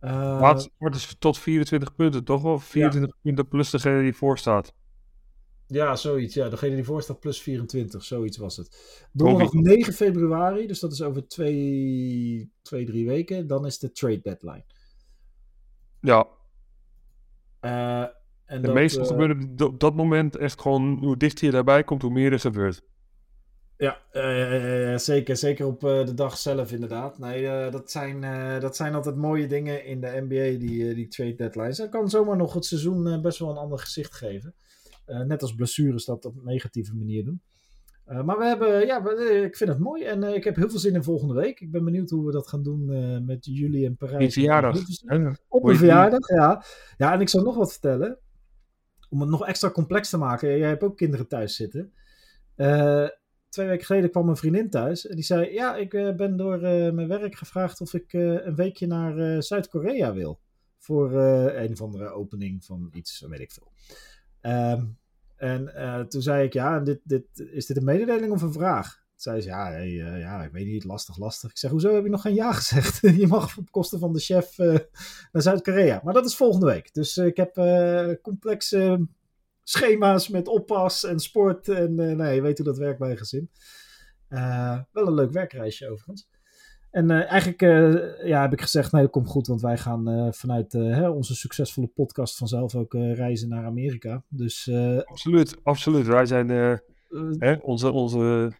Maar 0.00 0.54
het 0.54 0.70
wordt 0.78 0.94
dus 0.94 1.16
tot 1.18 1.38
24 1.38 1.94
punten, 1.94 2.24
toch? 2.24 2.44
Of 2.44 2.64
24 2.64 3.20
punten 3.22 3.48
plus 3.48 3.70
degene 3.70 4.02
die 4.02 4.14
voor 4.14 4.38
staat. 4.38 4.74
Ja, 5.66 5.96
zoiets. 5.96 6.34
Ja, 6.34 6.48
degene 6.48 6.74
die 6.74 6.84
voor 6.84 7.02
staat 7.02 7.20
plus 7.20 7.42
24, 7.42 8.04
zoiets 8.04 8.36
was 8.36 8.56
het. 8.56 9.06
Donderdag 9.12 9.50
Koffie. 9.50 9.68
9 9.76 9.92
februari, 9.92 10.66
dus 10.66 10.80
dat 10.80 10.92
is 10.92 11.02
over 11.02 11.28
twee, 11.28 12.52
twee 12.62 12.84
drie 12.84 13.06
weken. 13.06 13.46
Dan 13.46 13.66
is 13.66 13.78
de 13.78 13.92
trade 13.92 14.20
deadline. 14.20 14.64
Ja, 16.00 16.26
Eh, 17.60 18.04
en 18.46 18.60
de 18.60 18.66
dat, 18.66 18.74
meeste 18.76 19.00
eh, 19.00 19.06
gebeuren 19.06 19.54
op 19.64 19.80
dat 19.80 19.94
moment 19.94 20.36
echt 20.36 20.60
gewoon, 20.60 20.98
hoe 21.00 21.16
dichter 21.16 21.46
je 21.46 21.52
daarbij 21.52 21.84
komt, 21.84 22.02
hoe 22.02 22.10
meer 22.12 22.32
er 22.32 22.40
gebeurt. 22.40 22.82
Ja, 23.76 23.98
eh, 24.10 24.92
eh, 24.92 24.98
zeker. 24.98 25.36
Zeker 25.36 25.66
op 25.66 25.84
eh, 25.84 26.04
de 26.06 26.14
dag 26.14 26.36
zelf 26.36 26.72
inderdaad. 26.72 27.18
Nee, 27.18 27.46
eh, 27.48 27.72
dat, 27.72 27.90
zijn, 27.90 28.24
eh, 28.24 28.60
dat 28.60 28.76
zijn 28.76 28.94
altijd 28.94 29.16
mooie 29.16 29.46
dingen 29.46 29.84
in 29.84 30.00
de 30.00 30.26
NBA, 30.28 30.58
die, 30.58 30.88
eh, 30.88 30.94
die 30.94 31.08
trade 31.08 31.34
deadlines. 31.34 31.76
Dat 31.76 31.88
kan 31.88 32.10
zomaar 32.10 32.36
nog 32.36 32.54
het 32.54 32.64
seizoen 32.64 33.06
eh, 33.06 33.20
best 33.20 33.38
wel 33.38 33.50
een 33.50 33.56
ander 33.56 33.78
gezicht 33.78 34.14
geven. 34.14 34.54
Eh, 35.04 35.20
net 35.20 35.42
als 35.42 35.54
blessures 35.54 36.04
dat 36.04 36.24
op 36.24 36.36
een 36.36 36.44
negatieve 36.44 36.94
manier 36.94 37.24
doen. 37.24 37.40
Eh, 38.04 38.22
maar 38.22 38.38
we 38.38 38.44
hebben, 38.44 38.86
ja, 38.86 39.02
we- 39.02 39.28
eh, 39.32 39.42
ik 39.44 39.56
vind 39.56 39.70
het 39.70 39.78
mooi 39.78 40.04
en 40.04 40.22
eh, 40.22 40.34
ik 40.34 40.44
heb 40.44 40.56
heel 40.56 40.70
veel 40.70 40.78
zin 40.78 40.94
in 40.94 41.02
volgende 41.02 41.34
week. 41.34 41.60
Ik 41.60 41.70
ben 41.70 41.84
benieuwd 41.84 42.10
hoe 42.10 42.26
we 42.26 42.32
dat 42.32 42.48
gaan 42.48 42.62
doen 42.62 42.92
eh, 42.92 43.18
met 43.26 43.44
jullie 43.44 43.86
en 43.86 43.96
Parijs. 43.96 44.18
Die 44.18 44.32
verjaardag. 44.32 44.74
Hilversum. 44.74 45.08
hè? 45.08 45.30
Op 45.48 45.64
een 45.64 45.76
verjaardag, 45.76 46.28
ja. 46.28 46.64
Ja, 46.96 47.12
en 47.12 47.20
ik 47.20 47.28
zal 47.28 47.42
nog 47.42 47.56
wat 47.56 47.72
vertellen. 47.72 48.18
Om 49.14 49.20
het 49.20 49.30
nog 49.30 49.46
extra 49.46 49.70
complex 49.70 50.10
te 50.10 50.16
maken. 50.16 50.58
Jij 50.58 50.68
hebt 50.68 50.82
ook 50.82 50.96
kinderen 50.96 51.28
thuis 51.28 51.56
zitten. 51.56 51.92
Eh, 52.54 53.08
twee 53.48 53.66
weken 53.66 53.86
geleden 53.86 54.10
kwam 54.10 54.28
een 54.28 54.36
vriendin 54.36 54.70
thuis. 54.70 55.06
En 55.06 55.14
die 55.14 55.24
zei, 55.24 55.52
ja, 55.52 55.76
ik 55.76 55.94
eh, 55.94 56.14
ben 56.14 56.36
door 56.36 56.62
eh, 56.62 56.92
mijn 56.92 57.08
werk 57.08 57.34
gevraagd 57.34 57.80
of 57.80 57.94
ik 57.94 58.12
een 58.12 58.54
weekje 58.54 58.86
naar 58.86 59.42
Zuid-Korea 59.42 60.12
wil. 60.12 60.40
Voor 60.78 61.12
een 61.12 61.72
of 61.72 61.82
andere 61.82 62.08
opening 62.08 62.64
van 62.64 62.88
iets, 62.92 63.24
weet 63.28 63.40
ik 63.40 63.52
veel. 63.52 63.72
Ehm, 64.40 64.84
en 65.36 65.72
toen 66.08 66.22
zei 66.22 66.44
ik, 66.44 66.52
ja, 66.52 66.80
dit, 66.80 67.00
dit, 67.04 67.24
is 67.34 67.66
dit 67.66 67.76
een 67.76 67.84
mededeling 67.84 68.32
of 68.32 68.42
een 68.42 68.52
vraag? 68.52 69.03
Zei 69.16 69.40
ze, 69.40 69.48
ja, 69.48 69.70
hey, 69.70 70.02
eh, 70.02 70.20
ja, 70.20 70.42
ik 70.42 70.52
weet 70.52 70.66
niet, 70.66 70.84
lastig, 70.84 71.18
lastig. 71.18 71.50
Ik 71.50 71.58
zeg, 71.58 71.70
hoezo 71.70 71.94
heb 71.94 72.04
je 72.04 72.10
nog 72.10 72.20
geen 72.20 72.34
ja 72.34 72.52
gezegd? 72.52 73.00
je 73.20 73.26
mag 73.26 73.58
op 73.58 73.70
kosten 73.70 73.98
van 73.98 74.12
de 74.12 74.18
chef 74.18 74.58
eh, 74.58 74.78
naar 75.32 75.42
Zuid-Korea. 75.42 76.00
Maar 76.04 76.14
dat 76.14 76.26
is 76.26 76.36
volgende 76.36 76.66
week. 76.66 76.94
Dus 76.94 77.16
eh, 77.16 77.26
ik 77.26 77.36
heb 77.36 77.54
complexe 78.22 79.06
schema's 79.62 80.28
met 80.28 80.48
oppas 80.48 81.04
en 81.04 81.18
sport. 81.18 81.68
En 81.68 81.94
nee, 81.94 82.34
je 82.34 82.40
weet 82.40 82.56
hoe 82.56 82.66
dat 82.66 82.78
werkt 82.78 82.98
bij 82.98 83.10
een 83.10 83.16
gezin. 83.16 83.50
Wel 84.92 85.06
een 85.06 85.14
leuk 85.14 85.32
werkreisje 85.32 85.90
overigens. 85.90 86.28
En 86.90 87.10
eigenlijk 87.10 87.60
ja, 88.24 88.40
heb 88.40 88.52
ik 88.52 88.60
gezegd, 88.60 88.92
nee, 88.92 89.02
dat 89.02 89.10
komt 89.10 89.28
goed. 89.28 89.46
Want 89.46 89.60
wij 89.60 89.78
gaan 89.78 90.34
vanuit 90.34 90.72
hè, 90.72 91.08
onze 91.08 91.34
succesvolle 91.34 91.86
podcast 91.86 92.36
vanzelf 92.36 92.74
ook 92.74 92.92
reizen 92.94 93.48
naar 93.48 93.64
Amerika. 93.64 94.22
Dus 94.28 94.70
Absoluut, 95.04 95.56
absoluut. 95.62 96.06
Wij 96.06 96.26
zijn 96.26 96.48
hè, 97.38 97.52
onze, 97.54 97.90
onze 97.90 98.52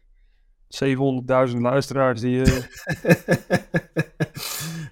700.000 1.50 1.56
luisteraars 1.56 2.20
die... 2.20 2.42
eh, 2.42 2.62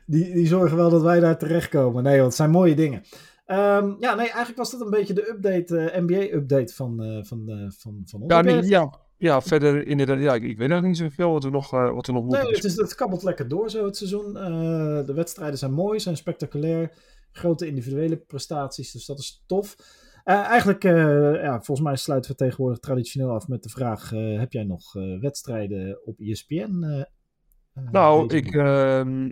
die, 0.07 0.35
die 0.35 0.47
zorgen 0.47 0.77
wel 0.77 0.91
dat 0.91 1.03
wij 1.03 1.21
daar 1.21 1.39
terechtkomen. 1.39 2.03
Nee, 2.03 2.15
want 2.15 2.27
het 2.27 2.37
zijn 2.37 2.51
mooie 2.51 2.75
dingen. 2.75 3.03
Ehm, 3.47 3.93
ja, 4.01 4.15
nee, 4.15 4.27
eigenlijk 4.27 4.57
was 4.57 4.71
dat 4.71 4.81
een 4.81 4.91
beetje 4.91 5.15
de 5.15 5.29
update, 5.29 5.79
eh, 5.79 6.03
NBA-update 6.03 6.75
van, 6.75 7.03
eh, 7.03 7.25
van, 7.25 7.71
van, 7.79 8.03
van 8.05 8.21
ons. 8.21 8.33
ja, 8.33 8.41
nee, 8.41 8.63
ja, 8.63 8.99
ja, 9.17 9.41
verder 9.41 9.87
inderdaad. 9.87 10.21
Ja, 10.21 10.35
ik, 10.35 10.43
ik 10.43 10.59
weet 10.59 10.69
nog 10.69 10.83
niet 10.83 10.97
zoveel 10.97 11.33
wat 11.33 11.45
we 11.45 11.51
nog, 11.51 11.71
wat 11.71 12.07
we 12.07 12.13
nog 12.13 12.25
moeten 12.25 12.45
Nee, 12.45 12.55
het, 12.55 12.65
is, 12.65 12.77
het 12.77 12.95
kabbelt 12.95 13.23
lekker 13.23 13.49
door 13.49 13.71
zo 13.71 13.85
het 13.85 13.97
seizoen. 13.97 14.33
De 15.07 15.13
wedstrijden 15.15 15.59
zijn 15.59 15.73
mooi, 15.73 16.01
zijn 16.01 16.17
spectaculair. 16.17 16.93
Grote 17.33 17.67
individuele 17.67 18.17
prestaties, 18.17 18.93
dus 18.93 19.07
dat 19.07 19.19
is 19.19 19.43
tof. 19.47 19.77
Eh, 20.25 20.35
eigenlijk, 20.35 20.85
eh, 20.85 21.43
ja, 21.43 21.61
volgens 21.63 21.87
mij 21.87 21.97
sluiten 21.97 22.31
we 22.31 22.37
tegenwoordig 22.37 22.79
traditioneel 22.79 23.31
af 23.31 23.49
met 23.49 23.63
de 23.63 23.69
vraag: 23.69 24.13
eh, 24.13 24.39
heb 24.39 24.53
jij 24.53 24.65
nog 24.65 24.93
wedstrijden 25.21 26.07
op 26.07 26.19
ESPN? 26.19 27.07
Nou, 27.91 28.35
ik, 28.35 28.55
ehm, 28.55 29.31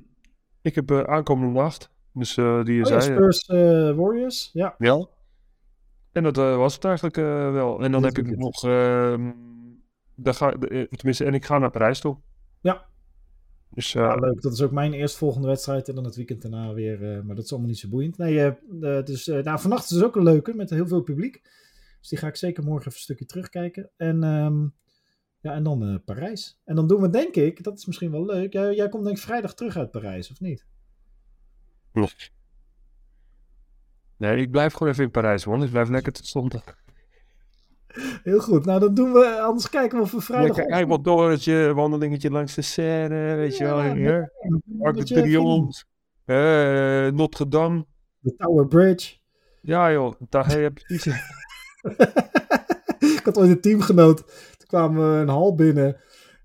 ik 0.62 0.74
heb 0.74 0.92
aankomende 0.92 1.61
nacht. 1.61 1.90
Dus 2.12 2.35
die 2.35 2.44
je 2.44 2.85
Oh 2.85 2.90
ja, 2.90 3.00
zei. 3.00 3.03
Spurs 3.03 3.46
Warriors, 3.96 4.50
ja. 4.53 4.74
Ja. 4.79 5.07
En 6.12 6.22
dat 6.22 6.37
was 6.37 6.74
het 6.74 6.85
eigenlijk 6.85 7.16
wel. 7.53 7.81
En 7.83 7.92
dan 7.92 8.05
heb 8.05 8.18
ik 8.18 8.37
nog. 8.37 8.64
ehm 8.64 9.31
daar 10.22 10.35
ga, 10.35 10.50
tenminste, 10.90 11.24
en 11.24 11.35
ik 11.35 11.44
ga 11.44 11.59
naar 11.59 11.70
Parijs 11.70 12.00
toe. 12.00 12.16
Ja. 12.61 12.89
Dus 13.70 13.94
eh, 13.94 14.02
Ja, 14.02 14.14
leuk. 14.14 14.42
Dat 14.42 14.52
is 14.52 14.62
ook 14.62 14.70
mijn 14.70 14.92
eerstvolgende 14.92 15.46
wedstrijd. 15.46 15.88
En 15.88 15.94
dan 15.94 16.04
het 16.04 16.16
weekend 16.16 16.42
daarna 16.42 16.72
weer. 16.72 17.16
eh, 17.16 17.22
maar 17.22 17.35
dat 17.35 17.44
is 17.44 17.50
allemaal 17.50 17.68
niet 17.68 17.78
zo 17.78 17.88
boeiend. 17.88 18.18
Nee, 18.18 18.40
eh, 18.40 19.04
dus, 19.04 19.28
eh, 19.28 19.44
nou, 19.44 19.61
vannacht 19.61 19.83
is 19.85 19.88
dus 19.90 20.02
ook 20.02 20.16
een 20.16 20.22
leuke 20.22 20.54
met 20.54 20.70
heel 20.70 20.87
veel 20.87 21.02
publiek. 21.02 21.42
Dus 22.00 22.09
die 22.09 22.18
ga 22.18 22.26
ik 22.26 22.37
zeker 22.37 22.62
morgen 22.64 22.80
even 22.87 22.92
een 22.92 22.98
stukje 23.02 23.26
terugkijken. 23.26 23.90
En, 23.96 24.22
ehm, 24.24 24.62
ja, 25.40 25.52
en 25.52 25.62
dan 25.62 25.83
eh, 25.83 25.94
Parijs. 26.04 26.61
En 26.64 26.74
dan 26.74 26.87
doen 26.88 27.00
we 27.00 27.11
denk 27.11 27.35
ik, 27.35 27.62
dat 27.62 27.78
is 27.78 27.87
misschien 27.87 28.11
wel 28.11 28.24
leuk. 28.24 28.52
Jij, 28.52 28.74
jij 28.74 28.88
komt 28.88 29.04
denk 29.04 29.16
ik 29.16 29.22
vrijdag 29.22 29.54
terug 29.54 29.76
uit 29.76 29.90
Parijs, 29.90 30.30
of 30.30 30.40
niet? 30.40 30.66
nee, 34.16 34.37
ik 34.37 34.50
blijf 34.50 34.72
gewoon 34.72 34.92
even 34.92 35.04
in 35.04 35.11
Parijs, 35.11 35.46
man. 35.46 35.62
Ik 35.62 35.70
blijf 35.70 35.88
lekker 35.88 36.12
tot 36.12 36.26
zondag. 36.26 36.79
Heel 38.22 38.40
goed. 38.40 38.64
Nou, 38.64 38.81
dan 38.81 38.94
doen 38.94 39.12
we. 39.12 39.40
Anders 39.40 39.70
kijken 39.70 39.98
we 39.98 40.05
of 40.05 40.12
we 40.12 40.20
vrijdag. 40.20 40.57
Lekker 40.57 40.74
eiwatdorretje, 40.74 41.74
wandelingetje 41.74 42.31
langs 42.31 42.55
de 42.55 42.62
Seine, 42.62 43.35
weet 43.35 43.57
je 43.57 43.64
wel. 43.64 43.83
Ja. 43.83 44.31
Arc 44.81 44.96
de 44.96 44.98
dat 44.98 45.07
Triomphe, 45.07 45.85
eh, 46.24 47.12
Notre 47.12 47.48
Dame. 47.48 47.87
De 48.18 48.35
Tower 48.37 48.66
Bridge. 48.66 49.18
Ja 49.62 49.92
joh, 49.92 50.12
daar 50.29 50.46
heb 50.46 50.79
je 50.79 50.85
precies. 50.85 51.07
ik 53.18 53.20
had 53.24 53.38
ooit 53.38 53.50
een 53.50 53.61
teamgenoot. 53.61 54.16
Toen 54.57 54.66
kwamen 54.66 55.14
we 55.14 55.20
een 55.20 55.29
hal 55.29 55.55
binnen. 55.55 55.96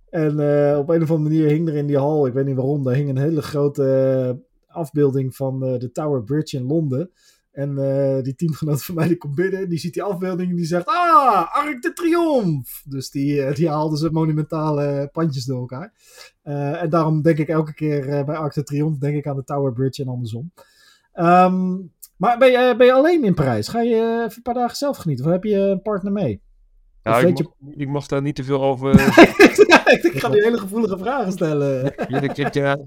En 0.10 0.40
eh, 0.40 0.78
op 0.78 0.90
een 0.90 1.02
of 1.02 1.12
andere 1.12 1.30
manier 1.30 1.48
hing 1.48 1.68
er 1.68 1.76
in 1.76 1.88
die 1.88 1.98
hal, 1.98 2.28
ik 2.28 2.34
weet 2.34 2.46
niet 2.46 2.56
waarom, 2.56 2.84
daar 2.84 2.96
hing 2.96 3.10
een 3.10 3.18
hele 3.18 3.42
grote 3.42 4.44
afbeelding 4.68 5.36
van 5.36 5.64
eh, 5.64 5.80
de 5.80 5.92
Tower 5.92 6.24
Bridge 6.24 6.58
in 6.58 6.66
Londen. 6.66 7.12
En 7.56 7.78
eh, 7.78 8.24
die 8.24 8.36
teamgenoot 8.36 8.84
van 8.84 8.96
mij 8.96 9.08
die 9.08 9.18
komt 9.18 9.36
binnen, 9.36 9.70
die 9.70 9.78
ziet 9.78 9.94
die 9.94 10.04
afbeelding 10.04 10.50
en 10.50 10.56
die 10.56 10.66
zegt: 10.66 10.86
Ah, 10.86 11.56
Arc 11.56 11.82
de 11.82 11.94
Triomphe! 11.94 12.72
Dus 12.86 13.10
die, 13.10 13.42
eh, 13.42 13.56
die 13.56 13.70
haalden 13.70 13.98
ze 13.98 14.10
monumentale 14.12 15.10
pandjes 15.12 15.46
door 15.46 15.60
elkaar. 15.60 15.94
Eh, 16.42 16.82
en 16.82 16.90
daarom 16.90 17.22
denk 17.22 17.38
ik 17.38 17.48
elke 17.48 17.74
keer 17.74 18.26
bij 18.26 18.36
Arc 18.36 18.54
de 18.54 18.64
Triomphe 18.64 19.00
denk 19.00 19.16
ik 19.16 19.28
aan 19.28 19.36
de 19.36 19.44
Tower 19.44 19.74
Bridge 19.74 20.02
en 20.02 20.08
andersom. 20.10 20.52
Ehm, 21.14 21.76
maar 22.18 22.38
ben 22.38 22.52
je, 22.52 22.74
ben 22.78 22.86
je 22.86 22.94
alleen 22.94 23.24
in 23.24 23.34
Parijs? 23.34 23.68
Ga 23.68 23.82
je 23.82 23.96
even 23.96 24.36
een 24.36 24.42
paar 24.42 24.54
dagen 24.54 24.78
zelf 24.78 24.98
genieten? 24.98 25.26
Of 25.26 25.32
heb 25.32 25.44
je 25.44 25.58
een 25.58 25.82
partner 25.82 26.12
mee? 26.12 26.42
Ja, 27.04 27.20
ik, 27.20 27.40
mag, 27.40 27.74
ik 27.76 27.88
mag 27.88 28.08
daar 28.08 28.22
niet 28.22 28.36
te 28.36 28.44
veel 28.44 28.64
over. 28.64 28.96
ja, 29.68 29.88
ik 29.88 30.12
ga 30.14 30.28
nu 30.28 30.44
hele 30.44 30.58
gevoelige 30.58 30.98
vragen 30.98 31.32
stellen. 31.32 31.94
Iedere 32.08 32.34
keer, 32.34 32.58
ja. 32.58 32.78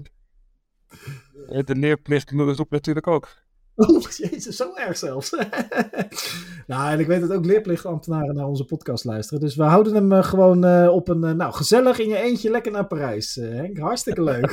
De 1.63 1.75
leerplicht 1.75 2.33
ook 2.59 2.69
natuurlijk 2.69 3.07
ook. 3.07 3.47
Oh, 3.79 4.01
jezus, 4.29 4.55
zo 4.55 4.73
erg 4.75 4.97
zelfs. 4.97 5.29
nou, 6.67 6.91
en 6.91 6.99
ik 6.99 7.07
weet 7.07 7.21
dat 7.21 7.31
ook 7.31 7.45
leerplichtambtenaren 7.45 8.35
naar 8.35 8.47
onze 8.47 8.65
podcast 8.65 9.05
luisteren. 9.05 9.39
Dus 9.39 9.55
we 9.55 9.63
houden 9.63 9.93
hem 9.93 10.11
eh, 10.11 10.23
gewoon 10.23 10.65
eh, 10.65 10.89
op 10.91 11.07
een, 11.07 11.23
eh, 11.23 11.31
nou, 11.31 11.53
gezellig 11.53 11.99
in 11.99 12.09
je 12.09 12.17
eentje 12.17 12.51
lekker 12.51 12.71
naar 12.71 12.87
Parijs. 12.87 13.35
Henk, 13.35 13.77
hartstikke 13.77 14.23
leuk. 14.23 14.51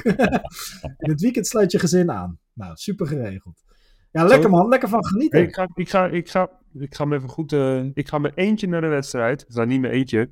in 1.04 1.10
het 1.10 1.20
weekend 1.20 1.46
sluit 1.46 1.72
je 1.72 1.78
gezin 1.78 2.10
aan. 2.10 2.38
Nou, 2.52 2.76
super 2.76 3.06
geregeld. 3.06 3.64
Ja, 4.10 4.24
lekker 4.24 4.50
man, 4.50 4.68
lekker 4.68 4.88
van 4.88 5.06
genieten. 5.06 5.42
Ik, 5.42 5.54
ga, 5.54 5.68
ik, 5.74 5.88
ga, 5.88 6.06
ik, 6.06 6.28
ga, 6.28 6.50
ik 6.78 6.94
ga 6.94 7.04
me 7.04 7.16
even 7.16 7.28
goed. 7.28 7.52
ik 7.94 8.08
ga 8.08 8.18
met 8.18 8.32
eentje 8.34 8.68
naar 8.68 8.80
de 8.80 8.86
wedstrijd. 8.86 9.44
Is 9.48 9.54
nou 9.54 9.66
niet 9.66 9.80
mijn 9.80 9.92
eentje. 9.92 10.30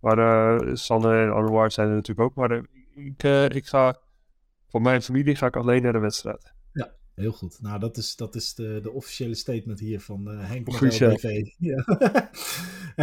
Maar 0.00 0.76
Sanne 0.76 1.22
en 1.22 1.32
Anouar 1.32 1.70
zijn 1.70 1.88
er 1.88 1.94
natuurlijk 1.94 2.28
ook. 2.28 2.34
Maar 2.34 2.62
ik, 2.94 3.22
ik 3.54 3.66
ga. 3.66 3.96
Voor 4.68 4.82
mijn 4.82 5.02
familie 5.02 5.36
ga 5.36 5.46
ik 5.46 5.56
alleen 5.56 5.82
naar 5.82 5.92
de 5.92 5.98
wedstrijd. 5.98 6.53
Heel 7.14 7.32
goed. 7.32 7.58
Nou, 7.62 7.78
dat 7.78 7.96
is, 7.96 8.16
dat 8.16 8.34
is 8.34 8.54
de, 8.54 8.80
de 8.82 8.90
officiële 8.90 9.34
statement 9.34 9.80
hier 9.80 10.00
van 10.00 10.30
eh, 10.30 10.48
Henk 10.48 10.68
Officieel. 10.68 11.10
LBV. 11.10 11.42
Ja. 11.58 11.84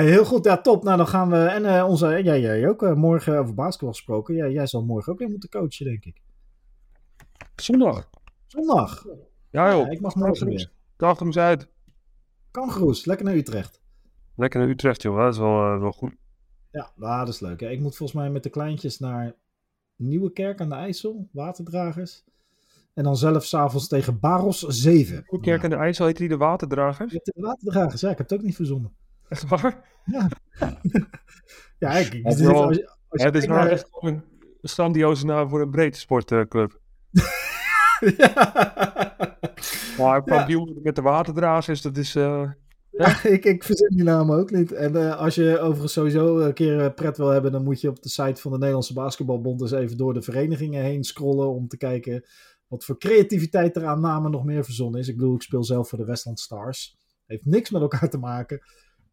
Heel 0.04 0.26
goed, 0.26 0.45
ja, 0.45 0.62
top. 0.62 0.84
Nou, 0.84 0.97
dan 0.97 1.08
gaan 1.08 1.30
we. 1.30 1.38
En 1.38 1.65
eh, 1.65 1.88
onze. 1.88 2.08
Ja, 2.08 2.38
jij 2.38 2.67
ook 2.67 2.84
eh, 2.84 2.93
morgen 2.93 3.39
over 3.39 3.54
basketbal 3.54 3.89
gesproken. 3.91 4.36
Ja, 4.36 4.47
jij 4.47 4.67
zal 4.67 4.84
morgen 4.86 5.13
ook 5.13 5.19
weer 5.19 5.30
moeten 5.30 5.50
coachen, 5.50 5.86
denk 5.86 6.06
ik. 6.06 6.21
Zondag. 7.56 8.10
Zondag. 8.47 9.06
Ja 9.52 9.71
joh. 9.71 9.86
Ja, 9.86 9.91
ik 9.91 10.02
mag 10.02 10.15
morgen 10.15 10.47
weer. 10.47 10.71
Dag 10.97 11.17
hem 11.17 11.28
eens 11.28 11.38
uit. 11.38 11.67
Kangaroes, 12.52 13.06
lekker 13.06 13.26
naar 13.26 13.36
Utrecht. 13.36 13.82
Lekker 14.36 14.60
naar 14.60 14.69
Utrecht 14.69 15.02
joh. 15.02 15.17
Dat 15.17 15.34
is 15.34 15.39
wel, 15.39 15.74
eh, 15.74 15.80
wel 15.80 15.91
goed. 15.91 16.13
Ja, 16.71 16.91
nou, 16.95 17.26
dat 17.26 17.34
is 17.34 17.39
leuk. 17.39 17.60
Hè? 17.60 17.69
Ik 17.69 17.80
moet 17.80 17.95
volgens 17.95 18.19
mij 18.19 18.30
met 18.30 18.43
de 18.43 18.50
kleintjes 18.50 19.00
naar 19.00 19.36
Nieuwekerk 19.95 20.62
aan 20.62 20.69
de 20.69 20.76
IJssel, 20.76 21.30
waterdragers. 21.32 22.24
En 22.94 23.04
dan 23.04 23.18
zelf 23.18 23.46
s'avonds 23.46 23.88
tegen 23.88 24.20
Baros 24.20 24.60
7. 24.60 25.24
Hoe 25.28 25.40
kerk 25.40 25.64
aan 25.64 25.70
de 25.70 25.76
IJssel 25.76 26.06
heet 26.06 26.18
die 26.18 26.28
de 26.30 26.38
waterdragers? 26.38 27.12
Ja, 27.14 27.20
de 27.24 27.34
waterdragers, 27.42 28.02
ja, 28.02 28.10
ik 28.10 28.18
heb 28.18 28.30
het 28.30 28.40
ook 28.40 28.46
niet 28.46 28.56
verzonnen. 28.56 28.94
Echt 29.30 29.48
waar? 29.48 29.84
Ja, 30.06 30.30
ik, 31.98 32.14
ik, 32.14 32.24
Het 32.26 32.40
is 32.40 32.46
wel- 32.46 32.64
als 32.66 32.76
je- 32.76 32.90
als 33.08 33.22
je 33.22 33.28
Het 33.28 33.36
is 33.36 33.46
kijkt 33.46 33.46
wel 33.46 33.56
naar- 33.64 33.70
echt 33.72 33.88
een 34.00 34.24
grandioze 34.62 35.26
naam 35.26 35.50
voor 35.50 35.62
een 35.62 35.70
breedte 35.72 36.00
sportclub. 36.00 36.80
Maar 39.98 40.24
kampioen 40.24 40.80
met 40.84 40.96
de 40.96 41.02
waterdragers, 41.02 41.82
dat 41.82 41.98
is... 41.98 42.16
eh, 42.16 42.50
Ja, 42.92 43.24
ik, 43.24 43.46
ik 43.46 43.64
verzin 43.64 43.90
die 43.96 44.04
namen 44.04 44.38
ook 44.38 44.52
niet. 44.52 44.72
En 44.72 44.96
eh, 44.96 45.18
als 45.18 45.36
je 45.36 45.60
overigens 45.60 45.94
sowieso 45.94 46.40
een 46.40 46.54
keer 46.54 46.80
eh, 46.80 46.94
pret 46.94 47.18
wil 47.18 47.28
hebben, 47.28 47.52
dan 47.52 47.64
moet 47.64 47.82
je 47.82 47.90
op 47.90 48.02
de 48.02 48.10
site 48.10 48.42
van 48.42 48.52
de 48.52 48.58
Nederlandse 48.58 48.94
Basketbalbond 48.94 49.62
eens 49.62 49.72
even 49.72 49.98
door 49.98 50.14
de 50.14 50.22
verenigingen 50.22 50.84
heen 50.84 51.04
scrollen 51.04 51.50
om 51.54 51.68
te 51.68 51.78
kijken 51.78 52.24
wat 52.72 52.86
voor 52.86 52.98
creativiteit 52.98 53.76
er 53.76 53.86
aan 53.86 54.00
namen 54.00 54.32
nog 54.32 54.44
meer 54.44 54.64
verzonnen 54.64 55.00
is. 55.00 55.08
Ik 55.08 55.18
bedoel, 55.18 55.36
ik 55.36 55.42
speel 55.42 55.64
zelf 55.64 55.90
voor 55.90 55.98
de 55.98 56.06
Westland 56.06 56.40
Stars. 56.40 56.98
Heeft 57.26 57.46
niks 57.46 57.70
met 57.70 57.82
elkaar 57.82 58.10
te 58.10 58.18
maken. 58.18 58.62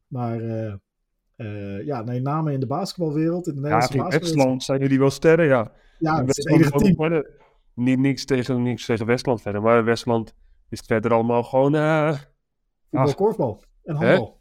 Maar 0.06 0.40
eh, 0.40 0.74
eh, 1.36 1.84
ja, 1.84 2.02
nee, 2.02 2.20
namen 2.20 2.52
in 2.52 2.60
de 2.60 2.66
basketbalwereld, 2.66 3.46
in 3.46 3.54
de 3.54 3.60
Ja, 3.60 3.62
Nederlandse 3.62 3.90
tegen 3.92 4.04
basketbal. 4.04 4.34
Westland 4.36 4.62
zijn 4.62 4.80
jullie 4.80 4.98
wel 4.98 5.10
sterren, 5.10 5.46
ja. 5.46 5.72
Ja, 5.98 6.20
het 6.20 6.28
is 6.28 6.44
het 6.44 6.52
enige 6.54 6.70
team. 6.70 7.24
niet, 7.74 7.98
niks, 7.98 8.24
tegen, 8.24 8.62
niks 8.62 8.86
tegen 8.86 9.06
Westland 9.06 9.42
verder. 9.42 9.62
Maar 9.62 9.84
Westland 9.84 10.34
is 10.68 10.80
verder 10.86 11.12
allemaal 11.12 11.42
gewoon... 11.42 11.74
eh, 11.74 12.18
Voetbal, 12.90 13.14
korfbal 13.14 13.62
en 13.84 13.94
handbal. 13.94 14.40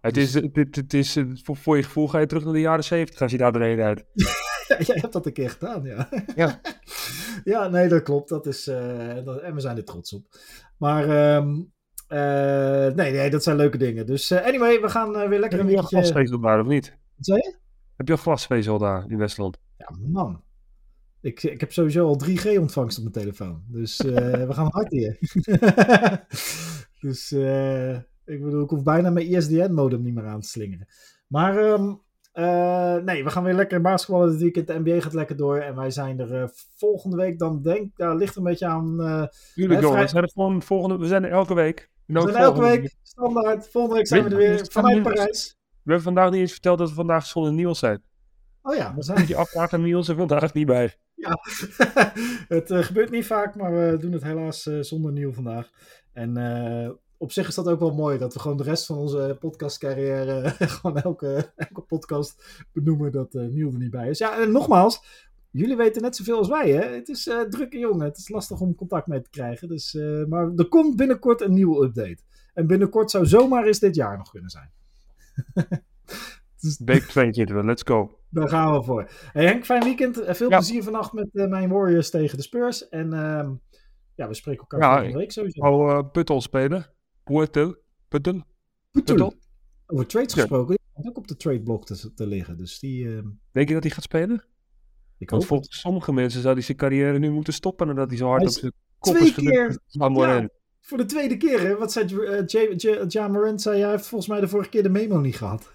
het 0.00 0.16
is, 0.16 0.34
het, 0.34 0.56
het, 0.56 0.76
het 0.76 0.94
is 0.94 1.18
voor, 1.42 1.56
voor 1.56 1.76
je 1.76 1.82
gevoel 1.82 2.08
ga 2.08 2.18
je 2.18 2.26
terug 2.26 2.44
naar 2.44 2.52
de 2.52 2.60
jaren 2.60 2.84
zeventig 2.84 3.20
als 3.22 3.32
je 3.32 3.38
daar 3.38 3.52
doorheen. 3.52 3.78
Ja, 4.68 4.78
jij 4.78 4.96
hebt 5.00 5.12
dat 5.12 5.26
een 5.26 5.32
keer 5.32 5.50
gedaan, 5.50 5.84
ja. 5.84 6.08
Ja. 6.36 6.60
ja, 7.54 7.68
nee, 7.68 7.88
dat 7.88 8.02
klopt. 8.02 8.28
Dat 8.28 8.46
is, 8.46 8.66
eh, 8.66 9.24
dat, 9.24 9.40
en 9.40 9.54
we 9.54 9.60
zijn 9.60 9.76
er 9.76 9.84
trots 9.84 10.12
op. 10.12 10.26
Maar 10.76 11.08
ehm, 11.08 11.60
eh, 12.08 12.94
nee, 12.94 13.12
nee, 13.12 13.30
dat 13.30 13.42
zijn 13.42 13.56
leuke 13.56 13.78
dingen. 13.78 14.06
Dus 14.06 14.30
eh, 14.30 14.44
anyway, 14.44 14.80
we 14.80 14.88
gaan 14.88 15.12
weer 15.12 15.40
lekker 15.40 15.58
Heb 15.58 15.66
een 15.66 15.72
je 15.72 15.76
al 15.76 15.82
beetje... 15.82 15.96
glasvezel 15.96 16.40
daar 16.40 16.60
of 16.60 16.66
niet? 16.66 16.96
Wat 17.16 17.26
zei 17.26 17.38
je? 17.38 17.56
Heb 17.96 18.06
je 18.06 18.12
al 18.12 18.18
glasvezel 18.18 18.78
daar 18.78 19.04
in 19.08 19.18
Westland? 19.18 19.58
Ja, 19.76 19.96
man. 19.98 20.42
Ik, 21.20 21.42
ik 21.42 21.60
heb 21.60 21.72
sowieso 21.72 22.06
al 22.06 22.22
3G-ontvangst 22.24 22.98
op 22.98 23.02
mijn 23.02 23.14
telefoon. 23.14 23.62
Dus 23.66 23.96
we 23.96 24.48
gaan 24.50 24.68
hard 24.70 24.90
hier. 24.90 25.18
dus 27.00 27.32
ik 28.24 28.42
bedoel, 28.42 28.62
ik 28.62 28.70
hoef 28.70 28.82
bijna 28.82 29.10
mijn 29.10 29.26
ISDN-modem 29.26 30.02
niet 30.02 30.14
meer 30.14 30.26
aan 30.26 30.40
te 30.40 30.48
slingeren. 30.48 30.86
Maar 31.26 31.58
ehm, 31.58 31.94
eh, 32.38 33.02
nee, 33.04 33.24
we 33.24 33.30
gaan 33.30 33.44
weer 33.44 33.54
lekker 33.54 33.80
basketballen 33.80 34.30
dit 34.30 34.40
weekend. 34.40 34.66
De 34.66 34.78
NBA 34.78 35.00
gaat 35.00 35.14
lekker 35.14 35.36
door. 35.36 35.58
En 35.58 35.76
wij 35.76 35.90
zijn 35.90 36.20
er 36.20 36.42
eh, 36.42 36.48
volgende 36.76 37.16
week 37.16 37.38
dan 37.38 37.62
denk 37.62 37.90
ja, 37.96 38.14
ligt 38.14 38.36
een 38.36 38.42
beetje 38.42 38.66
aan... 38.66 38.96
joh, 39.54 39.68
vrij- 39.68 40.02
we 40.02 40.08
zijn 40.08 40.22
er 40.22 40.30
gewoon 40.32 40.62
volgende... 40.62 40.98
We 40.98 41.06
zijn 41.06 41.24
er 41.24 41.30
elke 41.30 41.54
week. 41.54 41.90
We 42.06 42.20
zijn 42.20 42.34
elke 42.34 42.60
week 42.60 42.94
standaard. 43.02 43.68
Volgende 43.68 43.96
week 43.96 44.06
zijn 44.06 44.24
we 44.24 44.30
er 44.30 44.36
weer 44.36 44.66
vanuit 44.70 45.02
Parijs. 45.02 45.56
We 45.70 45.94
hebben 45.94 46.02
vandaag 46.02 46.30
niet 46.30 46.40
eens 46.40 46.52
verteld 46.52 46.78
dat 46.78 46.88
we 46.88 46.94
vandaag 46.94 47.26
zonder 47.26 47.52
Niels 47.52 47.78
zijn. 47.78 48.02
Oh 48.62 48.76
ja, 48.76 48.94
we 48.94 49.02
zijn... 49.02 49.18
moet 49.18 49.28
je 49.28 49.36
afvragen, 49.36 49.82
Niels 49.82 50.08
er 50.08 50.16
vandaag 50.16 50.54
niet 50.54 50.66
bij. 50.66 50.94
het 52.48 52.70
eh, 52.70 52.82
gebeurt 52.82 53.10
niet 53.10 53.26
vaak, 53.26 53.54
maar 53.54 53.72
we 53.72 53.96
doen 54.00 54.12
het 54.12 54.22
helaas 54.22 54.62
zonder 54.62 55.12
Nieuw 55.12 55.32
vandaag. 55.32 55.70
En 56.12 56.36
eh, 56.36 56.90
op 57.18 57.32
zich 57.32 57.48
is 57.48 57.54
dat 57.54 57.68
ook 57.68 57.78
wel 57.78 57.94
mooi, 57.94 58.18
dat 58.18 58.34
we 58.34 58.40
gewoon 58.40 58.56
de 58.56 58.62
rest 58.62 58.86
van 58.86 58.96
onze 58.96 59.36
podcastcarrière 59.40 60.54
gewoon 60.58 60.98
elke, 60.98 61.52
elke 61.56 61.80
podcast 61.80 62.64
benoemen 62.72 63.12
dat 63.12 63.34
eh 63.34 63.42
Nieuw 63.46 63.72
er 63.72 63.78
niet 63.78 63.90
bij 63.90 64.08
is. 64.08 64.18
Ja, 64.18 64.40
en 64.40 64.52
nogmaals, 64.52 65.26
jullie 65.50 65.76
weten 65.76 66.02
net 66.02 66.16
zoveel 66.16 66.38
als 66.38 66.48
wij, 66.48 66.70
hè. 66.70 66.94
Het 66.94 67.08
is 67.08 67.26
eh 67.26 67.40
drukke 67.40 67.78
jongen, 67.78 68.06
het 68.06 68.18
is 68.18 68.28
lastig 68.28 68.60
om 68.60 68.74
contact 68.74 69.06
mee 69.06 69.20
te 69.20 69.30
krijgen. 69.30 69.68
Dus, 69.68 69.94
eh, 69.94 70.24
maar 70.24 70.52
er 70.56 70.68
komt 70.68 70.96
binnenkort 70.96 71.40
een 71.40 71.52
nieuwe 71.54 71.84
update. 71.84 72.18
En 72.54 72.66
binnenkort 72.66 73.10
zou 73.10 73.26
zomaar 73.26 73.66
eens 73.66 73.78
dit 73.78 73.94
jaar 73.94 74.18
nog 74.18 74.30
kunnen 74.30 74.50
zijn. 74.50 74.70
Week 76.84 77.02
22, 77.02 77.64
let's 77.64 77.82
go. 77.82 78.18
Daar 78.30 78.48
gaan 78.48 78.72
we 78.72 78.82
voor. 78.82 79.10
Hey 79.32 79.44
Henk, 79.44 79.64
fijn 79.64 79.82
weekend. 79.82 80.22
Veel 80.26 80.50
Ja. 80.50 80.56
plezier 80.56 80.82
vannacht 80.82 81.12
met 81.12 81.32
mijn 81.32 81.68
Warriors 81.68 82.10
tegen 82.10 82.36
de 82.36 82.42
Spurs. 82.42 82.88
En 82.88 83.12
ehm, 83.12 83.50
ja, 84.14 84.28
we 84.28 84.34
spreken 84.34 84.60
elkaar 84.60 84.80
Ja, 84.80 84.92
volgende 84.92 85.18
week 85.18 85.32
sowieso. 85.32 85.88
Uh, 85.88 86.10
Puttel 86.12 86.40
spelen. 86.40 86.86
Puttel. 88.08 88.44
Puttel. 88.90 89.34
Over 89.86 90.06
trades 90.06 90.34
Ja. 90.34 90.40
gesproken, 90.40 90.76
die 90.76 90.86
komt 90.92 91.06
ook 91.08 91.16
op 91.16 91.28
de 91.28 91.36
tradeblok 91.36 91.86
te, 91.86 92.14
te 92.14 92.26
liggen. 92.26 92.56
Dus 92.56 92.78
die, 92.78 93.16
ehm, 93.16 93.26
Denk 93.52 93.68
je 93.68 93.74
dat 93.74 93.82
hij 93.82 93.92
gaat 93.92 94.02
spelen? 94.02 94.44
ik 95.18 95.30
Want 95.30 95.42
het. 95.42 95.50
volgens 95.50 95.80
sommige 95.80 96.12
mensen 96.12 96.40
zou 96.42 96.54
hij 96.54 96.62
zijn 96.62 96.76
carrière 96.76 97.18
nu 97.18 97.30
moeten 97.30 97.52
stoppen 97.52 97.86
nadat 97.86 98.08
hij 98.08 98.16
zo 98.16 98.26
hard 98.26 98.38
Hij 98.42 98.48
op 98.50 98.54
zijn 98.58 98.72
kop 98.98 99.14
twee 99.14 99.28
is 99.28 99.34
gedrukt. 99.34 99.56
keer- 99.56 99.78
Ja. 99.88 100.48
Voor 100.80 100.98
de 100.98 101.04
tweede 101.04 101.36
keer, 101.36 101.60
hè? 101.60 101.76
Wat 101.76 101.92
zei 101.92 102.14
uh, 102.14 103.06
Ja 103.08 103.28
Morant? 103.28 103.62
Zei, 103.62 103.80
hij 103.80 103.90
heeft 103.90 104.06
volgens 104.06 104.30
mij 104.30 104.40
de 104.40 104.48
vorige 104.48 104.68
keer 104.68 104.82
de 104.82 104.88
memo 104.88 105.20
niet 105.20 105.36
gehad. 105.36 105.72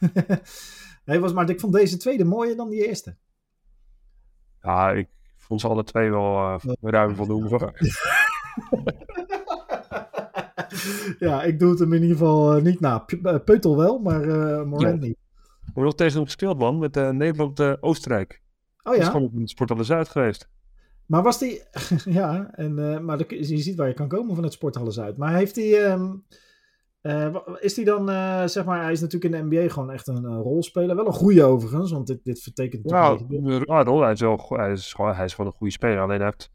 nee, 1.05 1.19
was, 1.19 1.33
maar 1.33 1.49
ik 1.49 1.59
vond 1.59 1.73
deze 1.73 1.97
tweede 1.97 2.23
mooier 2.23 2.55
dan 2.55 2.69
die 2.69 2.87
eerste. 2.87 3.17
Ja, 4.61 4.91
ik 4.91 5.07
vond 5.37 5.61
ze 5.61 5.67
alle 5.67 5.83
twee 5.83 6.09
wel 6.09 6.37
eh, 6.37 6.73
ruim 6.81 7.15
voldoende. 7.15 7.73
ja, 11.19 11.43
ik 11.43 11.59
doe 11.59 11.69
het 11.69 11.79
hem 11.79 11.93
in 11.93 12.01
ieder 12.01 12.17
geval 12.17 12.55
eh, 12.55 12.63
niet 12.63 12.79
na. 12.79 13.05
Eh, 13.23 13.35
Peutel 13.45 13.77
wel, 13.77 13.99
maar 13.99 14.21
eh 14.21 14.63
Morant 14.63 15.01
niet. 15.01 15.17
We 15.41 15.61
hebben 15.65 15.83
nog 15.83 15.95
tegen 15.95 16.13
hem 16.15 16.25
gespeeld, 16.25 16.57
man. 16.57 16.79
Met 16.79 16.97
eh, 16.97 17.09
Nederland-Oostenrijk. 17.09 18.41
Oh 18.77 18.83
Dat 18.91 18.93
is 18.93 19.05
ja? 19.05 19.11
gewoon 19.11 19.25
op 19.27 19.35
een 19.35 19.47
Sport 19.47 19.71
aan 19.71 19.77
de 19.77 19.83
Zuid 19.83 20.09
geweest. 20.09 20.49
Maar 21.05 21.23
was 21.23 21.39
die. 21.39 21.61
ja, 22.19 22.49
en, 22.51 23.05
maar 23.05 23.17
de- 23.17 23.25
je 23.47 23.57
ziet 23.57 23.75
waar 23.75 23.87
je 23.87 23.93
kan 23.93 24.07
komen 24.07 24.35
van 24.35 24.43
het 24.43 24.53
Sporthallen 24.53 24.91
Zuid. 24.93 25.17
Maar 25.17 25.33
heeft 25.35 25.55
hij. 25.55 25.83
ehm, 25.85 26.11
eh, 27.01 27.35
is 27.59 27.75
hij 27.75 27.85
dan, 27.85 28.07
zeg 28.49 28.65
maar, 28.65 28.81
hij 28.83 28.91
is 28.91 29.01
natuurlijk 29.01 29.33
in 29.33 29.49
de 29.49 29.55
NBA 29.55 29.69
gewoon 29.73 29.91
echt 29.91 30.07
een, 30.07 30.25
rolspeler. 30.41 30.95
Wel 30.95 31.07
een 31.07 31.13
goede 31.13 31.43
overigens, 31.43 31.91
want 31.91 32.07
dit, 32.07 32.19
dit 32.23 32.41
vertekent 32.41 32.89
Ja, 32.89 33.15
beetje- 33.27 33.63
ja, 33.65 33.83
hij, 34.03 34.11
is 34.11 34.19
wel, 34.19 34.37
go- 34.37 34.57
hij, 34.57 34.71
is 34.71 34.93
gewoon, 34.93 35.15
hij 35.15 35.25
is 35.25 35.33
gewoon 35.33 35.51
een 35.51 35.57
goede 35.57 35.73
speler. 35.73 35.99
Alleen 35.99 36.17
hij 36.17 36.25
heeft, 36.25 36.51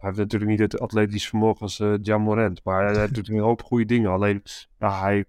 hij 0.00 0.08
heeft 0.08 0.18
natuurlijk 0.18 0.50
niet 0.50 0.60
het 0.60 0.80
atletisch 0.80 1.28
vermogen 1.28 1.60
als 1.60 1.80
eh 1.80 1.94
Jan 2.02 2.20
Morant. 2.20 2.64
Maar 2.64 2.94
hij, 2.94 3.08
doet 3.08 3.28
een 3.28 3.38
hoop 3.38 3.62
goede 3.62 3.84
dingen. 3.84 4.10
Alleen 4.10 4.42
ja, 4.78 5.00
hij, 5.00 5.24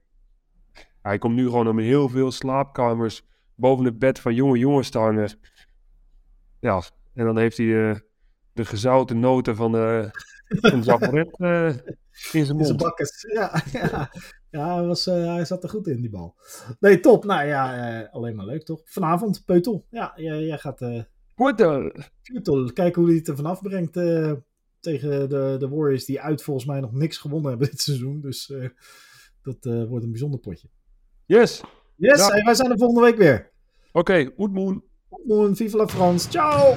hij 1.01 1.17
komt 1.17 1.35
nu 1.35 1.45
gewoon 1.45 1.67
om 1.67 1.79
heel 1.79 2.09
veel 2.09 2.31
slaapkamers 2.31 3.23
boven 3.55 3.85
het 3.85 3.99
bed 3.99 4.19
van 4.19 4.35
jonge 4.35 4.57
jongens 4.57 4.89
te 4.89 4.97
hangen. 4.97 5.39
Ja, 6.59 6.81
en 7.13 7.25
dan 7.25 7.37
heeft 7.37 7.57
hij 7.57 7.89
eh, 7.89 7.95
de 8.53 8.65
gezouten 8.65 9.19
noten 9.19 9.55
van 9.55 9.71
de, 9.71 10.09
Een 10.61 10.83
zaporet 10.83 11.39
uh, 11.39 11.67
in 11.67 11.75
zijn 12.31 12.47
In 12.47 12.55
mond. 12.55 12.65
zijn 12.65 12.77
bakkes. 12.77 13.27
Ja, 13.33 13.63
ja. 13.71 14.11
ja 14.49 14.75
hij, 14.75 14.85
was, 14.85 15.07
uh, 15.07 15.33
hij 15.33 15.45
zat 15.45 15.63
er 15.63 15.69
goed 15.69 15.87
in, 15.87 16.01
die 16.01 16.09
bal. 16.09 16.35
Nee, 16.79 16.99
top. 16.99 17.25
Nou 17.25 17.47
ja, 17.47 17.99
uh, 18.01 18.13
alleen 18.13 18.35
maar 18.35 18.45
leuk 18.45 18.63
toch? 18.63 18.81
Vanavond, 18.85 19.45
Peutel. 19.45 19.85
Ja, 19.89 20.13
jij, 20.15 20.43
jij 20.43 20.57
gaat. 20.57 20.81
Uh, 20.81 21.03
Peutel, 21.35 21.91
kijken 22.73 23.01
hoe 23.01 23.09
hij 23.09 23.19
het 23.19 23.27
er 23.27 23.35
vanaf 23.35 23.61
brengt 23.61 23.93
tegen 24.81 25.29
de, 25.29 25.55
de 25.59 25.69
Warriors, 25.69 26.05
die 26.05 26.21
uit 26.21 26.43
volgens 26.43 26.65
mij 26.65 26.79
nog 26.79 26.91
niks 26.93 27.17
gewonnen 27.17 27.49
hebben 27.49 27.69
dit 27.71 27.81
seizoen. 27.81 28.21
Dus 28.21 28.53
dat 29.41 29.87
wordt 29.87 30.03
een 30.05 30.11
bijzonder 30.11 30.39
potje. 30.39 30.67
Yes. 31.25 31.61
Yes, 31.95 32.19
ja. 32.19 32.27
hey, 32.27 32.43
wij 32.43 32.55
zijn 32.55 32.71
er 32.71 32.77
volgende 32.77 33.01
week 33.01 33.17
weer. 33.17 33.51
Oké, 33.91 33.99
okay, 33.99 34.33
Oetmoen. 34.37 34.83
Oetmoen, 35.09 35.55
vive 35.55 35.77
la 35.77 35.87
France. 35.87 36.29
Ciao. 36.29 36.75